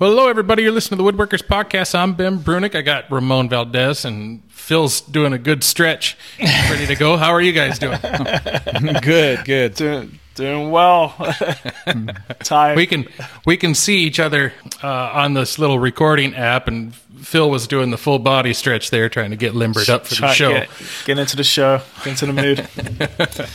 Well, 0.00 0.10
hello, 0.10 0.26
everybody. 0.26 0.64
You're 0.64 0.72
listening 0.72 0.98
to 0.98 1.04
the 1.04 1.12
Woodworkers 1.12 1.44
Podcast. 1.46 1.94
I'm 1.94 2.14
Ben 2.14 2.40
Brunick. 2.40 2.74
I 2.74 2.82
got 2.82 3.08
Ramon 3.12 3.48
Valdez, 3.48 4.04
and 4.04 4.42
Phil's 4.50 5.00
doing 5.00 5.32
a 5.32 5.38
good 5.38 5.62
stretch, 5.62 6.16
ready 6.40 6.84
to 6.86 6.96
go. 6.96 7.16
How 7.16 7.30
are 7.30 7.40
you 7.40 7.52
guys 7.52 7.78
doing? 7.78 8.00
good, 9.02 9.44
good. 9.44 9.74
Doing, 9.74 10.18
doing 10.34 10.72
well. 10.72 11.10
Tired. 12.40 12.76
We 12.76 12.88
can 12.88 13.06
we 13.46 13.56
can 13.56 13.76
see 13.76 13.98
each 13.98 14.18
other 14.18 14.52
uh, 14.82 14.88
on 14.88 15.34
this 15.34 15.60
little 15.60 15.78
recording 15.78 16.34
app, 16.34 16.66
and 16.66 16.92
Phil 16.92 17.48
was 17.48 17.68
doing 17.68 17.92
the 17.92 17.98
full 17.98 18.18
body 18.18 18.52
stretch 18.52 18.90
there, 18.90 19.08
trying 19.08 19.30
to 19.30 19.36
get 19.36 19.54
limbered 19.54 19.88
up 19.88 20.06
for 20.08 20.16
the 20.16 20.32
show. 20.32 20.50
Get, 20.50 20.70
get 21.04 21.18
into 21.20 21.36
the 21.36 21.44
show. 21.44 21.82
Get 21.98 22.20
into 22.20 22.26
the 22.26 22.32
mood. 22.32 23.48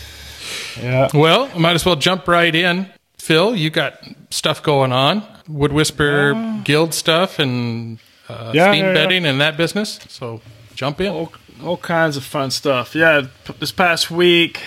yeah. 0.81 1.09
Well, 1.13 1.49
might 1.59 1.73
as 1.73 1.85
well 1.85 1.97
jump 1.97 2.29
right 2.29 2.55
in. 2.55 2.89
Phil, 3.29 3.55
you 3.55 3.69
got 3.69 3.93
stuff 4.31 4.63
going 4.63 4.91
on, 4.91 5.21
Wood 5.47 5.71
Whisperer 5.71 6.33
Guild 6.63 6.95
stuff, 6.95 7.37
and 7.37 7.99
uh, 8.27 8.51
Yeah, 8.55 8.71
steam 8.71 8.85
yeah, 8.85 9.07
yeah. 9.07 9.29
and 9.29 9.39
that 9.39 9.55
business. 9.55 9.99
So 10.09 10.41
jump 10.73 10.99
in. 10.99 11.09
All, 11.11 11.31
all 11.63 11.77
kinds 11.77 12.17
of 12.17 12.23
fun 12.23 12.49
stuff. 12.49 12.95
Yeah. 12.95 13.27
p- 13.45 13.53
This 13.59 13.71
past 13.71 14.09
week, 14.09 14.61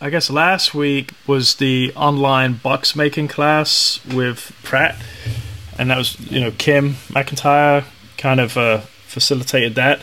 I 0.00 0.10
guess 0.10 0.30
last 0.30 0.74
week 0.76 1.10
was 1.26 1.56
the 1.56 1.92
online 1.96 2.52
box 2.62 2.94
making 2.94 3.26
class 3.26 3.98
with 4.14 4.52
Pratt, 4.62 4.94
and 5.76 5.90
that 5.90 5.98
was 5.98 6.20
you 6.30 6.38
know 6.40 6.52
Kim 6.52 6.94
McIntyre 7.08 7.82
kind 8.16 8.38
of 8.38 8.56
uh, 8.56 8.78
facilitated 9.08 9.74
that. 9.74 9.98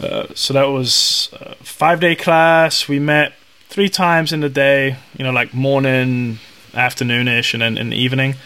Uh, 0.00 0.26
so 0.34 0.52
that 0.54 0.64
was 0.64 1.28
a 1.34 1.54
five 1.62 2.00
day 2.00 2.16
class. 2.16 2.88
We 2.88 2.98
met 2.98 3.34
three 3.68 3.88
times 3.88 4.32
in 4.32 4.40
the 4.40 4.48
day. 4.48 4.96
You 5.16 5.24
know, 5.24 5.30
like 5.30 5.54
morning, 5.54 6.40
afternoonish, 6.72 7.54
and 7.54 7.62
then 7.62 7.78
in 7.78 7.90
the 7.90 7.96
evening. 7.96 8.36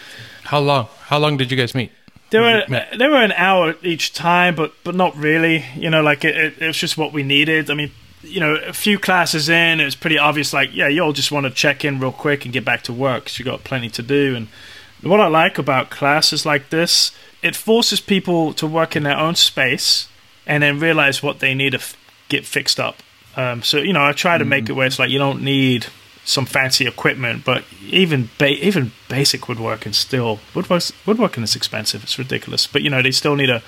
How 0.43 0.59
long? 0.59 0.87
How 1.05 1.17
long 1.17 1.37
did 1.37 1.51
you 1.51 1.57
guys 1.57 1.75
meet? 1.75 1.91
They 2.29 2.39
were 2.39 2.63
they 2.97 3.07
were 3.07 3.23
an 3.23 3.31
hour 3.33 3.75
each 3.83 4.13
time, 4.13 4.55
but 4.55 4.73
but 4.83 4.95
not 4.95 5.15
really. 5.15 5.65
You 5.75 5.89
know, 5.89 6.01
like 6.01 6.25
it, 6.25 6.35
it, 6.35 6.61
it 6.61 6.67
was 6.67 6.77
just 6.77 6.97
what 6.97 7.13
we 7.13 7.23
needed. 7.23 7.69
I 7.69 7.73
mean, 7.73 7.91
you 8.21 8.39
know, 8.39 8.55
a 8.55 8.73
few 8.73 8.99
classes 8.99 9.49
in, 9.49 9.79
it 9.79 9.85
was 9.85 9.95
pretty 9.95 10.17
obvious. 10.17 10.53
Like, 10.53 10.73
yeah, 10.73 10.87
you 10.87 11.01
all 11.01 11.13
just 11.13 11.31
want 11.31 11.45
to 11.45 11.51
check 11.51 11.85
in 11.85 11.99
real 11.99 12.11
quick 12.11 12.43
and 12.43 12.53
get 12.53 12.65
back 12.65 12.83
to 12.83 12.93
work 12.93 13.25
because 13.25 13.39
you 13.39 13.45
got 13.45 13.63
plenty 13.63 13.89
to 13.89 14.01
do. 14.01 14.35
And 14.35 14.47
what 15.01 15.21
I 15.21 15.27
like 15.27 15.57
about 15.57 15.89
classes 15.89 16.45
like 16.45 16.69
this, 16.69 17.11
it 17.41 17.55
forces 17.55 18.01
people 18.01 18.53
to 18.53 18.67
work 18.67 18.95
in 18.95 19.03
their 19.03 19.17
own 19.17 19.35
space 19.35 20.09
and 20.45 20.63
then 20.63 20.79
realize 20.79 21.21
what 21.21 21.39
they 21.39 21.53
need 21.53 21.71
to 21.71 21.77
f- 21.77 21.95
get 22.29 22.45
fixed 22.45 22.79
up. 22.79 22.97
Um, 23.35 23.61
so 23.61 23.77
you 23.77 23.93
know, 23.93 24.03
I 24.03 24.11
try 24.13 24.37
to 24.37 24.45
make 24.45 24.67
it 24.69 24.73
where 24.73 24.87
it's 24.87 24.99
like 24.99 25.11
you 25.11 25.19
don't 25.19 25.43
need 25.43 25.87
some 26.27 26.45
fancy 26.45 26.85
equipment, 26.85 27.45
but 27.45 27.63
even 27.89 28.29
ba- 28.37 28.65
even 28.65 28.91
basic 29.07 29.47
woodworking 29.47 29.93
still 29.93 30.39
woodwork 30.53 30.83
woodworking 31.05 31.41
is 31.41 31.55
expensive. 31.55 32.03
It's 32.03 32.19
ridiculous, 32.19 32.67
but 32.67 32.81
you 32.81 32.89
know 32.89 33.01
they 33.01 33.11
still 33.11 33.35
need 33.35 33.49
a 33.49 33.63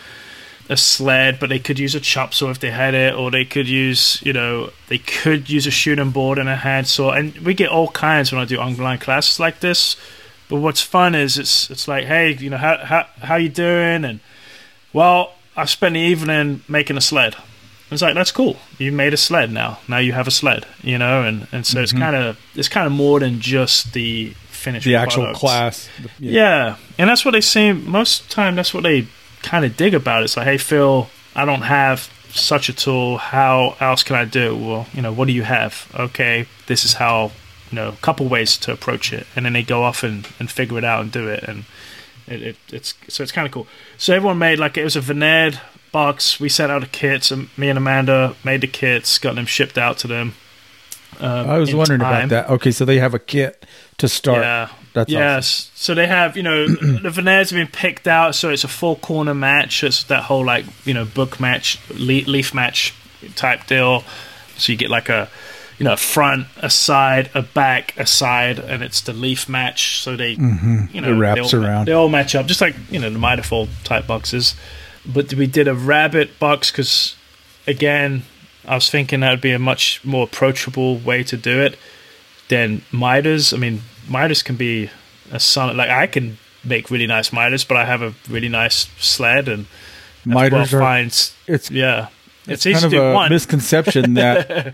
a 0.68 0.76
sled, 0.76 1.40
but 1.40 1.48
they 1.50 1.58
could 1.58 1.80
use 1.80 1.96
a 1.96 2.02
chop 2.02 2.34
saw 2.34 2.50
if 2.52 2.60
they 2.60 2.70
had 2.70 2.94
it, 2.94 3.16
or 3.16 3.32
they 3.32 3.46
could 3.46 3.70
use 3.70 4.22
you 4.24 4.34
know 4.34 4.72
they 4.90 4.98
could 4.98 5.50
use 5.50 5.66
a 5.68 5.72
shooting 5.72 6.12
board 6.12 6.38
and 6.38 6.50
a 6.50 6.58
handsaw, 6.58 7.12
and 7.12 7.38
we 7.38 7.54
get 7.54 7.70
all 7.70 7.88
kinds 7.92 8.30
when 8.32 8.42
I 8.42 8.46
do 8.46 8.58
online 8.58 9.00
classes 9.00 9.40
like 9.40 9.62
this. 9.62 9.96
But 10.50 10.58
what's 10.58 10.82
fun 10.82 11.16
is 11.16 11.38
it's 11.38 11.70
it's 11.70 11.88
like 11.88 12.06
hey 12.06 12.36
you 12.36 12.50
know 12.50 12.58
how 12.58 12.78
how 12.80 13.08
how 13.22 13.36
you 13.38 13.48
doing 13.48 14.04
and 14.04 14.20
well 14.92 15.36
I 15.56 15.64
spent 15.64 15.94
the 15.94 16.02
evening 16.02 16.62
making 16.68 16.98
a 16.98 17.02
sled. 17.02 17.38
It's 17.92 18.02
like 18.02 18.14
that's 18.14 18.32
cool. 18.32 18.58
You 18.78 18.92
made 18.92 19.14
a 19.14 19.18
sled 19.18 19.52
now. 19.52 19.80
Now 19.88 19.98
you 19.98 20.14
have 20.14 20.28
a 20.28 20.32
sled, 20.32 20.66
you 20.84 20.98
know, 20.98 21.24
and 21.24 21.48
and 21.52 21.66
so 21.66 21.82
it's 21.82 21.92
mm-hmm. 21.92 22.02
kind 22.02 22.16
of 22.16 22.40
it's 22.56 22.70
kind 22.70 22.86
of 22.86 22.94
more 22.94 23.20
than 23.20 23.40
just 23.40 23.94
the 23.94 24.34
finished 24.50 24.86
The 24.86 24.96
actual 24.96 25.34
class. 25.34 25.90
Yeah. 26.20 26.76
and 26.98 27.10
that's 27.10 27.26
what 27.26 27.32
they 27.32 27.42
seem 27.42 27.90
most 27.90 28.22
of 28.22 28.28
the 28.28 28.34
time. 28.36 28.56
That's 28.56 28.74
what 28.74 28.84
they 28.84 29.08
kind 29.42 29.66
of 29.66 29.76
dig 29.76 29.94
about. 29.94 30.24
It's 30.24 30.38
like, 30.38 30.46
hey, 30.46 30.58
Phil, 30.58 31.10
I 31.36 31.46
don't 31.46 31.62
have 31.62 32.12
such 32.32 32.70
a 32.70 32.74
tool. 32.74 33.18
How 33.18 33.76
else 33.80 34.04
can 34.04 34.16
I 34.16 34.26
do? 34.26 34.54
it? 34.54 34.60
Well, 34.60 34.88
you 34.94 35.02
know, 35.02 35.14
what 35.14 35.28
do 35.28 35.34
you 35.34 35.44
have? 35.44 35.92
Okay, 35.98 36.48
this 36.68 36.84
is 36.84 36.94
how. 36.94 37.32
You 37.72 37.76
know, 37.76 37.90
a 37.90 37.98
couple 37.98 38.28
ways 38.28 38.58
to 38.58 38.72
approach 38.72 39.14
it, 39.14 39.28
and 39.36 39.46
then 39.46 39.54
they 39.54 39.62
go 39.62 39.84
off 39.84 40.02
and, 40.02 40.28
and 40.40 40.50
figure 40.50 40.80
it 40.80 40.84
out 40.84 41.02
and 41.02 41.12
do 41.12 41.28
it, 41.28 41.44
and 41.44 41.66
it, 42.26 42.42
it, 42.42 42.58
it's 42.72 42.96
so 43.08 43.22
it's 43.22 43.32
kind 43.32 43.46
of 43.46 43.52
cool. 43.52 43.68
So 43.96 44.16
everyone 44.16 44.40
made 44.40 44.58
like 44.58 44.76
it 44.76 44.84
was 44.84 44.96
a 44.96 45.02
veneered 45.02 45.62
box. 45.92 46.40
We 46.40 46.50
sent 46.50 46.72
out 46.72 46.84
a 46.84 46.88
kit. 46.88 47.32
and 47.32 47.50
me 47.58 47.70
and 47.70 47.78
Amanda 47.78 48.36
made 48.44 48.62
the 48.62 48.68
kits, 48.68 49.18
got 49.18 49.36
them 49.36 49.46
shipped 49.46 49.78
out 49.78 49.98
to 50.00 50.08
them. 50.08 50.34
Um, 51.20 51.50
I 51.50 51.58
was 51.58 51.74
wondering 51.74 52.00
time. 52.00 52.28
about 52.28 52.48
that. 52.48 52.54
Okay, 52.54 52.72
so 52.72 52.86
they 52.86 53.00
have 53.00 53.14
a 53.14 53.20
kit 53.20 53.66
to 53.98 54.08
start. 54.08 54.44
Yeah. 54.44 54.70
That's 54.94 55.12
yes. 55.12 55.72
So 55.76 55.94
they 55.94 56.08
have, 56.08 56.36
you 56.36 56.44
know, 56.44 56.68
the 56.68 57.10
veneers 57.10 57.52
have 57.52 57.58
been 57.58 57.68
picked 57.68 58.08
out, 58.08 58.36
so 58.36 58.50
it's 58.50 58.64
a 58.64 58.68
four 58.68 58.96
corner 58.96 59.34
match. 59.34 59.84
It's 59.84 60.04
that 60.06 60.24
whole 60.24 60.46
like, 60.46 60.66
you 60.86 60.94
know, 60.94 61.06
book 61.06 61.40
match, 61.40 61.80
leaf 61.92 62.54
match 62.54 62.94
type 63.36 63.68
deal. 63.68 64.04
So 64.58 64.72
you 64.72 64.78
get 64.78 64.90
like 64.90 65.10
a, 65.10 65.30
you 65.78 65.84
know, 65.86 65.94
a 65.94 65.98
front, 65.98 66.48
a 66.58 66.70
side, 66.70 67.30
a 67.34 67.42
back, 67.42 67.94
a 67.98 68.06
side, 68.06 68.60
and 68.60 68.82
it's 68.84 69.02
the 69.02 69.14
leaf 69.14 69.48
match. 69.48 70.00
So 70.02 70.16
they, 70.16 70.32
you 70.32 70.38
know, 70.38 70.50
Mm-hmm. 70.50 71.06
It 71.06 71.12
wraps 71.12 71.52
they 71.52 71.58
all, 71.58 71.66
around. 71.66 71.88
They 71.88 71.92
all 71.94 72.10
match 72.10 72.36
up, 72.36 72.48
just 72.48 72.62
like 72.62 72.76
you 72.90 73.00
know 73.00 73.10
the 73.10 73.20
miter 73.20 73.44
fold 73.44 73.70
type 73.84 74.08
boxes. 74.08 74.56
But 75.06 75.34
we 75.34 75.48
did 75.48 75.68
a 75.68 75.74
rabbet 75.76 76.38
box 76.40 76.72
because, 76.72 77.16
again, 77.68 78.24
I 78.68 78.76
was 78.76 78.90
thinking 78.90 79.22
that 79.22 79.32
would 79.32 79.42
be 79.42 79.52
a 79.52 79.60
much 79.60 80.04
more 80.06 80.24
approachable 80.26 80.98
way 80.98 81.24
to 81.24 81.38
do 81.38 81.62
it 81.62 81.78
than 82.50 82.82
miters. 82.92 83.54
I 83.54 83.58
mean, 83.58 83.82
miters 84.08 84.44
can 84.44 84.56
be 84.56 84.90
a 85.32 85.40
son. 85.40 85.76
Like 85.78 85.90
I 85.90 86.08
can 86.08 86.38
make 86.64 86.92
really 86.92 87.08
nice 87.08 87.32
miters, 87.32 87.64
but 87.64 87.78
I 87.78 87.86
have 87.86 88.02
a 88.02 88.14
really 88.30 88.50
nice 88.50 88.88
sled 89.00 89.48
and 89.48 89.66
Miters 90.26 90.72
well 90.74 90.82
are- 90.82 90.86
finds. 90.86 91.34
It's 91.48 91.72
Yeah, 91.72 92.08
it's, 92.46 92.66
it's 92.66 92.66
easy 92.66 92.74
kind 92.74 92.86
of 92.86 92.92
do 92.92 93.02
a 93.02 93.14
one. 93.14 93.30
misconception 93.32 94.14
that 94.16 94.74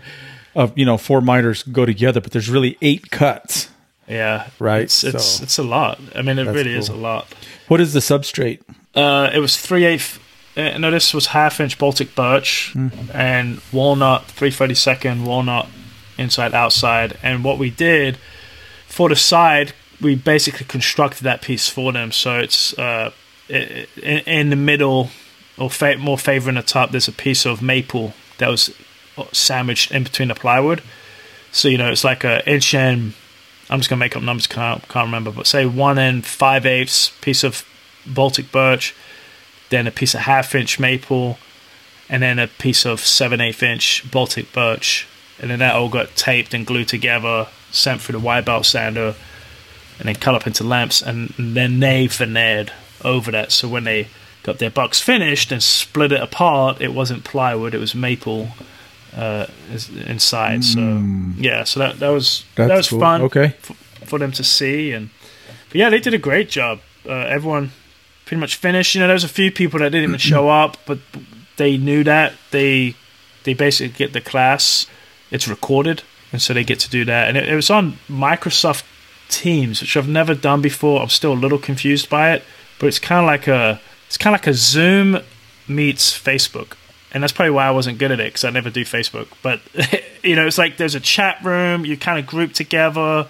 of 0.54 0.76
you 0.76 0.84
know 0.84 0.98
four 0.98 1.20
miters 1.20 1.62
go 1.62 1.86
together, 1.86 2.20
but 2.20 2.32
there's 2.32 2.48
really 2.50 2.76
eight 2.82 3.10
cuts. 3.10 3.68
yeah, 4.08 4.48
Right, 4.58 4.82
It's 4.82 5.04
it's, 5.04 5.24
so- 5.24 5.42
it's 5.44 5.58
a 5.58 5.62
lot. 5.62 6.00
I 6.14 6.22
mean, 6.22 6.38
it 6.38 6.46
really 6.48 6.74
is 6.74 6.88
a 6.88 6.94
lot. 6.96 7.32
What 7.68 7.80
is 7.80 7.92
the 7.92 8.00
substrate? 8.00 8.60
Uh, 8.96 9.30
it 9.32 9.38
was 9.38 9.56
three 9.56 9.84
eighth. 9.84 10.18
Uh, 10.56 10.78
no, 10.78 10.90
this 10.90 11.12
was 11.12 11.26
half 11.28 11.60
inch 11.60 11.78
Baltic 11.78 12.14
birch 12.14 12.74
and 13.12 13.60
walnut, 13.70 14.24
three 14.24 14.50
thirty 14.50 14.74
second 14.74 15.26
walnut, 15.26 15.68
inside 16.16 16.54
outside. 16.54 17.18
And 17.22 17.44
what 17.44 17.58
we 17.58 17.70
did 17.70 18.16
for 18.88 19.10
the 19.10 19.16
side, 19.16 19.74
we 20.00 20.14
basically 20.14 20.64
constructed 20.66 21.24
that 21.24 21.42
piece 21.42 21.68
for 21.68 21.92
them. 21.92 22.10
So 22.10 22.38
it's 22.38 22.76
uh, 22.78 23.10
in, 23.48 23.86
in 24.02 24.50
the 24.50 24.56
middle, 24.56 25.10
or 25.58 25.68
fa- 25.68 25.98
more 25.98 26.16
favoring 26.16 26.56
the 26.56 26.62
top. 26.62 26.90
There's 26.90 27.08
a 27.08 27.12
piece 27.12 27.44
of 27.44 27.60
maple 27.60 28.14
that 28.38 28.48
was 28.48 28.74
sandwiched 29.32 29.90
in 29.90 30.04
between 30.04 30.28
the 30.28 30.34
plywood. 30.34 30.82
So 31.52 31.68
you 31.68 31.76
know, 31.76 31.90
it's 31.90 32.04
like 32.04 32.24
a 32.24 32.48
inch 32.50 32.74
and 32.74 33.12
I'm 33.68 33.80
just 33.80 33.90
gonna 33.90 34.00
make 34.00 34.16
up 34.16 34.22
numbers. 34.22 34.46
Can't 34.46 34.86
can't 34.88 35.06
remember, 35.06 35.30
but 35.32 35.46
say 35.46 35.66
one 35.66 35.98
and 35.98 36.24
five 36.24 36.64
eighths 36.64 37.10
piece 37.20 37.44
of 37.44 37.66
Baltic 38.06 38.50
birch, 38.52 38.94
then 39.70 39.86
a 39.86 39.90
piece 39.90 40.14
of 40.14 40.20
half 40.22 40.54
inch 40.54 40.78
maple, 40.78 41.38
and 42.08 42.22
then 42.22 42.38
a 42.38 42.46
piece 42.46 42.84
of 42.86 43.00
seven 43.00 43.40
eighth 43.40 43.62
inch 43.62 44.08
Baltic 44.10 44.52
birch, 44.52 45.06
and 45.40 45.50
then 45.50 45.58
that 45.58 45.74
all 45.74 45.88
got 45.88 46.14
taped 46.16 46.54
and 46.54 46.66
glued 46.66 46.88
together, 46.88 47.48
sent 47.70 48.00
through 48.00 48.12
the 48.18 48.24
wide 48.24 48.44
belt 48.44 48.64
sander, 48.66 49.14
and 49.98 50.08
then 50.08 50.14
cut 50.14 50.34
up 50.34 50.46
into 50.46 50.62
lamps, 50.64 51.02
and 51.02 51.28
then 51.38 51.80
they 51.80 52.06
veneered 52.06 52.72
over 53.04 53.30
that. 53.30 53.50
So 53.52 53.68
when 53.68 53.84
they 53.84 54.08
got 54.42 54.58
their 54.58 54.70
box 54.70 55.00
finished 55.00 55.50
and 55.50 55.62
split 55.62 56.12
it 56.12 56.20
apart, 56.20 56.80
it 56.80 56.92
wasn't 56.94 57.24
plywood; 57.24 57.74
it 57.74 57.78
was 57.78 57.94
maple 57.94 58.50
uh, 59.16 59.46
inside. 60.06 60.62
So 60.64 61.02
yeah, 61.38 61.64
so 61.64 61.80
that 61.80 61.98
that 61.98 62.08
was 62.10 62.44
That's 62.54 62.68
that 62.68 62.76
was 62.76 62.88
cool. 62.88 63.00
fun 63.00 63.22
Okay. 63.22 63.44
f- 63.46 63.76
for 64.04 64.18
them 64.18 64.30
to 64.32 64.44
see, 64.44 64.92
and 64.92 65.10
but 65.68 65.74
yeah, 65.76 65.90
they 65.90 65.98
did 65.98 66.14
a 66.14 66.18
great 66.18 66.48
job. 66.48 66.80
Uh, 67.04 67.12
everyone 67.12 67.70
pretty 68.26 68.40
much 68.40 68.56
finished. 68.56 68.94
You 68.94 69.00
know, 69.00 69.06
there 69.06 69.14
was 69.14 69.24
a 69.24 69.28
few 69.28 69.50
people 69.50 69.80
that 69.80 69.90
didn't 69.90 70.10
even 70.10 70.18
show 70.18 70.48
up, 70.62 70.76
but 70.84 70.98
they 71.56 71.78
knew 71.78 72.04
that 72.04 72.34
they 72.50 72.94
they 73.44 73.54
basically 73.54 73.96
get 73.96 74.12
the 74.12 74.20
class. 74.20 74.86
It's 75.30 75.48
recorded, 75.48 76.02
and 76.32 76.42
so 76.42 76.52
they 76.52 76.64
get 76.64 76.80
to 76.80 76.90
do 76.90 77.06
that. 77.06 77.28
And 77.28 77.38
it, 77.38 77.48
it 77.48 77.56
was 77.56 77.70
on 77.70 77.98
Microsoft 78.08 78.84
Teams, 79.28 79.80
which 79.80 79.96
I've 79.96 80.08
never 80.08 80.34
done 80.34 80.60
before. 80.60 81.00
I'm 81.00 81.08
still 81.08 81.32
a 81.32 81.34
little 81.34 81.58
confused 81.58 82.10
by 82.10 82.32
it, 82.32 82.44
but 82.78 82.86
it's 82.86 82.98
kind 82.98 83.20
of 83.20 83.26
like 83.26 83.48
a 83.48 83.80
it's 84.06 84.18
kind 84.18 84.34
of 84.34 84.40
like 84.40 84.48
a 84.48 84.54
Zoom 84.54 85.18
meets 85.66 86.16
Facebook. 86.16 86.76
And 87.12 87.22
that's 87.22 87.32
probably 87.32 87.52
why 87.52 87.66
I 87.66 87.70
wasn't 87.70 87.98
good 87.98 88.12
at 88.12 88.20
it 88.20 88.26
because 88.26 88.44
I 88.44 88.50
never 88.50 88.68
do 88.68 88.84
Facebook. 88.84 89.28
But 89.42 89.60
you 90.22 90.36
know, 90.36 90.46
it's 90.46 90.58
like 90.58 90.76
there's 90.76 90.94
a 90.94 91.00
chat 91.00 91.42
room. 91.42 91.86
You 91.86 91.96
kind 91.96 92.18
of 92.18 92.26
group 92.26 92.52
together. 92.52 93.28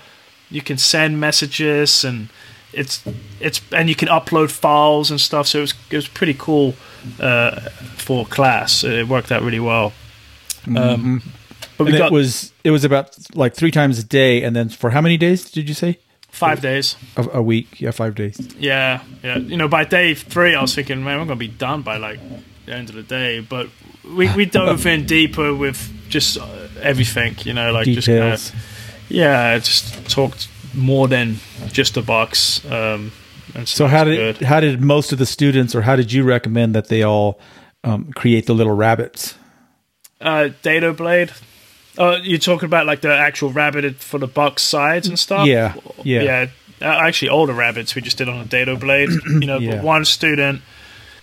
You 0.51 0.63
can 0.63 0.79
send 0.79 1.21
messages 1.21 2.05
and 2.05 2.29
it's 2.77 3.03
it's 3.41 3.61
and 3.73 3.89
you 3.89 3.95
can 3.95 4.09
upload 4.09 4.51
files 4.51 5.11
and 5.11 5.21
stuff. 5.21 5.47
So 5.49 5.59
it 5.59 5.63
was 5.63 5.75
it 5.91 5.97
was 5.97 6.09
pretty 6.09 6.35
cool 6.35 6.75
uh, 7.21 7.61
for 7.97 8.27
class. 8.27 8.85
It 8.85 9.09
worked 9.09 9.33
out 9.33 9.43
really 9.43 9.61
well. 9.61 9.93
Um, 10.77 11.23
but 11.79 11.85
we 11.85 11.91
And 11.91 11.99
got 11.99 12.07
it 12.07 12.13
was 12.13 12.53
it 12.65 12.71
was 12.71 12.85
about 12.85 13.17
like 13.35 13.55
three 13.55 13.71
times 13.71 13.99
a 13.99 14.05
day, 14.05 14.43
and 14.43 14.55
then 14.55 14.69
for 14.69 14.91
how 14.91 15.01
many 15.01 15.17
days 15.17 15.51
did 15.51 15.69
you 15.69 15.75
say? 15.75 15.99
five 16.31 16.61
days. 16.61 16.97
A, 17.17 17.27
a 17.39 17.43
week, 17.43 17.81
yeah, 17.81 17.91
five 17.93 18.15
days. 18.15 18.39
Yeah, 18.59 19.01
yeah. 19.25 19.39
You 19.39 19.57
know, 19.57 19.69
by 19.69 19.85
day 19.85 20.15
three, 20.15 20.55
I 20.55 20.61
was 20.61 20.75
thinking, 20.75 21.03
man, 21.03 21.19
we're 21.19 21.25
gonna 21.25 21.37
be 21.37 21.49
done 21.49 21.81
by 21.83 21.97
like 21.97 22.21
the 22.67 22.75
end 22.75 22.91
of 22.91 22.95
the 22.95 23.03
day. 23.03 23.41
But 23.41 23.69
we 24.05 24.31
we 24.35 24.45
dove 24.59 24.87
in 24.87 25.07
deeper 25.07 25.55
with 25.55 25.79
just 26.11 26.37
uh, 26.39 26.47
everything. 26.83 27.37
You 27.45 27.55
know, 27.55 27.73
like 27.73 27.87
just 27.87 28.07
kinda, 28.09 28.39
yeah, 29.09 29.57
just 29.59 30.11
talked 30.11 30.49
more 30.77 31.09
than 31.09 31.37
just 31.73 31.97
a 31.97 32.03
box. 32.03 32.65
Um, 32.71 33.11
and 33.55 33.67
So 33.69 33.87
how 33.87 34.05
did 34.05 34.39
good. 34.39 34.47
how 34.47 34.61
did 34.61 34.81
most 34.81 35.13
of 35.13 35.19
the 35.19 35.27
students, 35.27 35.75
or 35.75 35.83
how 35.83 35.97
did 35.97 36.13
you 36.13 36.23
recommend 36.25 36.75
that 36.75 36.89
they 36.89 37.03
all 37.03 37.41
um, 37.85 38.13
create 38.15 38.47
the 38.47 38.55
little 38.55 38.75
rabbets? 38.77 39.35
uh, 40.21 40.51
Dado 40.63 40.93
Blade? 40.93 41.33
Oh, 41.99 42.17
you're 42.17 42.39
talking 42.39 42.67
about 42.67 42.87
like 42.87 43.01
the 43.01 43.15
actual 43.15 43.51
rabbet 43.51 43.97
for 43.97 44.19
the 44.19 44.27
box 44.27 44.63
sides 44.63 45.09
and 45.09 45.19
stuff. 45.19 45.47
Yeah, 45.47 45.75
yeah. 46.05 46.23
yeah. 46.23 46.47
Uh, 46.83 47.07
actually, 47.07 47.31
all 47.31 47.47
the 47.47 47.55
rabbets 47.55 47.95
we 47.95 48.03
just 48.03 48.19
did 48.19 48.29
on 48.29 48.39
a 48.41 48.45
Dado 48.45 48.77
Blade. 48.77 49.09
You 49.27 49.47
know, 49.47 49.59
Yeah. 49.59 49.77
but 49.77 49.85
one 49.85 50.05
student 50.05 50.61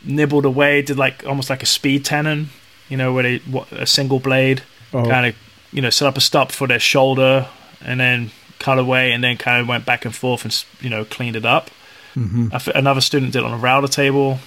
nibbled 0.04 0.46
away, 0.46 0.82
did 0.82 0.98
like 0.98 1.24
almost 1.28 1.50
like 1.50 1.62
a 1.62 1.68
speed 1.68 2.06
tenon. 2.06 2.50
You 2.90 2.98
know, 2.98 3.14
where 3.14 3.24
they 3.24 3.38
what, 3.40 3.72
a 3.72 3.86
single 3.86 4.20
blade 4.20 4.62
Oh. 4.94 5.04
kind 5.06 5.26
of 5.26 5.36
you 5.72 5.82
know 5.82 5.90
set 5.90 6.08
up 6.08 6.18
a 6.18 6.22
stop 6.22 6.52
for 6.52 6.68
their 6.68 6.80
shoulder 6.80 7.48
and 7.84 8.00
then 8.00 8.30
cut 8.64 8.80
away 8.80 9.12
and 9.12 9.24
then 9.24 9.38
kind 9.38 9.62
of 9.62 9.68
went 9.68 9.86
back 9.86 10.06
and 10.06 10.16
forth 10.16 10.46
and 10.46 10.66
you 10.82 10.90
know 10.90 11.06
cleaned 11.06 11.36
it 11.36 11.46
up. 11.46 11.70
Mm-hmm. 12.16 12.50
F- 12.52 12.68
another 12.68 13.02
student 13.02 13.34
did 13.34 13.40
it 13.40 13.46
on 13.46 13.54
a 13.54 13.58
router 13.58 13.88
table, 13.88 14.40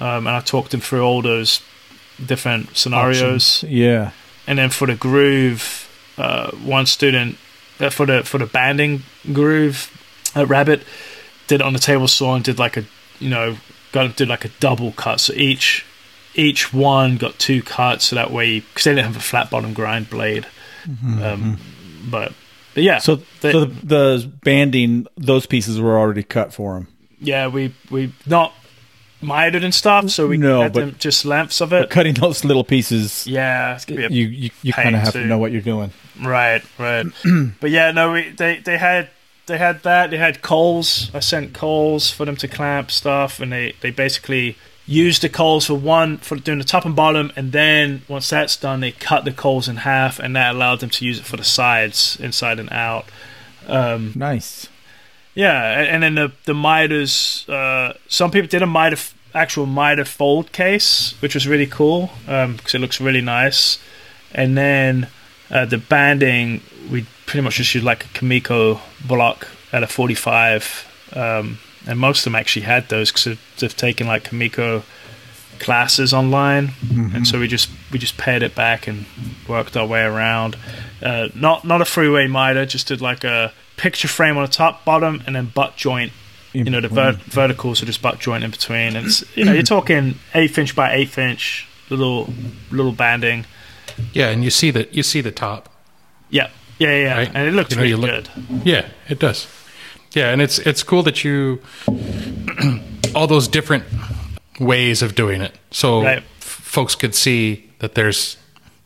um, 0.00 0.26
and 0.26 0.36
I 0.36 0.40
talked 0.40 0.74
him 0.74 0.80
through 0.80 1.02
all 1.02 1.22
those 1.22 1.60
different 2.24 2.76
scenarios. 2.76 3.64
Yeah. 3.64 4.12
And 4.46 4.58
then 4.58 4.70
for 4.70 4.86
the 4.86 4.94
groove, 4.94 5.88
uh, 6.18 6.50
one 6.52 6.86
student 6.86 7.38
uh, 7.80 7.90
for 7.90 8.06
the 8.06 8.22
for 8.22 8.38
the 8.38 8.46
banding 8.46 9.02
groove, 9.32 9.90
uh, 10.36 10.46
Rabbit 10.46 10.82
did 11.46 11.60
it 11.60 11.66
on 11.66 11.72
the 11.72 11.78
table 11.78 12.08
saw 12.08 12.34
and 12.34 12.44
did 12.44 12.58
like 12.58 12.76
a 12.76 12.84
you 13.18 13.30
know 13.30 13.56
got 13.92 14.16
did 14.16 14.28
like 14.28 14.44
a 14.44 14.50
double 14.60 14.92
cut. 14.92 15.20
So 15.20 15.32
each 15.34 15.84
each 16.34 16.72
one 16.72 17.16
got 17.16 17.38
two 17.38 17.62
cuts, 17.62 18.06
so 18.06 18.16
that 18.16 18.30
way 18.30 18.60
because 18.60 18.84
they 18.84 18.92
didn't 18.92 19.06
have 19.06 19.16
a 19.16 19.20
flat 19.20 19.50
bottom 19.50 19.72
grind 19.72 20.10
blade. 20.10 20.46
Um, 21.22 21.58
but, 22.08 22.32
but 22.76 22.84
yeah, 22.84 22.98
So, 22.98 23.16
they- 23.40 23.50
so 23.52 23.64
the, 23.64 23.74
the 23.82 24.32
banding, 24.44 25.06
those 25.16 25.46
pieces 25.46 25.80
were 25.80 25.98
already 25.98 26.22
cut 26.22 26.52
for 26.54 26.76
him. 26.76 26.86
yeah, 27.20 27.48
we 27.48 27.74
we 27.90 28.12
not 28.26 28.52
mitered 29.22 29.64
and 29.64 29.74
stuff, 29.74 30.10
so 30.10 30.26
we 30.28 30.36
No, 30.36 30.60
had 30.62 30.72
but- 30.74 30.80
them 30.80 30.96
just 30.98 31.24
lengths 31.24 31.60
of 31.62 31.72
it. 31.72 31.88
Cutting 31.90 32.14
those 32.14 32.44
little 32.44 32.64
pieces, 32.64 33.26
Yeah, 33.26 33.74
it's 33.74 33.84
gonna 33.86 34.00
be 34.00 34.04
a 34.06 34.10
you 34.10 34.26
you, 34.26 34.50
you 34.62 34.72
kind 34.72 34.94
of 34.94 35.00
have 35.02 35.12
to- 35.14 35.22
to 35.22 35.26
know 35.26 35.38
what 35.38 35.50
you're 35.52 35.62
doing. 35.62 35.90
Right, 36.22 36.62
right. 36.78 37.06
but 37.60 37.70
yeah, 37.70 37.90
no, 37.92 38.12
we, 38.12 38.30
they 38.30 38.60
they 38.64 38.76
had 38.78 39.08
they 39.46 39.58
had 39.58 39.82
that. 39.84 40.10
They 40.10 40.18
had 40.18 40.42
coals. 40.42 41.10
I 41.14 41.20
sent 41.20 41.52
coals 41.54 42.10
for 42.10 42.24
them 42.26 42.36
to 42.36 42.48
clamp 42.48 42.90
stuff, 42.90 43.40
and 43.40 43.50
they 43.52 43.74
they 43.80 43.90
basically 43.90 44.56
used 44.86 45.22
the 45.22 45.28
coals 45.28 45.66
for 45.66 45.74
one 45.74 46.18
for 46.18 46.36
doing 46.36 46.58
the 46.58 46.64
top 46.64 46.84
and 46.84 46.94
bottom, 46.94 47.32
and 47.36 47.52
then 47.52 48.02
once 48.08 48.30
that's 48.30 48.56
done, 48.56 48.80
they 48.80 48.92
cut 48.92 49.24
the 49.24 49.32
coals 49.32 49.68
in 49.68 49.76
half, 49.78 50.18
and 50.18 50.34
that 50.36 50.54
allowed 50.54 50.80
them 50.80 50.90
to 50.90 51.04
use 51.04 51.18
it 51.18 51.24
for 51.24 51.36
the 51.36 51.44
sides, 51.44 52.16
inside 52.20 52.58
and 52.60 52.70
out. 52.72 53.06
Um, 53.66 54.12
Nice. 54.14 54.68
yeah, 55.34 55.80
and, 55.80 55.88
and 55.88 56.02
then 56.02 56.14
the 56.14 56.32
the 56.44 56.54
miters. 56.54 57.48
Uh, 57.48 57.94
some 58.08 58.30
people 58.30 58.48
did 58.48 58.62
a 58.62 58.66
miter 58.66 58.96
actual 59.34 59.66
miter 59.66 60.04
fold 60.04 60.52
case, 60.52 61.14
which 61.20 61.34
was 61.34 61.46
really 61.46 61.66
cool 61.66 62.10
because 62.24 62.74
it 62.74 62.80
looks 62.80 63.00
really 63.00 63.20
nice. 63.20 63.78
And 64.32 64.56
then 64.56 65.08
uh, 65.50 65.64
the 65.66 65.78
banding, 65.78 66.62
we 66.90 67.06
pretty 67.26 67.42
much 67.42 67.56
just 67.56 67.74
used 67.74 67.84
like 67.84 68.04
a 68.04 68.08
kumiko 68.08 68.80
block 69.06 69.48
at 69.72 69.82
a 69.82 69.86
45, 69.86 71.10
um, 71.14 71.58
and 71.86 71.98
most 71.98 72.20
of 72.20 72.24
them 72.24 72.34
actually 72.34 72.62
had 72.66 72.88
those 72.88 73.10
because 73.10 73.24
they've, 73.24 73.54
they've 73.58 73.76
taken 73.76 74.06
like 74.06 74.24
kumiko 74.24 74.82
classes 75.58 76.12
online, 76.12 76.72
and 77.14 77.26
so 77.26 77.38
we 77.40 77.48
just 77.48 77.70
we 77.90 77.98
just 77.98 78.16
pared 78.18 78.42
it 78.42 78.54
back 78.54 78.86
and 78.86 79.06
worked 79.48 79.76
our 79.76 79.86
way 79.86 80.02
around. 80.02 80.56
Uh, 81.02 81.28
not 81.34 81.64
not 81.64 81.80
a 81.80 81.84
freeway 81.84 82.26
miter, 82.26 82.66
just 82.66 82.88
did 82.88 83.00
like 83.00 83.24
a 83.24 83.52
picture 83.76 84.08
frame 84.08 84.36
on 84.36 84.42
the 84.44 84.50
top, 84.52 84.84
bottom, 84.84 85.22
and 85.26 85.34
then 85.36 85.46
butt 85.46 85.76
joint. 85.76 86.12
You 86.52 86.64
know, 86.64 86.80
the 86.80 86.88
ver- 86.88 87.12
verticals 87.26 87.82
are 87.82 87.86
just 87.86 88.00
butt 88.00 88.18
joint 88.18 88.42
in 88.42 88.50
between. 88.50 88.96
And 88.96 89.06
it's, 89.08 89.36
you 89.36 89.44
know, 89.44 89.52
you're 89.52 89.62
talking 89.62 90.14
eighth 90.34 90.56
inch 90.56 90.74
by 90.74 90.94
eighth 90.94 91.18
inch 91.18 91.68
little 91.90 92.32
little 92.70 92.92
banding. 92.92 93.44
Yeah, 94.14 94.28
and 94.30 94.42
you 94.42 94.48
see 94.50 94.70
the 94.70 94.88
you 94.90 95.02
see 95.02 95.20
the 95.20 95.32
top. 95.32 95.68
Yeah, 96.30 96.48
yeah, 96.78 96.90
yeah, 97.02 97.16
Right. 97.18 97.30
and 97.34 97.46
it 97.48 97.52
looks 97.52 97.70
You 97.70 97.76
know, 97.76 97.82
really 97.82 97.94
look- 97.94 98.10
good. 98.10 98.62
Yeah, 98.66 98.88
it 99.08 99.18
does. 99.18 99.46
Yeah, 100.12 100.30
and 100.30 100.40
it's 100.40 100.58
it's 100.58 100.82
cool 100.82 101.02
that 101.04 101.24
you 101.24 101.60
all 103.14 103.26
those 103.26 103.48
different 103.48 103.84
ways 104.60 105.02
of 105.02 105.14
doing 105.14 105.42
it, 105.42 105.54
so 105.70 106.02
Right. 106.02 106.18
f- 106.18 106.24
folks 106.42 106.94
could 106.94 107.14
see 107.14 107.68
that 107.80 107.94
there's 107.94 108.36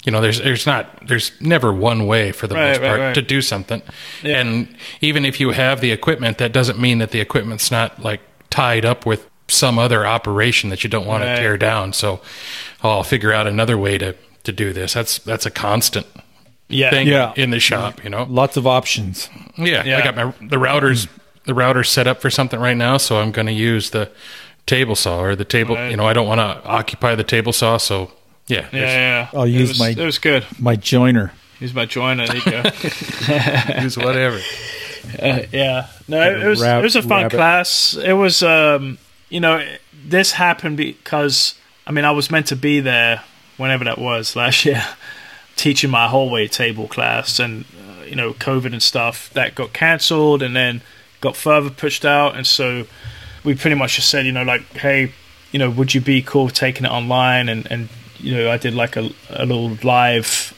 you 0.05 0.11
know 0.13 0.21
there's 0.21 0.39
there's 0.41 0.67
not 0.67 1.07
there's 1.07 1.33
never 1.41 1.73
one 1.73 2.07
way 2.07 2.33
for 2.33 2.47
the 2.47 2.55
Right, 2.55 2.69
most 2.71 2.81
right, 2.81 2.99
part 2.99 3.15
to 3.15 3.23
do 3.23 3.41
something, 3.43 3.83
Yeah. 4.23 4.41
and 4.41 4.69
even 5.01 5.25
if 5.25 5.39
you 5.41 5.51
have 5.51 5.81
the 5.81 5.93
equipment, 5.93 6.39
that 6.39 6.53
doesn't 6.53 6.79
mean 6.81 6.99
that 6.99 7.11
the 7.11 7.21
equipment's 7.21 7.71
not 7.71 8.03
like 8.03 8.21
tied 8.51 8.85
up 8.85 9.07
with 9.07 9.29
some 9.49 9.79
other 9.79 10.07
operation 10.07 10.71
that 10.71 10.83
you 10.85 10.91
don't 10.91 11.07
want 11.07 11.23
to 11.25 11.37
tear 11.37 11.57
down. 11.59 11.93
So 11.93 12.21
oh, 12.83 12.91
I'll 12.91 13.03
figure 13.05 13.33
out 13.33 13.47
another 13.47 13.77
way 13.79 13.99
to 13.99 14.15
to 14.45 14.53
do 14.53 14.73
this. 14.73 14.95
That's 14.95 15.19
that's 15.19 15.47
a 15.47 15.51
constant 15.51 16.07
Yeah, 16.71 16.91
thing 16.91 17.07
Yeah. 17.09 17.33
in 17.37 17.51
the 17.51 17.61
shop, 17.61 18.03
you 18.05 18.11
know. 18.11 18.27
Lots 18.29 18.57
of 18.57 18.67
options. 18.67 19.29
Yeah, 19.59 19.85
Yeah. 19.85 19.99
I 19.99 20.03
got 20.05 20.17
my 20.17 20.25
the 20.49 20.57
routers 20.57 21.09
the 21.45 21.55
router's 21.55 21.89
set 21.89 22.07
up 22.07 22.21
for 22.21 22.31
something 22.31 22.61
right 22.61 22.77
now, 22.77 22.97
so 22.99 23.21
I'm 23.21 23.33
going 23.33 23.47
to 23.47 23.53
use 23.53 23.91
the 23.91 24.11
table 24.67 24.95
saw 24.95 25.21
or 25.21 25.35
the 25.35 25.45
table. 25.45 25.75
Right. 25.75 25.91
You 25.91 25.97
know, 25.97 26.07
I 26.07 26.13
don't 26.13 26.27
want 26.29 26.39
to 26.41 26.69
occupy 26.69 27.15
the 27.15 27.25
table 27.25 27.53
saw, 27.53 27.77
so 27.79 28.13
yeah, 28.47 28.67
yeah, 28.73 28.81
yeah. 28.81 29.29
I'll 29.33 29.45
It 29.45 29.51
use 29.51 29.69
was- 29.71 29.79
my- 29.81 29.89
It 29.91 29.99
was 30.05 30.19
good. 30.19 30.45
My 30.59 30.77
joiner. 30.77 31.33
Use 31.61 31.75
my 31.75 31.87
joiner. 31.87 32.27
There 32.27 32.37
you 32.37 32.43
go. 32.43 32.63
use 33.83 33.97
whatever. 33.99 34.41
Uh, 35.21 35.41
yeah, 35.53 35.87
no, 36.09 36.21
it 36.23 36.45
was 36.47 36.61
Rab- 36.63 36.81
it 36.81 36.83
was 36.85 36.97
a 36.97 37.03
fun 37.03 37.23
rabbit. 37.25 37.37
class. 37.37 37.95
It 37.97 38.13
was, 38.13 38.43
um, 38.43 38.99
you 39.29 39.41
know, 39.41 39.65
this 40.05 40.33
happened 40.33 40.77
because 40.77 41.55
I 41.87 41.93
mean 41.93 42.05
I 42.05 42.11
was 42.13 42.31
meant 42.31 42.47
to 42.47 42.57
be 42.57 42.81
there 42.81 43.23
whenever 43.57 43.85
that 43.85 43.99
was 43.99 44.37
last 44.37 44.65
year, 44.67 44.83
teaching 45.57 45.91
my 45.91 46.09
hallway 46.09 46.49
table 46.49 46.89
class, 46.89 47.39
and 47.39 47.65
uh, 47.79 48.05
you 48.05 48.17
know, 48.17 48.33
COVID 48.33 48.73
and 48.73 48.83
stuff 48.83 49.31
that 49.31 49.55
got 49.55 49.73
cancelled, 49.73 50.43
and 50.43 50.55
then 50.55 50.83
got 51.21 51.37
further 51.37 51.71
pushed 51.71 52.05
out, 52.05 52.37
and 52.37 52.47
so 52.47 52.87
we 53.45 53.55
pretty 53.55 53.77
much 53.77 53.97
just 53.97 54.09
said, 54.09 54.27
you 54.27 54.33
know, 54.33 54.43
like, 54.43 54.63
hey, 54.75 55.13
you 55.53 55.59
know, 55.59 55.71
would 55.71 55.95
you 55.95 56.01
be 56.01 56.23
cool 56.23 56.49
taking 56.49 56.85
it 56.85 56.91
online? 56.91 57.49
And 57.49 57.71
and 57.71 57.89
you 58.19 58.35
know, 58.35 58.51
I 58.51 58.57
did 58.57 58.75
like 58.75 58.97
a 58.97 59.11
a 59.31 59.47
little 59.47 59.77
live. 59.83 60.55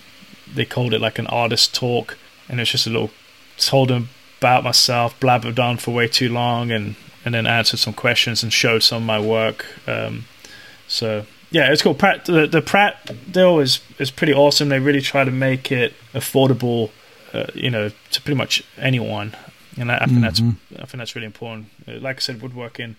They 0.52 0.64
called 0.64 0.92
it 0.94 1.00
like 1.00 1.18
an 1.18 1.26
artist 1.28 1.75
talk, 1.75 2.18
and 2.49 2.61
it's 2.61 2.70
just 2.70 2.87
a 2.87 2.90
little 2.90 3.11
told 3.58 3.88
them 3.88 4.08
about 4.38 4.64
myself, 4.64 5.18
blabbered 5.20 5.58
on 5.58 5.76
for 5.76 5.92
way 5.92 6.08
too 6.08 6.28
long, 6.28 6.70
and 6.70 6.96
and 7.25 7.34
then 7.34 7.46
answered 7.46 7.78
some 7.78 7.94
questions 7.94 8.42
and 8.42 8.52
showed 8.52 8.82
some 8.82 9.02
of 9.02 9.06
my 9.06 9.20
work. 9.20 9.66
Um, 9.87 10.25
so 10.88 11.25
yeah, 11.52 11.71
it's 11.73 11.82
cool. 11.82 11.94
Pratt, 11.94 12.25
the, 12.25 12.47
the 12.47 12.61
Pratt 12.62 13.11
deal 13.30 13.61
is 13.61 13.80
is 13.99 14.11
pretty 14.11 14.35
awesome. 14.35 14.68
They 14.68 14.80
really 14.80 15.00
try 15.00 15.23
to 15.25 15.30
make 15.30 15.71
it 15.71 15.92
affordable, 16.14 16.90
uh, 17.32 17.47
you 17.54 17.71
know, 17.71 17.90
to 18.11 18.21
pretty 18.23 18.37
much 18.37 18.64
anyone, 18.78 19.37
and 19.78 19.92
I, 19.92 19.99
I 19.99 20.06
think 20.06 20.21
that's 20.23 20.40
I 20.40 20.85
think 20.87 20.99
that's 20.99 21.14
really 21.14 21.26
important. 21.26 21.66
Uh, 21.87 21.92
Like 22.00 22.16
I 22.16 22.21
said, 22.21 22.42
woodworking. 22.42 22.97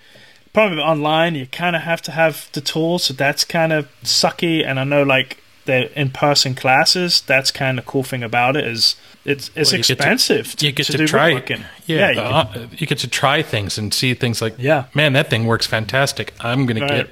Problem 0.53 0.77
with 0.77 0.85
online, 0.85 1.33
you 1.33 1.47
kind 1.47 1.75
of 1.75 1.81
have 1.81 2.01
to 2.03 2.11
have 2.11 2.47
the 2.53 2.61
tools, 2.61 3.05
so 3.05 3.13
that's 3.13 3.43
kind 3.43 3.73
of 3.73 3.87
sucky. 4.03 4.63
And 4.63 4.79
I 4.79 4.83
know, 4.83 5.01
like 5.01 5.37
the 5.65 5.89
in-person 5.99 6.53
classes, 6.53 7.21
that's 7.21 7.49
kind 7.49 7.79
of 7.79 7.85
cool 7.87 8.03
thing 8.03 8.21
about 8.21 8.55
it 8.55 8.67
is 8.67 8.95
it's 9.25 9.49
it's 9.55 9.71
Well, 9.71 9.77
you 9.79 9.83
get 9.83 9.87
to- 9.87 9.93
expensive. 9.93 10.55
You 10.61 10.71
get 10.71 10.85
to, 10.87 10.97
do 10.97 11.07
try, 11.07 11.33
woodworking. 11.33 11.65
yeah, 11.87 12.09
you 12.09 12.15
the- 12.15 12.21
can- 12.21 12.33
uh, 12.33 12.67
you 12.77 12.85
get 12.85 12.99
to 12.99 13.07
try 13.07 13.41
things 13.41 13.77
and 13.79 13.91
see 13.93 14.13
things 14.13 14.41
like, 14.43 14.53
Yeah. 14.59 14.83
man, 14.93 15.13
that 15.13 15.29
thing 15.31 15.45
works 15.47 15.65
fantastic. 15.65 16.33
I'm 16.39 16.67
going 16.67 16.81
Right. 16.81 16.89
to 16.89 16.95
get 17.05 17.09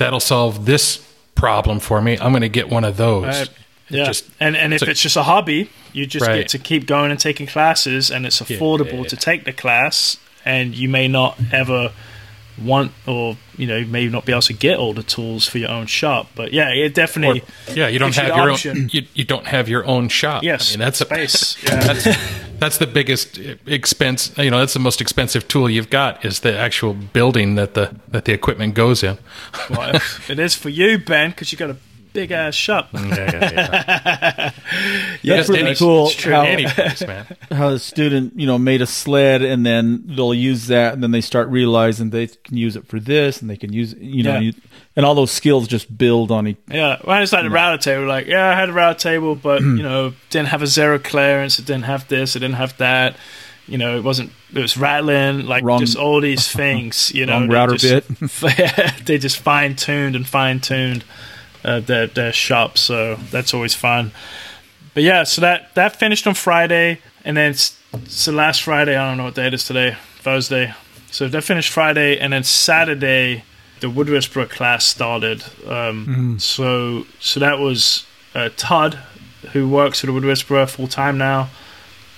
that'll 0.00 0.18
solve 0.20 0.66
this 0.66 1.06
problem 1.36 1.78
for 1.78 2.02
me. 2.02 2.18
I'm 2.20 2.32
going 2.32 2.42
to 2.42 2.48
get 2.48 2.68
one 2.68 2.84
of 2.84 2.96
those. 2.96 3.24
Right. 3.26 3.48
Yeah, 3.88 4.04
just- 4.06 4.24
and 4.40 4.56
and 4.56 4.72
if 4.74 4.80
so- 4.80 4.86
it's 4.86 5.00
just 5.00 5.16
a 5.16 5.22
hobby, 5.22 5.68
you 5.92 6.06
just 6.06 6.26
Right. 6.26 6.38
get 6.38 6.48
to 6.50 6.58
keep 6.58 6.86
going 6.86 7.10
and 7.10 7.18
taking 7.18 7.46
classes, 7.46 8.10
and 8.10 8.24
it's 8.26 8.40
affordable 8.40 9.02
yeah. 9.02 9.08
to 9.08 9.16
take 9.16 9.44
the 9.44 9.52
class, 9.52 10.16
and 10.44 10.74
you 10.74 10.88
may 10.88 11.08
not 11.08 11.36
ever 11.52 11.92
want 12.60 12.92
or 13.06 13.36
you 13.56 13.66
know 13.66 13.84
may 13.84 14.06
not 14.08 14.24
be 14.24 14.32
able 14.32 14.42
to 14.42 14.52
get 14.52 14.78
all 14.78 14.92
the 14.94 15.02
tools 15.02 15.46
for 15.46 15.58
your 15.58 15.70
own 15.70 15.86
shop, 15.86 16.28
but 16.34 16.52
yeah, 16.52 16.68
it 16.70 16.86
Or, 16.86 16.88
definitely 16.90 17.42
yeah, 17.74 17.88
you 17.88 17.98
don't 17.98 18.14
have 18.16 18.28
your 18.36 18.50
option. 18.50 18.76
own. 18.76 18.88
You, 18.92 19.02
you 19.14 19.24
don't 19.24 19.46
have 19.46 19.68
your 19.68 19.84
own 19.86 20.08
shop. 20.08 20.42
Yes, 20.42 20.70
I 20.70 20.72
mean, 20.72 20.80
that's 20.84 21.00
a 21.00 21.04
space. 21.04 21.56
Yeah. 21.64 21.80
that's 21.80 22.18
that's 22.58 22.78
the 22.78 22.86
biggest 22.86 23.38
expense. 23.66 24.36
You 24.36 24.50
know, 24.50 24.58
that's 24.58 24.74
the 24.74 24.80
most 24.80 25.00
expensive 25.00 25.48
tool 25.48 25.68
you've 25.70 25.90
got 25.90 26.24
is 26.24 26.40
the 26.40 26.56
actual 26.56 26.94
building 26.94 27.54
that 27.54 27.74
the 27.74 27.94
that 28.08 28.24
the 28.24 28.32
equipment 28.32 28.74
goes 28.74 29.02
in. 29.02 29.18
well, 29.70 30.00
it 30.28 30.38
is 30.38 30.54
for 30.54 30.68
you, 30.68 30.98
Ben, 30.98 31.30
because 31.30 31.52
you 31.52 31.58
got 31.58 31.68
to 31.68 31.76
big 32.12 32.30
ass 32.32 32.54
shop. 32.54 32.88
Yeah, 32.94 33.00
yeah, 33.16 33.50
yeah. 33.52 34.50
That's 35.36 35.48
pretty 35.48 35.64
any- 35.66 35.74
cool. 35.76 36.06
it's 36.06 36.14
true. 36.14 36.32
How, 36.32 36.42
Any 36.42 36.66
place, 36.66 37.00
man. 37.06 37.26
how 37.50 37.70
the 37.70 37.78
student, 37.78 38.38
you 38.38 38.46
know, 38.46 38.58
made 38.58 38.80
a 38.82 38.86
sled 38.86 39.42
and 39.42 39.64
then 39.66 40.02
they'll 40.06 40.32
use 40.34 40.68
that 40.68 40.94
and 40.94 41.02
then 41.02 41.10
they 41.10 41.20
start 41.20 41.48
realizing 41.48 42.10
they 42.10 42.26
can 42.28 42.56
use 42.56 42.76
it 42.76 42.86
for 42.86 42.98
this 43.00 43.40
and 43.40 43.50
they 43.50 43.56
can 43.56 43.72
use, 43.72 43.94
you 43.98 44.22
know, 44.22 44.34
Yeah. 44.34 44.40
you, 44.40 44.52
and 44.96 45.04
all 45.06 45.14
those 45.14 45.30
skills 45.30 45.68
just 45.68 45.96
build 45.96 46.30
on 46.30 46.46
each. 46.48 46.56
Yeah, 46.68 46.98
when 47.04 47.22
it's 47.22 47.32
like 47.32 47.44
the 47.44 47.50
router 47.50 47.80
table, 47.82 48.06
like 48.06 48.26
yeah, 48.26 48.48
I 48.48 48.54
had 48.54 48.68
a 48.68 48.72
router 48.72 48.98
table, 48.98 49.34
but 49.34 49.60
you 49.62 49.82
know, 49.82 50.12
didn't 50.30 50.48
have 50.48 50.62
a 50.62 50.66
zero 50.66 50.98
clearance. 50.98 51.58
It 51.58 51.66
didn't 51.66 51.84
have 51.84 52.08
this. 52.08 52.34
It 52.36 52.40
didn't 52.40 52.56
have 52.56 52.76
that. 52.78 53.16
You 53.66 53.78
know, 53.78 53.96
it 53.96 54.02
wasn't. 54.02 54.32
It 54.52 54.58
was 54.60 54.76
rattling. 54.76 55.46
Like 55.46 55.62
Wrong- 55.62 55.78
just 55.80 55.96
all 55.96 56.20
these 56.20 56.48
things. 56.50 57.12
You 57.14 57.26
know, 57.26 57.46
router 57.46 57.76
just- 57.76 58.08
bit. 58.40 59.06
they 59.06 59.18
just 59.18 59.38
fine 59.38 59.76
tuned 59.76 60.16
and 60.16 60.26
fine 60.26 60.58
tuned 60.60 61.04
uh, 61.64 61.80
their 61.80 62.06
their 62.06 62.32
shop. 62.32 62.78
So 62.78 63.16
that's 63.30 63.54
always 63.54 63.74
fun. 63.74 64.12
But 64.94 65.02
yeah, 65.04 65.24
so 65.24 65.40
that 65.40 65.74
that 65.74 65.96
finished 65.96 66.26
on 66.26 66.34
Friday, 66.34 66.98
and 67.24 67.36
then 67.36 67.50
s- 67.52 67.76
so 68.08 68.32
last 68.32 68.62
Friday, 68.62 68.96
I 68.96 69.08
don't 69.08 69.16
know 69.18 69.24
what 69.24 69.34
day 69.34 69.46
it 69.46 69.54
is 69.54 69.64
today, 69.64 69.96
Thursday. 70.18 70.74
So 71.10 71.28
that 71.28 71.42
finished 71.42 71.70
Friday, 71.72 72.18
and 72.18 72.32
then 72.32 72.44
Saturday, 72.44 73.44
the 73.80 73.88
Wood 73.90 74.08
Whisperer 74.08 74.46
class 74.46 74.84
started. 74.84 75.42
Um, 75.66 76.38
So 76.40 77.06
so 77.20 77.40
that 77.40 77.58
was 77.58 78.06
uh, 78.34 78.48
Todd, 78.56 78.94
who 79.52 79.68
works 79.68 80.02
at 80.04 80.08
the 80.08 80.12
Wood 80.12 80.24
Whisperer 80.24 80.66
full 80.66 80.88
time 80.88 81.18
now. 81.18 81.48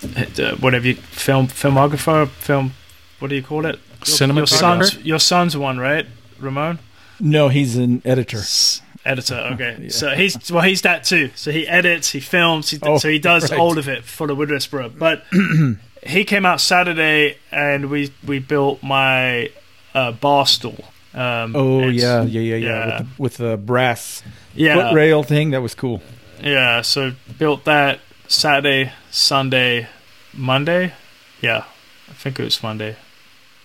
Uh, 0.04 0.56
whatever 0.56 0.88
you 0.88 0.94
film 0.96 1.46
filmographer, 1.46 2.28
film. 2.28 2.72
What 3.20 3.28
do 3.28 3.36
you 3.36 3.42
call 3.42 3.66
it? 3.66 3.76
Your, 3.76 4.28
your 4.28 4.44
Cinematographer? 4.46 4.48
son's 4.48 4.96
your 5.04 5.20
son's 5.20 5.56
one, 5.56 5.78
right, 5.78 6.06
Ramon? 6.40 6.78
No, 7.20 7.48
he's 7.48 7.76
an 7.76 8.02
editor. 8.04 8.38
S- 8.38 8.80
editor. 9.04 9.34
Okay, 9.54 9.88
so 9.88 10.10
he's 10.10 10.50
well, 10.52 10.62
he's 10.62 10.82
that 10.82 11.04
too. 11.04 11.30
So 11.34 11.50
he 11.50 11.66
edits, 11.68 12.10
he 12.10 12.20
films, 12.20 12.70
he, 12.70 12.78
Oh, 12.82 12.98
so 12.98 13.08
he 13.08 13.18
does 13.18 13.50
right. 13.50 13.58
all 13.60 13.78
of 13.78 13.88
it 13.88 14.04
for 14.04 14.26
the 14.26 14.34
Wood 14.34 14.50
Whisperer. 14.50 14.88
But 14.88 15.24
he 16.06 16.24
came 16.24 16.46
out 16.46 16.60
Saturday, 16.60 17.36
and 17.50 17.90
we 17.90 18.12
we 18.26 18.38
built 18.38 18.82
my 18.82 19.50
uh, 19.94 20.12
bar 20.12 20.46
stool. 20.46 20.84
Um, 21.14 21.54
Oh 21.54 21.88
yeah, 21.88 22.22
yeah, 22.22 22.40
yeah, 22.40 22.56
yeah. 22.56 22.56
yeah. 22.56 22.98
With, 22.98 22.98
the, 22.98 23.22
with 23.22 23.36
the 23.50 23.56
brass 23.58 24.22
yeah, 24.54 24.74
foot 24.90 24.94
rail 24.94 25.22
thing, 25.22 25.50
that 25.50 25.60
was 25.62 25.74
cool. 25.74 26.00
yeah. 26.42 26.80
So 26.82 27.12
built 27.38 27.64
that 27.64 28.00
Saturday, 28.28 28.92
Sunday, 29.10 29.88
Monday. 30.32 30.92
Yeah, 31.42 31.64
I 32.08 32.12
think 32.14 32.38
it 32.40 32.44
was 32.44 32.62
Monday. 32.62 32.96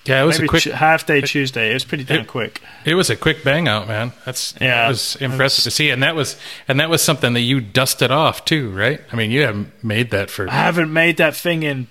Yeah, 0.08 0.24
it 0.24 0.26
was 0.26 0.38
Maybe 0.40 0.46
a 0.46 0.50
quick. 0.50 0.64
Half 0.64 1.06
day 1.06 1.22
Tuesday. 1.22 1.72
It 1.72 1.74
was 1.74 1.84
pretty 1.86 2.04
damn 2.04 2.22
It- 2.22 2.28
quick. 2.28 2.62
It 2.86 2.96
was 2.96 3.10
a 3.10 3.16
quick 3.16 3.44
bang 3.44 3.68
out, 3.68 3.88
man. 3.88 4.14
That's 4.26 4.54
Yeah. 4.60 4.86
It 4.86 4.90
was 4.90 5.16
impressive 5.20 5.64
to 5.66 5.72
see, 5.72 5.90
and 5.90 6.02
that 6.04 6.16
was 6.16 6.36
and 6.68 6.80
that 6.80 6.90
was 6.90 7.02
something 7.02 7.34
that 7.34 7.42
you 7.42 7.60
dusted 7.62 8.12
off 8.12 8.46
too, 8.46 8.70
right? 8.70 9.02
I 9.12 9.16
mean, 9.16 9.32
you 9.32 9.42
haven't 9.42 9.84
made 9.84 10.12
that 10.12 10.30
for 10.30 10.50
I 10.50 10.54
haven't 10.54 10.92
made 10.94 11.18
that 11.18 11.36
thing 11.36 11.64
in 11.64 11.88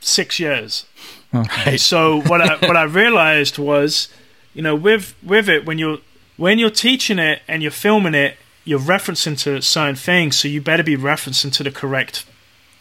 six 0.00 0.38
years. 0.38 0.86
right. 1.32 1.80
So 1.80 2.20
what 2.22 2.40
I 2.40 2.56
what 2.66 2.76
I 2.76 2.84
realized 2.84 3.58
was, 3.58 4.08
you 4.54 4.62
know, 4.62 4.74
with 4.74 5.14
with 5.22 5.48
it 5.48 5.64
when 5.64 5.78
you're 5.78 5.98
when 6.36 6.58
you're 6.58 6.70
teaching 6.70 7.18
it 7.18 7.42
and 7.48 7.62
you're 7.62 7.70
filming 7.72 8.14
it, 8.14 8.36
you're 8.64 8.78
referencing 8.80 9.38
to 9.44 9.60
certain 9.62 9.94
things. 9.96 10.36
So 10.36 10.48
you 10.48 10.60
better 10.60 10.82
be 10.82 10.96
referencing 10.96 11.52
to 11.54 11.62
the 11.62 11.70
correct, 11.70 12.24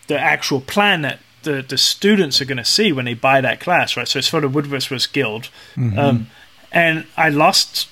the 0.08 0.20
actual 0.20 0.60
plan 0.62 1.02
that 1.04 1.20
the 1.44 1.62
the 1.62 1.78
students 1.78 2.42
are 2.42 2.46
going 2.46 2.58
to 2.58 2.66
see 2.66 2.92
when 2.92 3.06
they 3.06 3.14
buy 3.14 3.42
that 3.42 3.60
class, 3.60 3.96
right? 3.98 4.08
So 4.08 4.20
it's 4.20 4.28
for 4.28 4.42
the 4.42 4.50
Wood 4.50 4.68
Whisperers 4.68 5.08
Guild, 5.08 5.50
um, 5.78 6.28
and 6.72 7.06
I 7.18 7.30
lost 7.30 7.90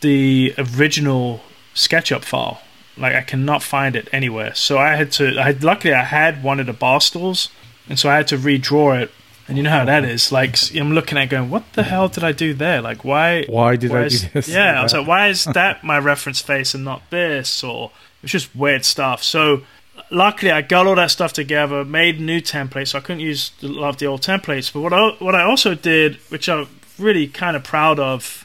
the 0.00 0.54
original 0.58 1.40
SketchUp 1.74 2.24
file. 2.24 2.60
Like 2.96 3.14
I 3.14 3.22
cannot 3.22 3.62
find 3.62 3.94
it 3.96 4.08
anywhere. 4.12 4.54
So 4.54 4.78
I 4.78 4.96
had 4.96 5.12
to. 5.12 5.38
I 5.38 5.44
had 5.44 5.62
luckily 5.64 5.94
I 5.94 6.02
had 6.04 6.42
one 6.42 6.58
of 6.60 6.66
the 6.66 6.72
bar 6.72 7.00
stools, 7.00 7.48
and 7.88 7.98
so 7.98 8.08
I 8.10 8.16
had 8.16 8.28
to 8.28 8.36
redraw 8.36 9.00
it. 9.00 9.10
And 9.46 9.56
you 9.56 9.62
know 9.62 9.70
how 9.70 9.84
that 9.86 10.04
is. 10.04 10.30
Like 10.30 10.56
I'm 10.76 10.92
looking 10.92 11.16
at 11.16 11.30
going, 11.30 11.48
what 11.48 11.72
the 11.72 11.84
hell 11.84 12.08
did 12.08 12.22
I 12.22 12.32
do 12.32 12.52
there? 12.54 12.82
Like 12.82 13.04
why? 13.04 13.44
Why 13.48 13.76
did 13.76 13.90
why 13.92 14.00
I 14.00 14.04
is- 14.04 14.22
do 14.22 14.28
this? 14.34 14.48
Yeah, 14.48 14.80
I 14.80 14.82
was 14.82 14.92
like, 14.98 15.06
why 15.06 15.28
is 15.28 15.44
that 15.44 15.82
my 15.84 15.98
reference 15.98 16.40
face 16.40 16.74
and 16.74 16.84
not 16.84 17.08
this? 17.10 17.62
Or 17.64 17.92
it's 18.22 18.32
just 18.32 18.54
weird 18.54 18.84
stuff. 18.84 19.22
So 19.22 19.62
luckily, 20.10 20.50
I 20.50 20.62
got 20.62 20.86
all 20.86 20.94
that 20.96 21.10
stuff 21.10 21.32
together, 21.32 21.84
made 21.84 22.20
new 22.20 22.40
templates. 22.40 22.88
So 22.88 22.98
I 22.98 23.00
couldn't 23.00 23.20
use 23.20 23.52
a 23.62 23.66
lot 23.66 23.90
of 23.90 23.96
the 23.98 24.06
old 24.06 24.22
templates. 24.22 24.72
But 24.72 24.80
what 24.80 24.92
I, 24.92 25.10
what 25.18 25.34
I 25.34 25.42
also 25.42 25.74
did, 25.74 26.16
which 26.28 26.48
I'm 26.48 26.68
really 26.98 27.28
kind 27.28 27.56
of 27.56 27.64
proud 27.64 27.98
of, 27.98 28.44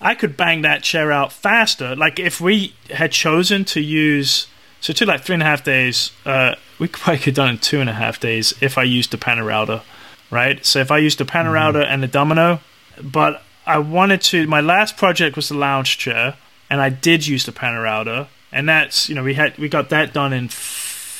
I 0.00 0.14
could 0.14 0.36
bang 0.36 0.62
that 0.62 0.82
chair 0.82 1.12
out 1.12 1.32
faster. 1.32 1.94
Like 1.94 2.18
if 2.18 2.40
we 2.40 2.74
had 2.90 3.12
chosen 3.12 3.64
to 3.66 3.80
use, 3.80 4.48
so 4.80 4.90
it 4.90 4.96
took 4.96 5.08
like 5.08 5.22
three 5.22 5.34
and 5.34 5.42
a 5.42 5.46
half 5.46 5.62
days. 5.62 6.10
Uh, 6.26 6.56
we 6.78 6.88
probably 6.88 7.18
could 7.18 7.26
have 7.26 7.34
done 7.36 7.48
it 7.48 7.52
in 7.52 7.58
two 7.58 7.80
and 7.80 7.88
a 7.88 7.92
half 7.92 8.18
days 8.18 8.52
if 8.60 8.76
I 8.76 8.82
used 8.82 9.12
the 9.12 9.18
panel 9.18 9.46
router, 9.46 9.82
right? 10.30 10.64
So 10.66 10.80
if 10.80 10.90
I 10.90 10.98
used 10.98 11.18
the 11.18 11.24
panel 11.24 11.52
router 11.52 11.80
and 11.80 12.02
the 12.02 12.08
domino, 12.08 12.60
but 13.00 13.42
I 13.64 13.78
wanted 13.78 14.22
to. 14.22 14.46
My 14.48 14.60
last 14.60 14.96
project 14.96 15.36
was 15.36 15.48
the 15.48 15.54
lounge 15.54 15.98
chair, 15.98 16.36
and 16.68 16.80
I 16.80 16.88
did 16.88 17.26
use 17.26 17.46
the 17.46 17.52
panel 17.52 17.82
router, 17.82 18.26
and 18.50 18.68
that's 18.68 19.08
you 19.08 19.14
know 19.14 19.22
we 19.22 19.34
had 19.34 19.56
we 19.58 19.68
got 19.68 19.88
that 19.90 20.12
done 20.12 20.32
in 20.32 20.48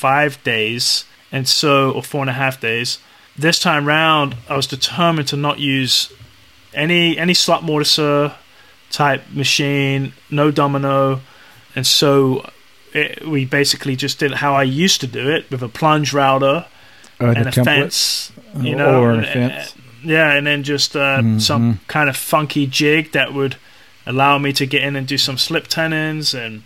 five 0.07 0.31
days, 0.43 1.05
and 1.31 1.47
so 1.47 1.91
or 1.95 2.03
four 2.03 2.21
and 2.25 2.29
a 2.29 2.33
half 2.43 2.55
days. 2.59 2.99
This 3.45 3.57
time 3.59 3.85
round, 3.87 4.29
I 4.49 4.55
was 4.55 4.67
determined 4.67 5.27
to 5.29 5.37
not 5.37 5.57
use 5.59 5.95
any 6.73 7.17
any 7.25 7.33
slot 7.33 7.61
mortiser 7.63 8.33
type 8.91 9.21
machine, 9.31 10.01
no 10.29 10.51
domino, 10.51 11.21
and 11.75 11.85
so 11.99 12.45
it, 12.93 13.25
we 13.33 13.45
basically 13.45 13.95
just 13.95 14.19
did 14.19 14.31
how 14.43 14.53
I 14.63 14.63
used 14.85 14.99
to 15.01 15.07
do 15.07 15.23
it 15.35 15.49
with 15.51 15.63
a 15.63 15.67
plunge 15.79 16.13
router 16.13 16.57
Uh, 17.21 17.33
and 17.37 17.47
a 17.47 17.51
template. 17.51 17.65
fence, 17.65 18.31
you 18.67 18.75
know, 18.75 19.01
or 19.01 19.11
a 19.11 19.17
and- 19.17 19.27
fence. 19.51 19.73
yeah, 20.03 20.29
and 20.37 20.45
then 20.45 20.61
just 20.63 20.95
uh, 20.95 21.19
Mhm. 21.21 21.41
some 21.41 21.79
kind 21.87 22.07
of 22.09 22.15
funky 22.17 22.65
jig 22.67 23.11
that 23.13 23.33
would 23.33 23.55
allow 24.05 24.37
me 24.37 24.51
to 24.53 24.65
get 24.73 24.81
in 24.87 24.95
and 24.95 25.07
do 25.07 25.17
some 25.17 25.37
slip 25.37 25.65
tenons 25.67 26.33
and 26.35 26.61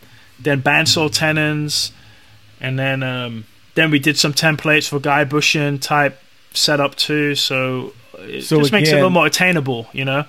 then 0.45 0.61
bandsaw 0.61 1.07
tenons, 1.21 1.91
and 2.59 2.77
then 2.77 3.03
um, 3.03 3.45
then 3.75 3.91
we 3.91 3.99
did 3.99 4.17
some 4.17 4.33
templates 4.33 4.89
for 4.89 4.99
guide 4.99 5.29
bushing 5.29 5.79
type 5.79 6.19
setup 6.53 6.95
too. 6.95 7.35
So 7.35 7.93
it 8.19 8.43
So 8.43 8.59
just 8.59 8.71
makes 8.71 8.89
it 8.89 8.93
a 8.93 8.95
little 8.95 9.09
more 9.09 9.27
attainable, 9.27 9.87
you 9.93 10.05
know. 10.05 10.25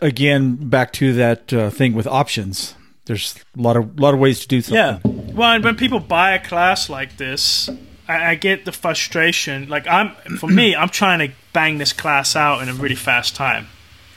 Again, 0.00 0.56
back 0.56 0.92
to 0.94 1.12
that 1.14 1.52
uh, 1.52 1.68
thing 1.70 1.94
with 1.94 2.06
options. 2.06 2.74
There's 3.06 3.34
a 3.58 3.60
lot 3.60 3.76
of 3.76 4.00
lot 4.00 4.14
of 4.14 4.20
ways 4.20 4.40
to 4.40 4.48
do 4.48 4.62
something. 4.62 4.76
Yeah. 4.76 5.34
Well, 5.34 5.52
and 5.52 5.62
when 5.64 5.76
people 5.76 6.00
buy 6.00 6.32
a 6.32 6.42
class 6.42 6.88
like 6.88 7.18
this, 7.18 7.68
I, 8.08 8.30
I 8.30 8.34
get 8.34 8.64
the 8.64 8.72
frustration. 8.72 9.68
Like 9.68 9.86
I'm, 9.86 10.14
for 10.38 10.48
me, 10.48 10.74
I'm 10.74 10.88
trying 10.88 11.18
to 11.18 11.34
bang 11.52 11.76
this 11.76 11.92
class 11.92 12.34
out 12.34 12.62
in 12.62 12.70
a 12.70 12.72
really 12.72 12.94
fast 12.94 13.36
time, 13.36 13.66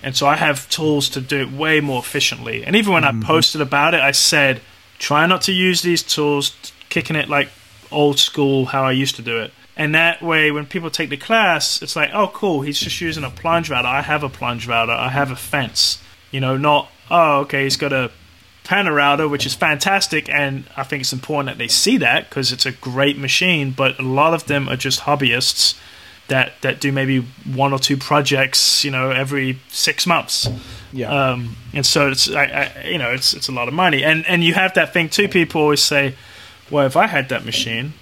and 0.01 0.15
so 0.15 0.25
I 0.25 0.37
have 0.37 0.69
tools 0.69 1.09
to 1.09 1.19
do 1.19 1.41
it 1.41 1.51
way 1.51 1.81
more 1.81 1.99
efficiently. 1.99 2.63
And 2.63 2.77
even 2.77 2.93
when 2.93 3.03
I 3.03 3.11
posted 3.21 3.59
about 3.59 3.93
it, 3.93 3.99
I 3.99 4.11
said, 4.11 4.61
try 4.99 5.25
not 5.25 5.41
to 5.43 5.51
use 5.51 5.81
these 5.81 6.01
tools, 6.01 6.55
kicking 6.89 7.15
it 7.15 7.29
like 7.29 7.49
old 7.91 8.19
school 8.19 8.65
how 8.65 8.83
I 8.83 8.91
used 8.91 9.15
to 9.15 9.21
do 9.21 9.39
it. 9.39 9.51
And 9.75 9.93
that 9.93 10.21
way, 10.21 10.49
when 10.49 10.65
people 10.65 10.89
take 10.89 11.09
the 11.09 11.17
class, 11.17 11.81
it's 11.83 11.95
like, 11.95 12.09
oh, 12.11 12.29
cool, 12.33 12.61
he's 12.61 12.79
just 12.79 12.99
using 12.99 13.23
a 13.23 13.29
plunge 13.29 13.69
router. 13.69 13.87
I 13.87 14.01
have 14.01 14.23
a 14.23 14.29
plunge 14.29 14.67
router. 14.67 14.91
I 14.91 15.09
have 15.09 15.29
a 15.29 15.35
fence. 15.35 16.01
You 16.31 16.39
know, 16.39 16.57
not, 16.57 16.89
oh, 17.11 17.41
okay, 17.41 17.63
he's 17.63 17.77
got 17.77 17.93
a 17.93 18.11
panel 18.63 18.93
router, 18.93 19.29
which 19.29 19.45
is 19.45 19.53
fantastic, 19.53 20.29
and 20.29 20.65
I 20.75 20.83
think 20.83 21.01
it's 21.01 21.13
important 21.13 21.47
that 21.47 21.57
they 21.57 21.69
see 21.69 21.97
that 21.97 22.27
because 22.27 22.51
it's 22.51 22.65
a 22.65 22.71
great 22.71 23.17
machine. 23.17 23.71
But 23.71 23.99
a 23.99 24.03
lot 24.03 24.33
of 24.33 24.45
them 24.45 24.67
are 24.67 24.75
just 24.75 25.01
hobbyists 25.01 25.79
that 26.27 26.53
that 26.61 26.81
do 26.81 26.91
maybe 26.91 27.19
one 27.45 27.71
or 27.71 27.79
two 27.79 27.97
projects, 27.97 28.83
you 28.83 28.91
know, 28.91 29.11
every 29.11 29.59
six 29.69 30.05
months. 30.05 30.49
Yeah. 30.91 31.09
Um, 31.09 31.55
and 31.73 31.85
so 31.85 32.09
it's 32.09 32.29
I, 32.29 32.43
I, 32.43 32.87
you 32.87 32.97
know 32.97 33.11
it's 33.11 33.33
it's 33.33 33.47
a 33.47 33.53
lot 33.53 33.67
of 33.67 33.73
money, 33.73 34.03
and 34.03 34.25
and 34.27 34.43
you 34.43 34.53
have 34.53 34.73
that 34.73 34.93
thing 34.93 35.09
too. 35.09 35.27
People 35.27 35.61
always 35.61 35.81
say, 35.81 36.15
"Well, 36.71 36.85
if 36.85 36.95
I 36.95 37.07
had 37.07 37.29
that 37.29 37.45
machine, 37.45 37.93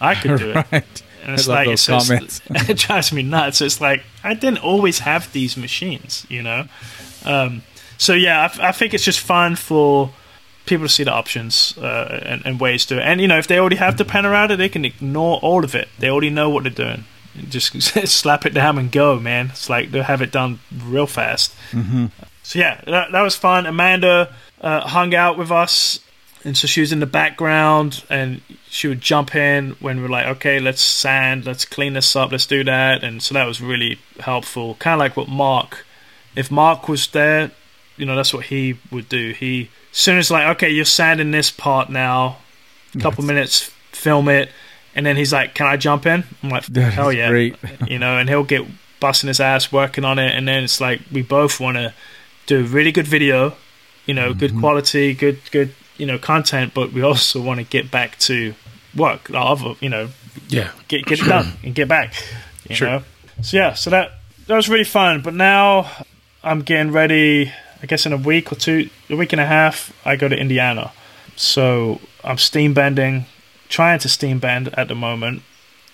I 0.00 0.14
could 0.14 0.38
do 0.38 0.50
it." 0.50 0.56
right. 0.72 1.02
And 1.24 1.34
it's 1.34 1.46
like 1.48 1.68
it's 1.74 1.86
just- 1.86 2.42
it 2.70 2.78
drives 2.78 3.12
me 3.12 3.22
nuts. 3.22 3.60
It's 3.60 3.80
like 3.80 4.02
I 4.24 4.34
didn't 4.34 4.58
always 4.64 5.00
have 5.00 5.32
these 5.32 5.56
machines, 5.56 6.26
you 6.28 6.42
know. 6.42 6.64
Um, 7.24 7.62
so 7.98 8.12
yeah, 8.14 8.48
I, 8.58 8.68
I 8.68 8.72
think 8.72 8.92
it's 8.94 9.04
just 9.04 9.20
fun 9.20 9.54
for 9.56 10.10
people 10.66 10.86
to 10.86 10.92
see 10.92 11.04
the 11.04 11.12
options 11.12 11.76
uh, 11.78 12.20
and, 12.24 12.42
and 12.44 12.60
ways 12.60 12.86
to. 12.86 13.00
And 13.00 13.20
you 13.20 13.28
know, 13.28 13.38
if 13.38 13.46
they 13.46 13.58
already 13.58 13.76
have 13.76 13.96
the 13.98 14.04
panorama, 14.04 14.56
they 14.56 14.68
can 14.68 14.84
ignore 14.84 15.38
all 15.42 15.62
of 15.64 15.74
it. 15.74 15.88
They 15.98 16.08
already 16.10 16.30
know 16.30 16.50
what 16.50 16.64
they're 16.64 16.72
doing. 16.72 17.04
Just 17.48 17.80
slap 18.08 18.44
it 18.44 18.52
down 18.52 18.76
and 18.78 18.90
go, 18.92 19.18
man. 19.20 19.46
It's 19.50 19.70
like 19.70 19.90
they'll 19.92 20.02
have 20.02 20.22
it 20.22 20.32
done 20.32 20.58
real 20.84 21.06
fast. 21.06 21.52
hmm 21.70 22.06
So 22.42 22.58
yeah, 22.58 22.80
that, 22.86 23.12
that 23.12 23.22
was 23.22 23.36
fun. 23.36 23.64
Amanda 23.66 24.34
uh, 24.60 24.80
hung 24.88 25.14
out 25.14 25.38
with 25.38 25.50
us, 25.52 26.00
and 26.44 26.56
so 26.56 26.66
she 26.66 26.80
was 26.80 26.92
in 26.92 27.00
the 27.00 27.06
background, 27.06 28.04
and 28.10 28.40
she 28.68 28.88
would 28.88 29.00
jump 29.00 29.34
in 29.34 29.72
when 29.80 29.98
we 29.98 30.06
are 30.06 30.08
like, 30.08 30.26
okay, 30.26 30.60
let's 30.60 30.82
sand, 30.82 31.46
let's 31.46 31.64
clean 31.64 31.92
this 31.92 32.16
up, 32.16 32.32
let's 32.32 32.46
do 32.46 32.64
that, 32.64 33.04
and 33.04 33.22
so 33.22 33.34
that 33.34 33.46
was 33.46 33.60
really 33.60 33.98
helpful. 34.20 34.74
Kind 34.76 34.94
of 34.94 34.98
like 35.00 35.16
what 35.16 35.28
Mark, 35.28 35.84
if 36.34 36.50
Mark 36.50 36.88
was 36.88 37.06
there, 37.08 37.50
you 37.96 38.06
know 38.06 38.16
that's 38.16 38.32
what 38.34 38.46
he 38.46 38.78
would 38.90 39.08
do. 39.08 39.32
He 39.32 39.70
as 39.92 39.98
soon 39.98 40.18
as 40.18 40.30
like 40.30 40.46
okay, 40.56 40.70
you're 40.70 40.84
sanding 40.84 41.30
this 41.30 41.50
part 41.50 41.90
now, 41.90 42.38
a 42.94 42.98
couple 42.98 43.24
minutes, 43.24 43.70
film 43.92 44.28
it, 44.28 44.50
and 44.94 45.04
then 45.06 45.16
he's 45.16 45.32
like, 45.32 45.54
"Can 45.54 45.66
I 45.66 45.76
jump 45.76 46.06
in?" 46.06 46.24
I'm 46.42 46.48
like, 46.48 46.66
That 46.66 46.92
"Hell 46.92 47.12
yeah!" 47.12 47.28
great. 47.28 47.56
you 47.86 47.98
know, 47.98 48.18
and 48.18 48.28
he'll 48.28 48.44
get 48.44 48.66
busting 49.00 49.28
his 49.28 49.40
ass 49.40 49.70
working 49.70 50.04
on 50.04 50.18
it, 50.18 50.32
and 50.34 50.48
then 50.48 50.64
it's 50.64 50.80
like 50.80 51.00
we 51.12 51.22
both 51.22 51.60
want 51.60 51.76
to 51.76 51.92
do 52.46 52.60
a 52.60 52.62
really 52.62 52.92
good 52.92 53.06
video, 53.06 53.54
you 54.06 54.14
know, 54.14 54.32
good 54.34 54.50
mm-hmm. 54.50 54.60
quality, 54.60 55.14
good 55.14 55.38
good 55.50 55.74
you 55.98 56.06
know 56.06 56.18
content, 56.18 56.72
but 56.74 56.92
we 56.92 57.02
also 57.02 57.40
want 57.40 57.58
to 57.58 57.64
get 57.64 57.90
back 57.90 58.18
to 58.20 58.54
work, 58.96 59.30
our 59.34 59.52
other 59.52 59.74
you 59.80 59.88
know, 59.88 60.08
Yeah. 60.48 60.70
get 60.88 61.04
get 61.06 61.20
it 61.20 61.26
done 61.26 61.52
and 61.62 61.74
get 61.74 61.88
back. 61.88 62.14
You 62.68 62.76
Sure. 62.76 62.88
know, 62.88 63.02
so 63.42 63.56
yeah, 63.56 63.72
so 63.74 63.90
that 63.90 64.12
that 64.46 64.56
was 64.56 64.68
really 64.68 64.84
fun. 64.84 65.20
But 65.20 65.34
now 65.34 65.90
I'm 66.42 66.62
getting 66.62 66.92
ready. 66.92 67.52
I 67.82 67.86
guess 67.86 68.06
in 68.06 68.12
a 68.12 68.16
week 68.16 68.52
or 68.52 68.54
two, 68.54 68.88
a 69.10 69.16
week 69.16 69.32
and 69.32 69.40
a 69.40 69.46
half, 69.46 69.92
I 70.04 70.14
go 70.16 70.28
to 70.28 70.36
Indiana. 70.36 70.92
So 71.34 72.00
I'm 72.22 72.38
steam 72.38 72.74
bending, 72.74 73.26
trying 73.68 73.98
to 74.00 74.08
steam 74.08 74.38
bend 74.38 74.68
at 74.74 74.86
the 74.88 74.94
moment 74.94 75.42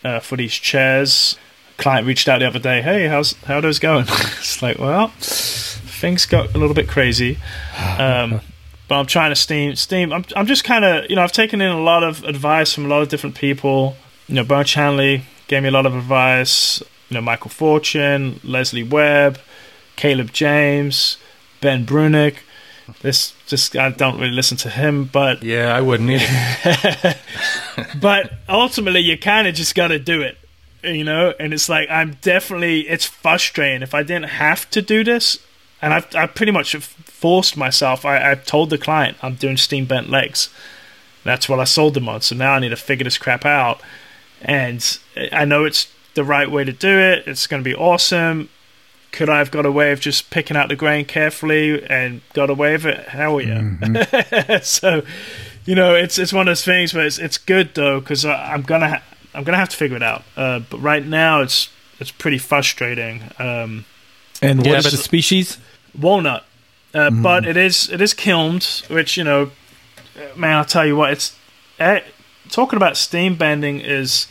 uh, 0.05 0.21
for 0.21 0.37
these 0.37 0.53
chairs. 0.53 1.37
Client 1.79 2.07
reached 2.07 2.29
out 2.29 2.41
the 2.41 2.47
other 2.47 2.59
day. 2.59 2.83
Hey, 2.83 3.07
how's 3.09 3.33
how 3.47 3.59
are 3.59 3.61
those 3.63 3.79
going? 3.79 4.05
it's 4.09 4.61
like, 4.61 4.79
well, 4.79 5.09
things 5.21 6.27
got 6.27 6.55
a 6.55 6.59
little 6.59 6.75
bit 6.75 6.89
crazy. 6.89 7.39
Um, 7.99 8.41
but 8.89 8.97
I'm 8.97 9.07
trying 9.07 9.31
to 9.31 9.37
steam 9.37 9.77
steam. 9.77 10.13
I'm 10.13 10.25
I'm 10.35 10.47
just 10.47 10.65
kind 10.65 10.85
of 10.85 11.09
you 11.09 11.17
know 11.17 11.23
I've 11.23 11.33
taken 11.33 11.61
in 11.61 11.71
a 11.71 11.81
lot 11.81 12.03
of 12.03 12.25
advice 12.25 12.73
from 12.73 12.87
a 12.87 12.89
lot 12.89 13.03
of 13.03 13.09
different 13.09 13.37
people. 13.37 13.97
You 14.27 14.37
know, 14.37 14.45
Bern 14.45 14.65
Chanley 14.65 15.23
gave 15.47 15.63
me 15.63 15.69
a 15.69 15.73
lot 15.73 15.87
of 15.87 15.95
advice. 15.95 16.83
You 17.09 17.15
know, 17.15 17.21
Michael 17.21 17.51
Fortune, 17.51 18.41
Leslie 18.43 18.83
Webb, 18.83 19.39
Caleb 19.97 20.33
James, 20.33 21.19
Ben 21.61 21.87
Brunick. 21.87 22.39
This 23.03 23.35
just 23.47 23.77
I 23.77 23.91
don't 23.91 24.19
really 24.19 24.33
listen 24.33 24.57
to 24.59 24.71
him, 24.71 25.05
but 25.05 25.43
Yeah, 25.43 25.77
I 25.77 25.83
wouldn't 25.83 26.11
either. 26.11 27.15
but 28.01 28.33
ultimately 28.49 29.01
you 29.01 29.19
kind 29.19 29.47
of 29.47 29.55
just 29.55 29.75
got 29.75 29.89
to 29.89 29.99
do 29.99 30.23
it 30.23 30.39
you 30.85 31.03
know 31.03 31.35
and 31.41 31.53
it's 31.53 31.69
like 31.69 31.91
i'm 31.91 32.17
definitely 32.21 32.89
it's 32.89 33.05
frustrating 33.05 33.83
if 33.83 33.95
i 33.95 34.03
didn't 34.03 34.29
have 34.29 34.69
to 34.71 34.81
do 34.81 35.03
this 35.03 35.39
and 35.81 35.95
i've, 35.95 36.15
I've 36.15 36.35
pretty 36.35 36.53
much 36.53 36.75
forced 36.77 37.57
myself. 37.57 38.05
I, 38.05 38.31
i've 38.31 38.45
told 38.47 38.71
the 38.71 38.79
client 38.79 39.17
i'm 39.23 39.35
doing 39.35 39.57
steam 39.57 39.85
bent 39.87 40.09
legs. 40.11 40.51
That's 41.25 41.49
what 41.49 41.61
i 41.61 41.65
sold 41.65 41.95
them 41.95 42.09
on. 42.09 42.21
So 42.23 42.35
now 42.35 42.53
i 42.53 42.59
need 42.59 42.71
to 42.71 42.77
figure 42.77 43.05
this 43.05 43.19
crap 43.19 43.45
out. 43.45 43.81
And 44.43 44.99
i 45.33 45.45
know 45.45 45.65
it's 45.65 45.89
the 46.15 46.25
right 46.25 46.51
way 46.51 46.65
to 46.65 46.73
do 46.73 46.99
it. 46.99 47.27
It's 47.27 47.47
going 47.47 47.63
to 47.63 47.69
be 47.69 47.75
awesome. 47.77 48.49
Could 49.13 49.29
i 49.29 49.39
have 49.39 49.51
got 49.51 49.65
away 49.67 49.93
of 49.93 50.01
just 50.01 50.31
picking 50.31 50.57
out 50.57 50.69
the 50.69 50.77
grain 50.77 51.05
carefully 51.05 51.83
and 51.89 52.21
got 52.35 52.51
away 52.51 52.73
with 52.73 52.87
it? 52.87 53.09
Hell 53.09 53.41
yeah. 53.41 54.61
So 54.63 55.03
you 55.65 55.75
know, 55.75 55.95
it's 55.95 56.19
it's 56.19 56.33
one 56.33 56.49
of 56.49 56.53
those 56.53 56.65
things, 56.65 56.93
but 56.93 57.05
it's 57.05 57.19
it's 57.19 57.37
good 57.39 57.75
though 57.75 58.01
because 58.01 58.25
I'm 58.25 58.63
gonna 58.63 58.89
ha- 58.89 59.03
I'm 59.35 59.45
gonna 59.45 59.59
have 59.59 59.69
to 59.69 59.77
figure 59.77 59.97
it 59.97 60.03
out. 60.03 60.23
Uh, 60.37 60.61
but 60.61 60.79
right 60.79 61.05
now, 61.05 61.43
it's 61.43 61.69
it's 62.01 62.11
pretty 62.11 62.39
frustrating. 62.39 63.23
Um, 63.39 63.85
And 64.41 64.65
Yeah, 64.65 64.73
what 64.73 64.87
is 64.87 64.93
the 64.93 64.97
species? 64.99 65.59
Walnut, 65.99 66.45
uh, 66.95 67.11
but 67.11 67.47
it 67.47 67.57
is 67.57 67.89
it 67.91 68.01
is 68.01 68.15
kilned, 68.15 68.83
which 68.89 69.17
you 69.17 69.25
know, 69.25 69.51
man, 70.37 70.57
I'll 70.57 70.65
tell 70.65 70.87
you 70.87 70.97
what, 70.97 71.13
it's 71.13 71.37
eh, 71.79 72.01
talking 72.51 72.77
about 72.77 72.97
steam 72.97 73.37
bending 73.37 73.81
is. 73.81 74.27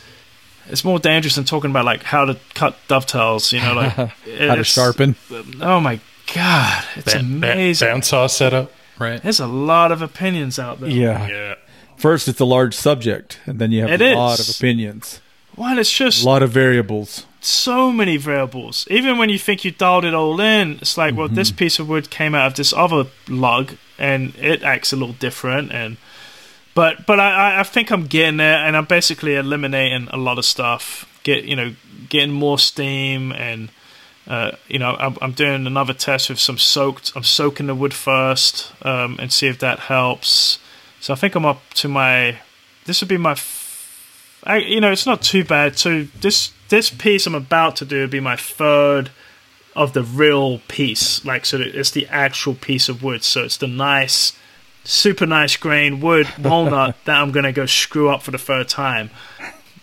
It's 0.70 0.84
more 0.84 0.98
dangerous 0.98 1.34
than 1.36 1.44
talking 1.44 1.70
about 1.70 1.86
like 1.86 2.02
how 2.02 2.26
to 2.26 2.36
cut 2.52 2.76
dovetails. 2.88 3.52
You 3.54 3.60
know, 3.62 3.72
like 3.74 3.92
How 4.38 4.54
to 4.54 4.64
sharpen? 4.64 5.16
Oh 5.62 5.80
my 5.80 5.98
god, 6.34 6.84
it's 6.94 7.14
Ba- 7.14 7.20
ba- 7.20 7.52
amazing. 7.52 7.88
Bandsaw 7.88 8.28
setup, 8.28 8.70
right? 8.98 9.22
There's 9.22 9.40
a 9.40 9.46
lot 9.46 9.92
of 9.92 10.02
opinions 10.02 10.58
out 10.58 10.80
there. 10.80 10.90
Yeah. 10.90 11.26
Yeah. 11.26 11.54
First, 11.96 12.28
it's 12.28 12.38
a 12.38 12.44
large 12.44 12.74
subject, 12.74 13.40
and 13.46 13.58
then 13.58 13.72
you 13.72 13.80
have 13.80 13.90
It 13.92 14.02
a 14.02 14.10
is. 14.10 14.16
lot 14.16 14.38
of 14.40 14.48
opinions, 14.50 15.20
Well, 15.56 15.78
it's 15.78 15.90
just 15.90 16.22
a 16.22 16.26
lot 16.26 16.42
of 16.42 16.50
variables. 16.50 17.24
So 17.40 17.90
many 17.92 18.16
variables. 18.16 18.86
Even 18.90 19.18
when 19.18 19.28
you 19.28 19.38
think 19.38 19.64
you 19.64 19.70
dialed 19.70 20.04
it 20.04 20.14
all 20.14 20.40
in, 20.40 20.72
it's 20.80 20.96
like, 20.98 21.14
well, 21.16 21.28
this 21.28 21.50
piece 21.50 21.78
of 21.78 21.88
wood 21.88 22.10
came 22.10 22.34
out 22.34 22.46
of 22.48 22.54
this 22.54 22.72
other 22.72 23.04
lug, 23.28 23.72
and 23.98 24.34
it 24.36 24.62
acts 24.62 24.92
a 24.92 24.96
little 24.96 25.14
different. 25.14 25.72
And 25.72 25.96
but 26.74 27.06
but 27.06 27.18
I, 27.20 27.30
I- 27.56 27.60
I 27.60 27.62
think 27.62 27.90
I'm 27.90 28.06
getting 28.06 28.38
there, 28.38 28.58
and 28.58 28.76
I'm 28.76 28.84
basically 28.86 29.34
eliminating 29.34 30.08
a 30.10 30.16
lot 30.16 30.38
of 30.38 30.44
stuff. 30.44 31.04
Get 31.22 31.44
you 31.44 31.56
know, 31.56 31.74
getting 32.08 32.32
more 32.32 32.58
steam, 32.58 33.32
and 33.32 33.68
uh, 34.26 34.52
you 34.68 34.78
know, 34.78 34.96
I'm, 34.98 35.16
I'm 35.22 35.32
doing 35.32 35.66
another 35.66 35.94
test 35.94 36.28
with 36.30 36.38
some 36.38 36.58
soaked. 36.58 37.12
I'm 37.16 37.24
soaking 37.24 37.66
the 37.66 37.74
wood 37.74 37.94
first, 37.94 38.72
um, 38.84 39.16
and 39.18 39.32
see 39.32 39.46
if 39.48 39.58
that 39.60 39.78
helps. 39.80 40.58
So 41.00 41.12
I 41.12 41.16
think 41.16 41.34
I'm 41.34 41.44
up 41.46 41.62
to 41.74 41.88
my. 41.88 42.40
This 42.84 43.00
would 43.00 43.08
be 43.08 43.16
my 43.18 43.34
I, 44.44 44.58
you 44.58 44.80
know, 44.80 44.92
it's 44.92 45.06
not 45.06 45.22
too 45.22 45.44
bad. 45.44 45.78
So 45.78 46.04
this 46.20 46.52
this 46.68 46.90
piece 46.90 47.26
I'm 47.26 47.34
about 47.34 47.76
to 47.76 47.84
do 47.84 48.00
would 48.00 48.10
be 48.10 48.20
my 48.20 48.36
third 48.36 49.10
of 49.74 49.92
the 49.92 50.02
real 50.02 50.58
piece. 50.68 51.24
Like, 51.24 51.46
so 51.46 51.58
it's 51.60 51.90
the 51.90 52.06
actual 52.08 52.54
piece 52.54 52.88
of 52.88 53.02
wood. 53.02 53.22
So 53.22 53.44
it's 53.44 53.56
the 53.56 53.66
nice, 53.66 54.32
super 54.84 55.26
nice 55.26 55.56
grain 55.56 56.00
wood 56.00 56.28
walnut 56.38 56.96
that 57.04 57.20
I'm 57.20 57.32
gonna 57.32 57.52
go 57.52 57.66
screw 57.66 58.08
up 58.08 58.22
for 58.22 58.30
the 58.30 58.38
third 58.38 58.68
time. 58.68 59.10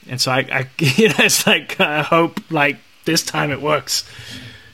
And 0.08 0.22
so 0.22 0.32
I, 0.32 0.40
I 0.40 0.70
you 0.80 1.10
know, 1.10 1.16
it's 1.20 1.46
like 1.48 1.80
I 1.80 2.02
hope 2.02 2.40
like 2.52 2.78
this 3.06 3.24
time 3.24 3.52
it 3.52 3.62
works. 3.62 4.04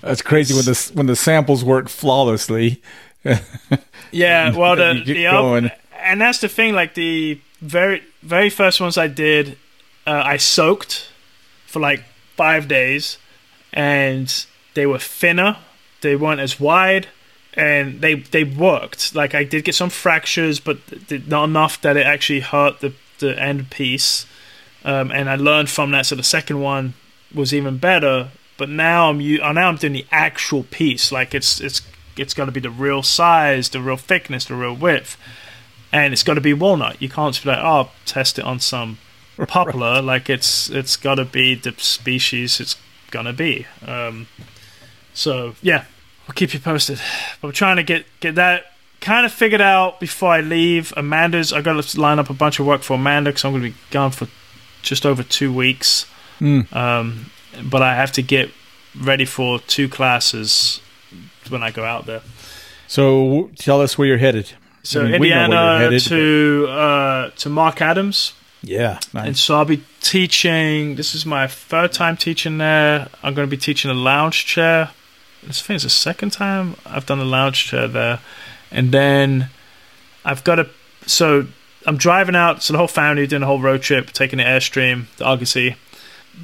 That's 0.01 0.21
crazy 0.21 0.53
when 0.53 0.65
the 0.65 0.91
when 0.93 1.05
the 1.05 1.15
samples 1.15 1.63
work 1.63 1.89
flawlessly. 1.89 2.81
Yeah, 4.11 4.55
well, 4.55 4.75
the, 4.75 5.01
the 5.05 5.71
and 5.97 6.21
that's 6.21 6.39
the 6.39 6.49
thing. 6.49 6.73
Like 6.73 6.93
the 6.93 7.39
very 7.61 8.03
very 8.21 8.49
first 8.49 8.81
ones 8.81 8.97
I 8.97 9.07
did, 9.07 9.57
uh, 10.05 10.21
I 10.25 10.37
soaked 10.37 11.09
for 11.65 11.79
like 11.79 12.03
five 12.35 12.67
days, 12.67 13.17
and 13.73 14.45
they 14.73 14.85
were 14.85 14.99
thinner. 14.99 15.57
They 16.01 16.15
weren't 16.15 16.39
as 16.39 16.59
wide, 16.59 17.07
and 17.53 18.01
they 18.01 18.15
they 18.15 18.43
worked. 18.43 19.15
Like 19.15 19.35
I 19.35 19.43
did 19.43 19.63
get 19.63 19.75
some 19.75 19.89
fractures, 19.89 20.59
but 20.59 20.79
not 21.27 21.45
enough 21.45 21.81
that 21.81 21.97
it 21.97 22.05
actually 22.05 22.41
hurt 22.41 22.79
the 22.79 22.93
the 23.19 23.39
end 23.39 23.69
piece. 23.69 24.25
Um, 24.83 25.11
and 25.11 25.29
I 25.29 25.35
learned 25.35 25.69
from 25.69 25.91
that. 25.91 26.07
So 26.07 26.15
the 26.15 26.23
second 26.23 26.59
one 26.59 26.95
was 27.33 27.53
even 27.53 27.77
better. 27.77 28.29
But 28.57 28.69
now 28.69 29.09
I'm 29.09 29.19
now 29.19 29.69
I'm 29.69 29.77
doing 29.77 29.93
the 29.93 30.05
actual 30.11 30.63
piece. 30.63 31.11
Like 31.11 31.33
it's 31.33 31.59
it's 31.59 31.81
it's 32.17 32.33
got 32.33 32.45
to 32.45 32.51
be 32.51 32.59
the 32.59 32.69
real 32.69 33.03
size, 33.03 33.69
the 33.69 33.81
real 33.81 33.97
thickness, 33.97 34.45
the 34.45 34.55
real 34.55 34.75
width, 34.75 35.17
and 35.91 36.13
it's 36.13 36.23
got 36.23 36.35
to 36.35 36.41
be 36.41 36.53
walnut. 36.53 37.01
You 37.01 37.09
can't 37.09 37.41
be 37.41 37.49
like, 37.49 37.59
oh, 37.61 37.91
test 38.05 38.37
it 38.39 38.45
on 38.45 38.59
some 38.59 38.97
poplar. 39.47 40.01
like 40.01 40.29
it's 40.29 40.69
it's 40.69 40.97
got 40.97 41.15
to 41.15 41.25
be 41.25 41.55
the 41.55 41.73
species 41.77 42.59
it's 42.59 42.75
gonna 43.11 43.33
be. 43.33 43.65
Um, 43.85 44.27
so 45.13 45.55
yeah, 45.61 45.85
I'll 46.27 46.33
keep 46.33 46.53
you 46.53 46.59
posted. 46.59 46.99
But 47.41 47.49
I'm 47.49 47.53
trying 47.53 47.77
to 47.77 47.83
get 47.83 48.05
get 48.19 48.35
that 48.35 48.65
kind 49.01 49.25
of 49.25 49.31
figured 49.31 49.61
out 49.61 49.99
before 49.99 50.31
I 50.31 50.41
leave. 50.41 50.93
Amanda's 50.95 51.51
I 51.51 51.61
got 51.61 51.83
to 51.83 52.01
line 52.01 52.19
up 52.19 52.29
a 52.29 52.33
bunch 52.33 52.59
of 52.59 52.65
work 52.65 52.83
for 52.83 52.93
Amanda 52.93 53.31
because 53.31 53.43
I'm 53.43 53.53
to 53.53 53.59
be 53.59 53.75
gone 53.89 54.11
for 54.11 54.27
just 54.81 55.05
over 55.05 55.23
two 55.23 55.53
weeks. 55.53 56.05
Mm. 56.39 56.73
Um, 56.75 57.31
but 57.63 57.81
I 57.81 57.95
have 57.95 58.11
to 58.13 58.21
get 58.21 58.49
ready 58.99 59.25
for 59.25 59.59
two 59.59 59.89
classes 59.89 60.81
when 61.49 61.63
I 61.63 61.71
go 61.71 61.83
out 61.83 62.05
there. 62.05 62.21
So 62.87 63.49
tell 63.55 63.81
us 63.81 63.97
where 63.97 64.07
you're 64.07 64.17
headed. 64.17 64.51
So 64.83 65.01
I 65.01 65.11
mean, 65.11 65.21
we 65.21 65.29
know 65.29 65.35
where 65.35 65.47
you're 65.47 65.53
Indiana 65.53 65.79
headed, 65.79 66.01
to 66.03 66.67
uh, 66.69 67.29
to 67.29 67.49
Marc 67.49 67.81
Adams, 67.81 68.33
Yeah, 68.63 68.99
and 69.15 69.35
so 69.35 69.55
I'll 69.55 69.65
be 69.65 69.83
teaching. 70.01 70.95
This 70.95 71.15
is 71.15 71.25
my 71.25 71.47
third 71.47 71.93
time 71.93 72.15
teaching 72.15 72.59
there. 72.59 73.09
I'm 73.23 73.33
going 73.33 73.47
to 73.47 73.49
be 73.49 73.57
teaching 73.57 73.89
a 73.89 73.95
lounge 73.95 74.45
chair. 74.45 74.91
This 75.41 75.61
thing 75.61 75.75
is 75.75 75.83
the 75.83 75.89
second 75.89 76.31
time 76.31 76.75
I've 76.85 77.07
done 77.07 77.19
a 77.19 77.25
lounge 77.25 77.65
chair 77.65 77.87
there, 77.87 78.19
and 78.69 78.91
then 78.91 79.49
I've 80.23 80.43
got 80.43 80.59
a. 80.59 80.69
So 81.07 81.47
I'm 81.87 81.97
driving 81.97 82.35
out. 82.35 82.61
So 82.61 82.73
the 82.73 82.77
whole 82.77 82.87
family 82.87 83.25
doing 83.25 83.41
a 83.41 83.47
whole 83.47 83.59
road 83.59 83.81
trip, 83.81 84.11
taking 84.11 84.37
the 84.37 84.43
airstream, 84.43 85.07
the 85.17 85.25
Argosy, 85.25 85.75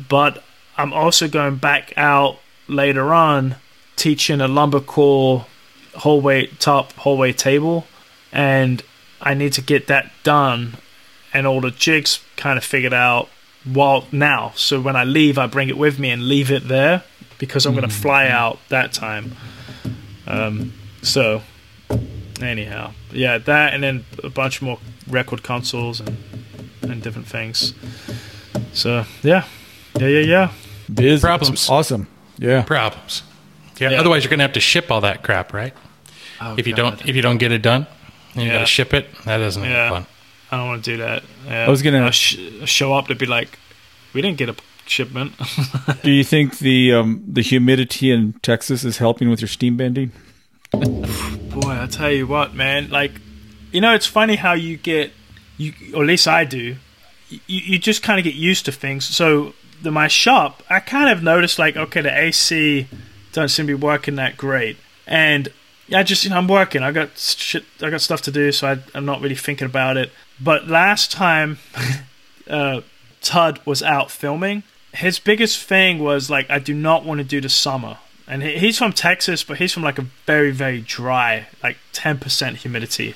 but 0.10 0.44
I'm 0.76 0.94
also 0.94 1.28
going 1.28 1.58
back 1.58 1.94
out 1.98 2.40
later 2.68 3.14
on, 3.14 3.58
teaching 3.96 4.42
a 4.42 4.48
lumber 4.48 4.80
core 4.80 5.46
whole 5.98 6.22
weight 6.22 6.60
top 6.60 6.94
whole 6.94 7.18
weight 7.18 7.38
table, 7.38 7.86
and 8.32 8.82
I 9.22 9.36
need 9.36 9.54
to 9.54 9.62
get 9.62 9.86
that 9.86 10.12
done 10.24 10.78
and 11.38 11.46
all 11.48 11.62
the 11.62 11.72
jigs 11.72 12.20
kind 12.36 12.58
of 12.58 12.64
figured 12.64 12.94
out 12.94 13.30
while 13.64 14.06
now. 14.12 14.52
So 14.56 14.82
when 14.82 14.96
I 14.96 15.04
leave, 15.04 15.38
I 15.38 15.46
bring 15.48 15.70
it 15.70 15.78
with 15.78 16.00
me 16.00 16.10
and 16.10 16.28
leave 16.28 16.50
it 16.52 16.68
there 16.68 17.04
because 17.38 17.66
I'm 17.68 17.74
going 17.76 17.88
to 17.88 17.94
fly 17.94 18.28
out 18.28 18.58
that 18.70 18.92
time. 18.94 19.36
Um, 20.26 20.74
so 21.02 21.42
anyhow, 22.42 22.94
yeah, 23.12 23.38
that 23.38 23.74
and 23.74 23.84
then 23.84 24.06
a 24.24 24.30
bunch 24.30 24.62
more 24.62 24.80
record 25.08 25.44
consoles 25.44 26.00
and 26.00 26.18
and 26.82 27.04
different 27.04 27.28
things. 27.28 27.74
So 28.74 29.06
yeah, 29.24 29.46
yeah, 30.00 30.08
yeah, 30.08 30.20
yeah. 30.36 30.52
Biz, 30.94 31.22
Problems. 31.22 31.70
Awesome. 31.70 32.08
Yeah. 32.38 32.64
Problems. 32.64 33.24
Yeah, 33.80 33.92
Yeah. 33.92 34.00
Otherwise, 34.00 34.24
you're 34.24 34.30
going 34.30 34.40
to 34.40 34.44
have 34.46 34.54
to 34.54 34.60
ship 34.62 34.90
all 34.90 35.02
that 35.02 35.22
crap, 35.24 35.54
right? 35.54 35.74
Oh, 36.42 36.56
if 36.58 36.66
you 36.68 36.74
God. 36.76 36.98
don't 36.98 37.10
if 37.10 37.16
you 37.16 37.22
don't 37.22 37.38
get 37.38 37.52
it 37.52 37.62
done, 37.62 37.88
you 38.36 38.44
Yeah. 38.44 38.54
got 38.54 38.60
to 38.60 38.66
ship 38.66 38.94
it. 38.94 39.06
That 39.26 39.42
isn't 39.42 39.64
Yeah. 39.64 39.90
fun. 39.90 40.06
I 40.52 40.58
don't 40.58 40.68
want 40.68 40.84
to 40.86 40.92
do 40.92 40.98
that. 40.98 41.24
Yeah. 41.46 41.66
I 41.66 41.70
was 41.70 41.82
gonna- 41.82 42.12
sh- 42.12 42.38
show 42.66 42.94
up 42.94 43.08
to 43.08 43.16
be 43.16 43.26
like, 43.26 43.58
we 44.14 44.22
didn't 44.22 44.38
get 44.38 44.50
a 44.50 44.56
shipment. 44.86 45.34
Do 46.04 46.12
you 46.12 46.24
think 46.24 46.60
the 46.60 46.94
um, 46.94 47.24
the 47.28 47.42
humidity 47.42 48.12
in 48.12 48.34
Texas 48.42 48.84
is 48.86 48.98
helping 48.98 49.30
with 49.30 49.42
your 49.42 49.50
steam 49.50 49.76
bending? 49.78 50.12
Boy, 50.72 51.82
I 51.82 51.88
tell 51.90 52.12
you 52.12 52.28
what, 52.28 52.54
man. 52.54 52.90
Like, 52.90 53.12
you 53.72 53.82
know, 53.82 53.94
it's 53.94 54.06
funny 54.06 54.36
how 54.36 54.54
you 54.54 54.78
get, 54.78 55.12
you 55.58 55.74
or 55.94 56.04
at 56.04 56.08
least 56.08 56.28
I 56.28 56.46
do. 56.46 56.76
You, 57.30 57.40
you 57.48 57.80
just 57.80 58.04
kind 58.04 58.20
of 58.20 58.24
get 58.24 58.36
used 58.36 58.66
to 58.66 58.72
things. 58.72 59.06
So 59.06 59.54
the 59.82 59.92
my 59.92 60.08
shop, 60.08 60.64
I 60.70 60.80
kind 60.80 61.10
of 61.10 61.22
noticed 61.24 61.60
like, 61.60 61.76
okay, 61.76 62.02
the 62.02 62.18
AC 62.18 62.88
doesn't 63.34 63.50
seem 63.50 63.68
to 63.68 63.78
be 63.78 63.82
working 63.84 64.16
that 64.16 64.38
great, 64.38 64.78
and 65.06 65.50
yeah, 65.88 66.00
I 66.00 66.04
just 66.04 66.24
you 66.24 66.30
know 66.30 66.38
I'm 66.38 66.48
working. 66.48 66.84
I 66.84 66.92
got 66.92 67.18
shit. 67.18 67.66
I 67.82 67.90
got 67.90 68.02
stuff 68.02 68.22
to 68.24 68.32
do, 68.32 68.52
so 68.52 68.68
I, 68.72 68.80
I'm 68.96 69.06
not 69.06 69.22
really 69.22 69.36
thinking 69.36 69.66
about 69.66 69.98
it. 69.98 70.12
But 70.40 70.68
last 70.68 71.12
time, 71.12 71.58
uh, 72.50 72.82
Todd 73.22 73.60
was 73.66 73.82
out 73.82 74.12
filming. 74.12 74.64
His 74.94 75.20
biggest 75.20 75.62
thing 75.64 76.00
was 76.00 76.30
like, 76.30 76.50
I 76.50 76.60
do 76.60 76.74
not 76.74 77.06
want 77.06 77.20
to 77.20 77.24
do 77.24 77.42
the 77.42 77.50
summer. 77.50 77.98
And 78.28 78.44
he's 78.44 78.78
from 78.78 78.92
Texas, 78.92 79.44
but 79.44 79.58
he's 79.58 79.74
from 79.74 79.84
like 79.84 79.98
a 79.98 80.08
very, 80.26 80.52
very 80.52 80.82
dry, 80.82 81.48
like 81.64 81.78
10% 81.94 82.56
humidity 82.56 83.16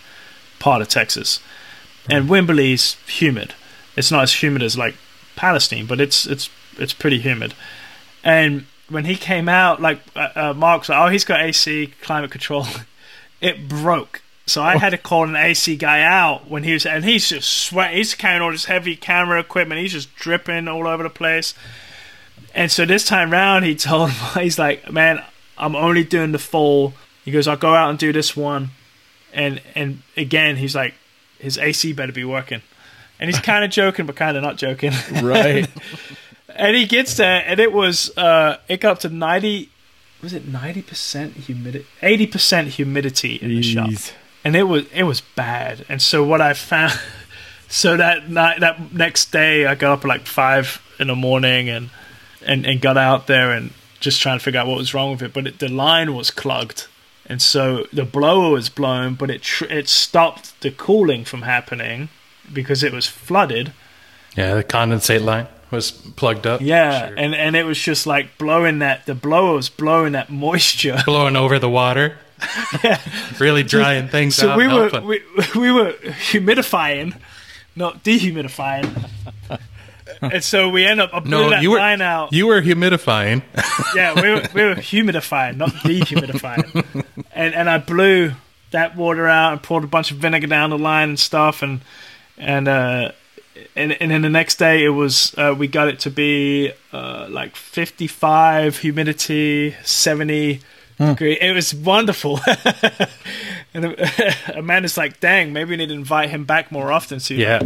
part 0.59 0.81
of 0.81 0.87
Texas. 0.87 1.39
And 2.09 2.29
Wimberley's 2.29 2.95
humid. 3.07 3.53
It's 3.97 4.11
not 4.11 4.23
as 4.23 4.41
humid 4.41 4.63
as 4.63 4.77
like 4.77 4.95
Palestine, 5.35 5.85
but 5.85 5.99
it's 5.99 6.25
it's 6.25 6.49
it's 6.77 6.93
pretty 6.93 7.19
humid. 7.19 7.53
And 8.23 8.65
when 8.89 9.05
he 9.05 9.15
came 9.15 9.49
out, 9.49 9.81
like 9.81 9.99
uh, 10.15 10.29
uh, 10.35 10.53
Mark 10.53 10.87
like, 10.87 10.97
"Oh, 10.97 11.09
he's 11.09 11.25
got 11.25 11.41
AC 11.41 11.93
climate 12.01 12.31
control." 12.31 12.65
it 13.41 13.67
broke, 13.67 14.21
so 14.51 14.61
I 14.61 14.77
had 14.77 14.89
to 14.89 14.97
call 14.97 15.23
an 15.23 15.35
AC 15.35 15.77
guy 15.77 16.01
out 16.01 16.49
when 16.49 16.63
he 16.63 16.73
was, 16.73 16.85
and 16.85 17.05
he's 17.05 17.29
just 17.29 17.49
sweating. 17.49 17.97
He's 17.97 18.13
carrying 18.13 18.41
all 18.41 18.51
this 18.51 18.65
heavy 18.65 18.95
camera 18.95 19.39
equipment. 19.39 19.81
He's 19.81 19.93
just 19.93 20.13
dripping 20.15 20.67
all 20.67 20.87
over 20.87 21.03
the 21.03 21.09
place. 21.09 21.53
And 22.53 22.71
so 22.71 22.85
this 22.85 23.05
time 23.05 23.31
round, 23.31 23.65
he 23.65 23.75
told 23.89 24.11
him, 24.11 24.41
he's 24.43 24.59
like, 24.59 24.91
"Man, 24.91 25.23
I'm 25.57 25.75
only 25.75 26.03
doing 26.03 26.31
the 26.31 26.39
full." 26.39 26.93
He 27.23 27.31
goes, 27.31 27.47
"I'll 27.47 27.57
go 27.57 27.73
out 27.73 27.89
and 27.89 27.97
do 27.97 28.11
this 28.11 28.35
one," 28.35 28.71
and 29.33 29.61
and 29.75 30.01
again, 30.17 30.57
he's 30.57 30.75
like, 30.75 30.93
"His 31.39 31.57
AC 31.57 31.93
better 31.93 32.11
be 32.11 32.25
working." 32.25 32.61
And 33.19 33.29
he's 33.29 33.39
kind 33.39 33.63
of 33.63 33.71
joking, 33.81 34.05
but 34.05 34.15
kind 34.15 34.35
of 34.35 34.43
not 34.43 34.57
joking. 34.57 34.91
Right. 35.21 35.69
and 36.55 36.75
he 36.75 36.85
gets 36.85 37.15
there, 37.15 37.43
and 37.45 37.59
it 37.59 37.71
was 37.71 38.15
uh, 38.17 38.57
it 38.67 38.81
got 38.81 38.91
up 38.93 38.99
to 38.99 39.09
ninety. 39.09 39.69
Was 40.21 40.33
it 40.33 40.47
ninety 40.47 40.81
percent 40.81 41.35
humidity? 41.35 41.85
Eighty 42.01 42.27
percent 42.27 42.69
humidity 42.69 43.35
in 43.35 43.49
the 43.49 43.61
shop. 43.63 43.89
And 44.43 44.55
it 44.55 44.63
was 44.63 44.85
it 44.93 45.03
was 45.03 45.21
bad. 45.21 45.85
And 45.89 46.01
so 46.01 46.23
what 46.23 46.41
I 46.41 46.53
found, 46.53 46.93
so 47.67 47.97
that 47.97 48.29
night, 48.29 48.59
that 48.61 48.93
next 48.93 49.31
day, 49.31 49.65
I 49.65 49.75
got 49.75 49.91
up 49.93 50.05
at 50.05 50.07
like 50.07 50.25
five 50.27 50.81
in 50.99 51.07
the 51.07 51.15
morning 51.15 51.69
and 51.69 51.89
and 52.45 52.65
and 52.65 52.81
got 52.81 52.97
out 52.97 53.27
there 53.27 53.51
and 53.51 53.71
just 53.99 54.21
trying 54.21 54.39
to 54.39 54.43
figure 54.43 54.59
out 54.59 54.67
what 54.67 54.77
was 54.77 54.93
wrong 54.93 55.11
with 55.11 55.21
it. 55.21 55.33
But 55.33 55.47
it, 55.47 55.59
the 55.59 55.67
line 55.69 56.13
was 56.15 56.31
clogged, 56.31 56.87
and 57.25 57.41
so 57.41 57.85
the 57.93 58.05
blower 58.05 58.51
was 58.51 58.69
blown, 58.69 59.13
but 59.15 59.29
it 59.29 59.41
tr- 59.43 59.65
it 59.65 59.87
stopped 59.89 60.59
the 60.61 60.71
cooling 60.71 61.23
from 61.25 61.43
happening 61.43 62.09
because 62.51 62.83
it 62.83 62.91
was 62.93 63.07
flooded. 63.07 63.73
Yeah, 64.35 64.55
the 64.55 64.63
condensate 64.63 65.23
line 65.23 65.47
was 65.71 65.91
plugged 65.91 66.47
up. 66.47 66.61
Yeah, 66.61 67.07
Sure. 67.09 67.17
and 67.17 67.35
and 67.35 67.55
it 67.55 67.63
was 67.65 67.79
just 67.79 68.07
like 68.07 68.37
blowing 68.37 68.79
that 68.79 69.05
the 69.05 69.13
blower 69.15 69.55
was 69.55 69.69
blowing 69.69 70.13
that 70.13 70.29
moisture. 70.29 70.97
blowing 71.05 71.35
over 71.35 71.59
the 71.59 71.69
water. 71.69 72.17
really 73.39 73.63
drying 73.63 74.07
things 74.07 74.35
So 74.35 74.49
out. 74.51 74.57
we 74.57 74.67
were 74.67 74.89
helping. 74.89 75.05
we, 75.05 75.21
we 75.55 75.71
were 75.71 75.93
humidifying, 75.93 77.15
not 77.75 78.03
dehumidifying. 78.03 79.09
and 80.21 80.43
so 80.43 80.69
we 80.69 80.85
end 80.85 81.01
up 81.01 81.11
I 81.13 81.19
no, 81.21 81.49
that 81.49 81.61
you 81.61 81.71
were 81.71 81.77
line 81.77 82.01
out. 82.01 82.33
you 82.33 82.47
were 82.47 82.61
humidifying. 82.61 83.43
yeah, 83.95 84.13
we 84.19 84.29
were 84.29 84.43
we 84.53 84.63
were 84.63 84.75
humidifying, 84.75 85.57
not 85.57 85.69
dehumidifying. 85.69 87.05
and 87.31 87.53
and 87.53 87.69
I 87.69 87.77
blew 87.77 88.33
that 88.71 88.95
water 88.95 89.27
out 89.27 89.51
and 89.53 89.61
poured 89.63 89.83
a 89.83 89.87
bunch 89.87 90.11
of 90.11 90.17
vinegar 90.17 90.47
down 90.47 90.69
the 90.69 90.77
line 90.77 91.09
and 91.09 91.19
stuff 91.19 91.61
and 91.61 91.81
and 92.37 92.67
uh 92.67 93.11
and 93.75 93.91
and 94.01 94.11
then 94.11 94.21
the 94.21 94.29
next 94.29 94.55
day 94.57 94.83
it 94.83 94.89
was 94.89 95.35
uh, 95.37 95.53
we 95.57 95.67
got 95.67 95.87
it 95.89 95.99
to 95.99 96.09
be 96.09 96.71
uh, 96.93 97.27
like 97.29 97.55
55 97.55 98.77
humidity 98.77 99.75
70 99.83 100.61
Hmm. 101.01 101.13
degree 101.13 101.37
it 101.39 101.53
was 101.53 101.73
wonderful 101.73 102.39
and 103.73 103.95
amanda's 104.55 104.97
like 104.97 105.19
dang 105.19 105.51
maybe 105.51 105.71
we 105.71 105.77
need 105.77 105.89
to 105.89 105.95
invite 105.95 106.29
him 106.29 106.45
back 106.45 106.71
more 106.71 106.91
often 106.91 107.19
so 107.19 107.33
yeah, 107.33 107.59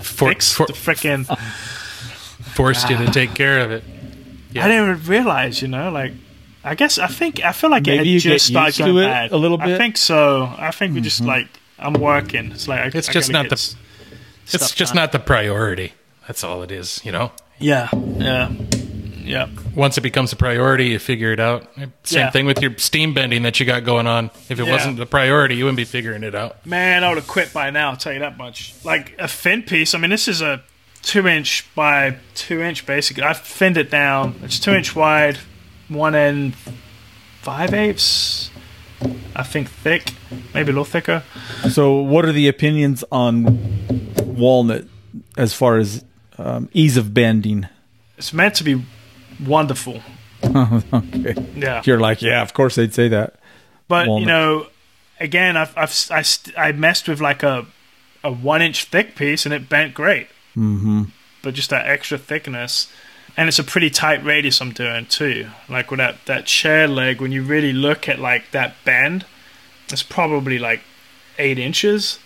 for, 0.00 0.28
fix 0.28 0.52
for- 0.52 0.66
the 0.66 0.72
freaking 0.72 1.26
forced 2.52 2.88
you 2.90 2.96
to 2.96 3.06
ah. 3.06 3.10
take 3.10 3.34
care 3.34 3.60
of 3.60 3.70
it. 3.70 3.84
Yeah. 4.52 4.64
I 4.64 4.68
didn't 4.68 4.90
even 4.90 5.08
realize, 5.08 5.62
you 5.62 5.68
know, 5.68 5.90
like 5.90 6.12
I 6.64 6.74
guess 6.74 6.98
I 6.98 7.06
think 7.08 7.44
I 7.44 7.52
feel 7.52 7.70
like 7.70 7.86
Maybe 7.86 7.96
it 7.96 7.98
had 7.98 8.22
get 8.22 8.32
just 8.34 8.46
started 8.46 8.66
used 8.68 8.78
to 8.78 8.84
going 8.84 8.96
it 8.98 9.06
bad 9.06 9.32
a 9.32 9.36
little 9.36 9.58
bit? 9.58 9.68
I 9.68 9.78
think 9.78 9.96
so. 9.96 10.52
I 10.58 10.70
think 10.70 10.94
we 10.94 11.00
just 11.00 11.20
mm-hmm. 11.20 11.28
like 11.28 11.48
I'm 11.78 11.94
working. 11.94 12.52
It's 12.52 12.68
like 12.68 12.80
I, 12.94 12.98
It's 12.98 13.08
I 13.08 13.12
just 13.12 13.32
not 13.32 13.48
the- 13.48 13.74
It's 14.52 14.74
just 14.74 14.94
done. 14.94 15.02
not 15.02 15.12
the 15.12 15.18
priority. 15.18 15.94
That's 16.26 16.44
all 16.44 16.62
it 16.62 16.70
is. 16.70 17.00
You 17.04 17.12
know, 17.12 17.32
Yeah, 17.58 17.88
yeah, 17.92 18.52
yeah. 19.32 19.48
once 19.74 19.96
it 19.98 20.02
becomes 20.02 20.32
a 20.32 20.36
priority, 20.36 20.88
you 20.88 20.98
figure 20.98 21.32
it 21.32 21.40
out. 21.40 21.66
Same 22.04 22.20
Yeah. 22.20 22.30
thing 22.30 22.46
with 22.46 22.60
your 22.60 22.76
steam 22.78 23.14
bending 23.14 23.42
that 23.42 23.58
you 23.58 23.66
got 23.66 23.84
going 23.84 24.06
on. 24.06 24.30
If 24.48 24.60
it 24.60 24.66
Yeah. 24.66 24.72
wasn't 24.72 24.98
the 24.98 25.06
priority, 25.06 25.56
you 25.56 25.64
wouldn't 25.64 25.76
be 25.78 25.84
figuring 25.84 26.22
it 26.22 26.34
out. 26.34 26.64
Man, 26.66 27.02
I 27.04 27.08
would 27.08 27.18
have 27.18 27.26
quit 27.26 27.52
by 27.52 27.70
now. 27.70 27.90
I'll 27.90 27.96
tell 27.96 28.12
you 28.12 28.20
that 28.20 28.36
much. 28.38 28.74
Like 28.84 29.14
a 29.18 29.28
fin 29.28 29.62
piece. 29.62 29.94
I 29.94 29.98
mean, 29.98 30.10
this 30.10 30.28
is 30.28 30.40
a 30.42 30.62
two 31.02 31.26
inch 31.26 31.64
by 31.74 32.16
two 32.34 32.60
inch 32.62 32.86
basically. 32.86 33.24
I 33.24 33.32
finned 33.32 33.76
it 33.76 33.90
down. 33.90 34.36
It's 34.42 34.60
two 34.60 34.72
inch 34.72 34.94
wide, 34.94 35.38
one 35.88 36.14
end 36.14 36.54
five 37.40 37.74
eighths. 37.74 38.50
I 39.34 39.42
think 39.42 39.68
thick, 39.68 40.12
maybe 40.54 40.66
a 40.70 40.72
little 40.74 40.84
thicker. 40.84 41.24
So, 41.70 41.96
what 41.96 42.24
are 42.24 42.32
the 42.32 42.46
opinions 42.48 43.02
on 43.10 43.44
walnut 44.36 44.84
as 45.36 45.54
far 45.54 45.78
as 45.78 46.04
um, 46.38 46.68
ease 46.72 46.96
of 46.96 47.12
bending? 47.12 47.66
It's 48.16 48.32
meant 48.32 48.54
to 48.56 48.64
be 48.64 48.82
wonderful. 49.46 50.02
okay. 50.44 51.34
Yeah. 51.54 51.82
You're 51.84 52.00
like, 52.00 52.22
yeah, 52.22 52.42
of 52.42 52.54
course 52.54 52.74
they'd 52.74 52.94
say 52.94 53.08
that. 53.08 53.36
But 53.88 54.08
Walnut. 54.08 54.20
you 54.20 54.26
know, 54.26 54.66
again, 55.20 55.56
I've, 55.56 55.76
I've 55.76 56.08
I, 56.10 56.22
st- 56.22 56.58
I 56.58 56.72
messed 56.72 57.08
with 57.08 57.20
like 57.20 57.42
a 57.42 57.66
a 58.24 58.32
one 58.32 58.62
inch 58.62 58.84
thick 58.84 59.16
piece 59.16 59.44
and 59.44 59.54
it 59.54 59.68
bent 59.68 59.94
great. 59.94 60.28
Mm-hmm. 60.56 61.04
But 61.42 61.54
just 61.54 61.70
that 61.70 61.86
extra 61.86 62.18
thickness, 62.18 62.90
and 63.36 63.48
it's 63.48 63.58
a 63.58 63.64
pretty 63.64 63.90
tight 63.90 64.24
radius 64.24 64.60
I'm 64.60 64.72
doing 64.72 65.06
too. 65.06 65.48
Like 65.68 65.90
with 65.90 65.98
that 65.98 66.24
that 66.26 66.46
chair 66.46 66.86
leg, 66.86 67.20
when 67.20 67.32
you 67.32 67.42
really 67.42 67.72
look 67.72 68.08
at 68.08 68.18
like 68.18 68.50
that 68.52 68.74
bend, 68.84 69.26
it's 69.88 70.02
probably 70.02 70.58
like 70.58 70.80
eight 71.38 71.58
inches. 71.58 72.18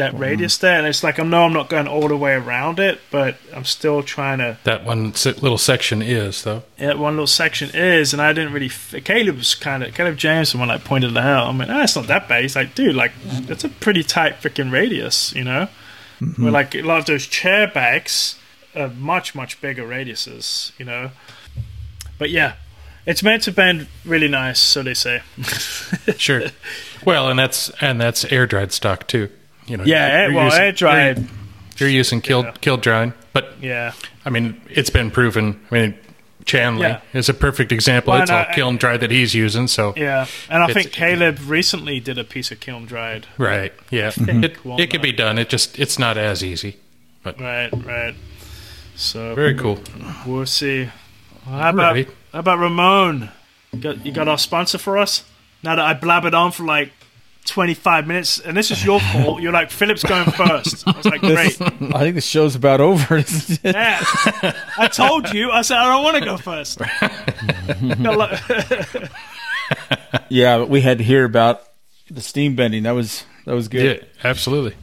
That 0.00 0.18
radius 0.18 0.56
there, 0.58 0.78
and 0.78 0.86
it's 0.86 1.02
like 1.04 1.18
I 1.18 1.22
know 1.24 1.44
I'm 1.44 1.52
not 1.52 1.68
going 1.68 1.86
all 1.86 2.08
the 2.08 2.16
way 2.16 2.32
around 2.32 2.80
it, 2.80 3.00
but 3.10 3.36
I'm 3.54 3.64
still 3.66 4.02
trying 4.02 4.38
to 4.38 4.56
That 4.64 4.84
one 4.84 5.12
little 5.12 5.58
section 5.58 6.00
is 6.02 6.42
though. 6.42 6.62
yeah, 6.78 6.94
one 6.94 7.12
little 7.14 7.26
section 7.26 7.70
is, 7.74 8.12
and 8.14 8.20
I 8.22 8.32
didn't 8.32 8.52
really. 8.54 8.66
F- 8.66 8.94
Caleb 9.04 9.36
was 9.36 9.54
kind 9.54 9.82
of 9.82 9.94
Caleb 9.94 10.16
James, 10.16 10.52
the 10.52 10.58
one 10.58 10.68
that 10.68 10.84
pointed 10.84 11.10
it 11.10 11.16
out. 11.18 11.48
I 11.48 11.52
mean, 11.52 11.68
ah, 11.70 11.82
it's 11.82 11.96
not 11.96 12.06
that 12.06 12.28
bad. 12.28 12.42
He's 12.42 12.56
like, 12.56 12.74
dude, 12.74 12.96
like 12.96 13.12
that's 13.46 13.64
a 13.64 13.68
pretty 13.68 14.02
tight 14.02 14.40
freaking 14.40 14.72
radius, 14.72 15.34
you 15.34 15.44
know. 15.44 15.68
Where 16.36 16.50
like 16.50 16.74
a 16.74 16.82
lot 16.82 16.98
of 16.98 17.06
those 17.06 17.26
chair 17.26 17.66
backs 17.68 18.38
are 18.74 18.88
much 18.88 19.34
much 19.34 19.60
bigger 19.60 19.84
radiuses, 19.86 20.72
you 20.78 20.84
know. 20.84 21.10
But 22.18 22.30
yeah, 22.30 22.54
it's 23.06 23.22
meant 23.22 23.42
to 23.44 23.52
bend 23.52 23.86
really 24.04 24.28
nice, 24.28 24.58
so 24.60 24.82
they 24.82 24.94
say. 24.94 25.22
Sure. 26.16 26.42
well, 27.04 27.28
and 27.28 27.38
that's 27.38 27.70
and 27.80 28.00
that's 28.00 28.24
air 28.26 28.46
dried 28.46 28.72
stock 28.72 29.06
too. 29.06 29.28
You 29.70 29.76
know. 29.76 29.84
Yeah, 29.84 30.06
you're 30.08 30.16
air, 30.30 30.32
well, 30.34 30.44
using- 30.46 30.60
air 30.62 30.72
dried. 30.72 31.18
You're, 31.18 31.88
you're 31.88 31.88
using 31.98 32.20
killed 32.20 32.46
Yeah. 32.46 32.52
killed 32.60 32.80
drying, 32.82 33.14
but 33.32 33.54
Yeah, 33.62 33.92
I 34.26 34.30
mean, 34.30 34.60
it's 34.68 34.90
been 34.90 35.10
proven. 35.10 35.60
I 35.70 35.74
mean, 35.74 35.94
Chanley 36.44 36.80
Yeah. 36.88 37.00
is 37.12 37.28
a 37.28 37.34
perfect 37.34 37.70
example. 37.70 38.12
Well, 38.12 38.22
it's 38.22 38.30
no, 38.30 38.38
all 38.38 38.46
I- 38.50 38.54
kiln 38.54 38.76
dry 38.78 38.96
that 38.96 39.10
he's 39.10 39.32
using. 39.34 39.68
So 39.68 39.94
yeah, 39.96 40.26
and 40.48 40.62
I 40.64 40.72
think 40.72 40.90
Caleb 40.92 41.38
recently 41.46 42.00
did 42.00 42.18
a 42.18 42.24
piece 42.24 42.50
of 42.50 42.58
kiln 42.60 42.84
dried. 42.86 43.26
right, 43.38 43.72
yeah, 43.90 44.10
Thick 44.10 44.24
mhm. 44.26 44.44
it, 44.44 44.64
walnut. 44.64 44.80
it 44.80 44.90
could 44.90 45.02
be 45.02 45.12
done. 45.12 45.38
It 45.38 45.48
just 45.48 45.78
it's 45.78 45.98
not 45.98 46.18
as 46.18 46.42
easy. 46.42 46.76
Right, 47.24 47.68
right. 47.84 48.14
So 48.96 49.34
Very 49.34 49.54
cool. 49.54 49.78
We'll 50.26 50.46
see. 50.46 50.88
Well, 51.46 51.58
how 51.60 51.70
about 51.70 51.88
Alright. 51.90 52.08
how 52.32 52.38
about 52.40 52.58
Ramon? 52.58 53.30
You 53.72 53.78
got 53.78 54.04
you 54.06 54.12
got 54.12 54.26
our 54.28 54.38
sponsor 54.38 54.78
for 54.78 54.98
us? 54.98 55.24
Now 55.62 55.76
that 55.76 55.84
I 55.84 55.94
blabbered 55.94 56.34
on 56.34 56.50
for 56.52 56.64
like 56.64 56.92
twenty 57.44 57.74
five 57.74 58.06
minutes, 58.06 58.38
and 58.38 58.56
this 58.56 58.70
is 58.70 58.84
your 58.84 59.00
fault. 59.12 59.42
You're 59.42 59.52
like 59.52 59.70
Philip's 59.70 60.02
going 60.02 60.30
first. 60.30 60.86
I 60.86 60.96
was 60.96 61.06
like, 61.06 61.20
great. 61.20 61.60
I 61.60 62.00
think 62.00 62.14
the 62.14 62.20
show's 62.20 62.54
about 62.54 62.80
over. 62.80 63.22
Yeah, 63.64 64.00
I 64.78 64.88
told 64.92 65.32
you. 65.32 65.50
I 65.50 65.62
said 65.62 65.78
I 65.78 65.92
don't 65.92 66.04
want 66.04 66.18
to 66.18 66.24
go 66.24 66.36
first. 66.36 66.80
Yeah, 70.28 70.58
but 70.58 70.68
we 70.68 70.80
had 70.80 70.98
to 70.98 71.04
hear 71.04 71.24
about 71.24 71.62
the 72.10 72.20
steam 72.20 72.56
bending. 72.56 72.84
That 72.84 72.92
was 72.92 73.24
that 73.46 73.54
was 73.54 73.68
good. 73.68 73.98
Yeah, 74.00 74.28
absolutely. 74.28 74.74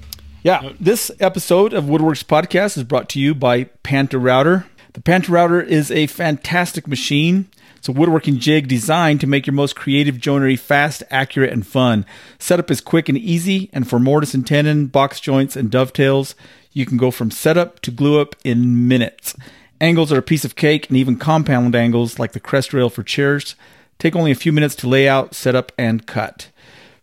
Yeah, 0.44 0.72
this 0.80 1.12
episode 1.20 1.74
of 1.74 1.86
Woodworks 1.86 2.24
Podcast 2.24 2.78
is 2.78 2.84
brought 2.84 3.10
to 3.10 3.20
you 3.20 3.36
by 3.36 3.66
PantoRouter. 3.84 4.66
The 4.94 5.02
PantoRouter 5.02 5.66
is 5.66 5.92
a 5.92 6.08
fantastic 6.08 6.88
machine. 6.88 7.50
It's 7.78 7.88
a 7.88 7.92
woodworking 7.92 8.40
jig 8.40 8.68
designed 8.68 9.22
to 9.22 9.28
make 9.28 9.48
your 9.48 9.54
most 9.54 9.76
creative 9.76 10.20
joinery 10.20 10.56
fast, 10.56 11.04
accurate, 11.10 11.54
and 11.54 11.66
fun. 11.66 12.06
Setup 12.40 12.70
is 12.70 12.82
quick 12.82 13.08
and 13.08 13.18
easy, 13.18 13.70
and 13.72 13.88
for 13.88 14.00
mortise 14.00 14.34
and 14.34 14.46
tenon, 14.46 14.88
box 14.88 15.20
joints, 15.20 15.56
and 15.56 15.72
dovetails, 15.72 16.36
you 16.74 16.86
can 16.86 16.98
go 16.98 17.12
from 17.12 17.32
setup 17.32 17.80
to 17.82 17.92
glue 17.92 18.20
up 18.20 18.36
in 18.44 18.88
minutes. 18.88 19.36
Angles 19.80 20.12
are 20.12 20.18
a 20.18 20.24
piece 20.24 20.44
of 20.44 20.56
cake, 20.56 20.88
and 20.90 20.98
even 20.98 21.18
compound 21.18 21.76
angles, 21.76 22.20
like 22.20 22.32
the 22.32 22.40
crest 22.40 22.74
rail 22.74 22.90
for 22.90 23.04
chairs, 23.04 23.56
take 24.00 24.16
only 24.16 24.32
a 24.32 24.36
few 24.36 24.52
minutes 24.52 24.76
to 24.76 24.90
lay 24.90 25.08
out, 25.08 25.36
set 25.36 25.56
up, 25.56 25.72
and 25.78 26.06
cut. 26.08 26.50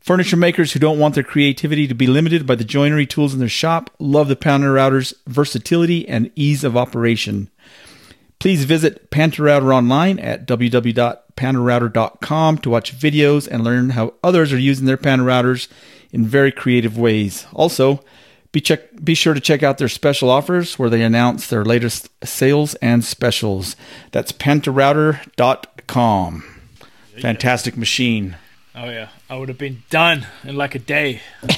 Furniture 0.00 0.36
makers 0.36 0.72
who 0.72 0.78
don't 0.78 0.98
want 0.98 1.14
their 1.14 1.24
creativity 1.24 1.88
to 1.88 1.94
be 1.94 2.06
limited 2.06 2.46
by 2.46 2.54
the 2.54 2.62
joinery 2.62 3.06
tools 3.06 3.32
in 3.32 3.38
their 3.40 3.48
shop 3.48 3.88
love 3.98 4.28
the 4.28 4.36
PantoRouter's 4.36 5.14
versatility 5.26 6.06
and 6.06 6.30
ease 6.36 6.62
of 6.62 6.76
operation. 6.76 7.48
Please 8.44 8.64
visit 8.66 9.10
PantoRouter 9.10 9.74
online 9.74 10.18
at 10.18 10.46
www.pantorouter.com 10.46 12.58
to 12.58 12.68
watch 12.68 12.94
videos 12.94 13.48
and 13.48 13.64
learn 13.64 13.88
how 13.88 14.12
others 14.22 14.52
are 14.52 14.58
using 14.58 14.84
their 14.84 14.98
PantoRouters 14.98 15.68
in 16.12 16.26
very 16.26 16.52
creative 16.52 16.98
ways. 16.98 17.46
Also, 17.54 18.04
be 18.52 18.60
check 18.60 19.02
be 19.02 19.14
sure 19.14 19.32
to 19.32 19.40
check 19.40 19.62
out 19.62 19.78
their 19.78 19.88
special 19.88 20.28
offers 20.28 20.78
where 20.78 20.90
they 20.90 21.02
announce 21.02 21.46
their 21.46 21.64
latest 21.64 22.10
sales 22.22 22.74
and 22.82 23.02
specials. 23.02 23.76
That's 24.12 24.30
pantorouter.com. 24.30 26.44
Fantastic 27.22 27.78
machine. 27.78 28.36
Oh 28.76 28.90
yeah, 28.90 29.10
I 29.30 29.36
would 29.36 29.48
have 29.48 29.58
been 29.58 29.84
done 29.88 30.26
in 30.42 30.56
like 30.56 30.74
a 30.74 30.80
day. 30.80 31.20
and 31.42 31.52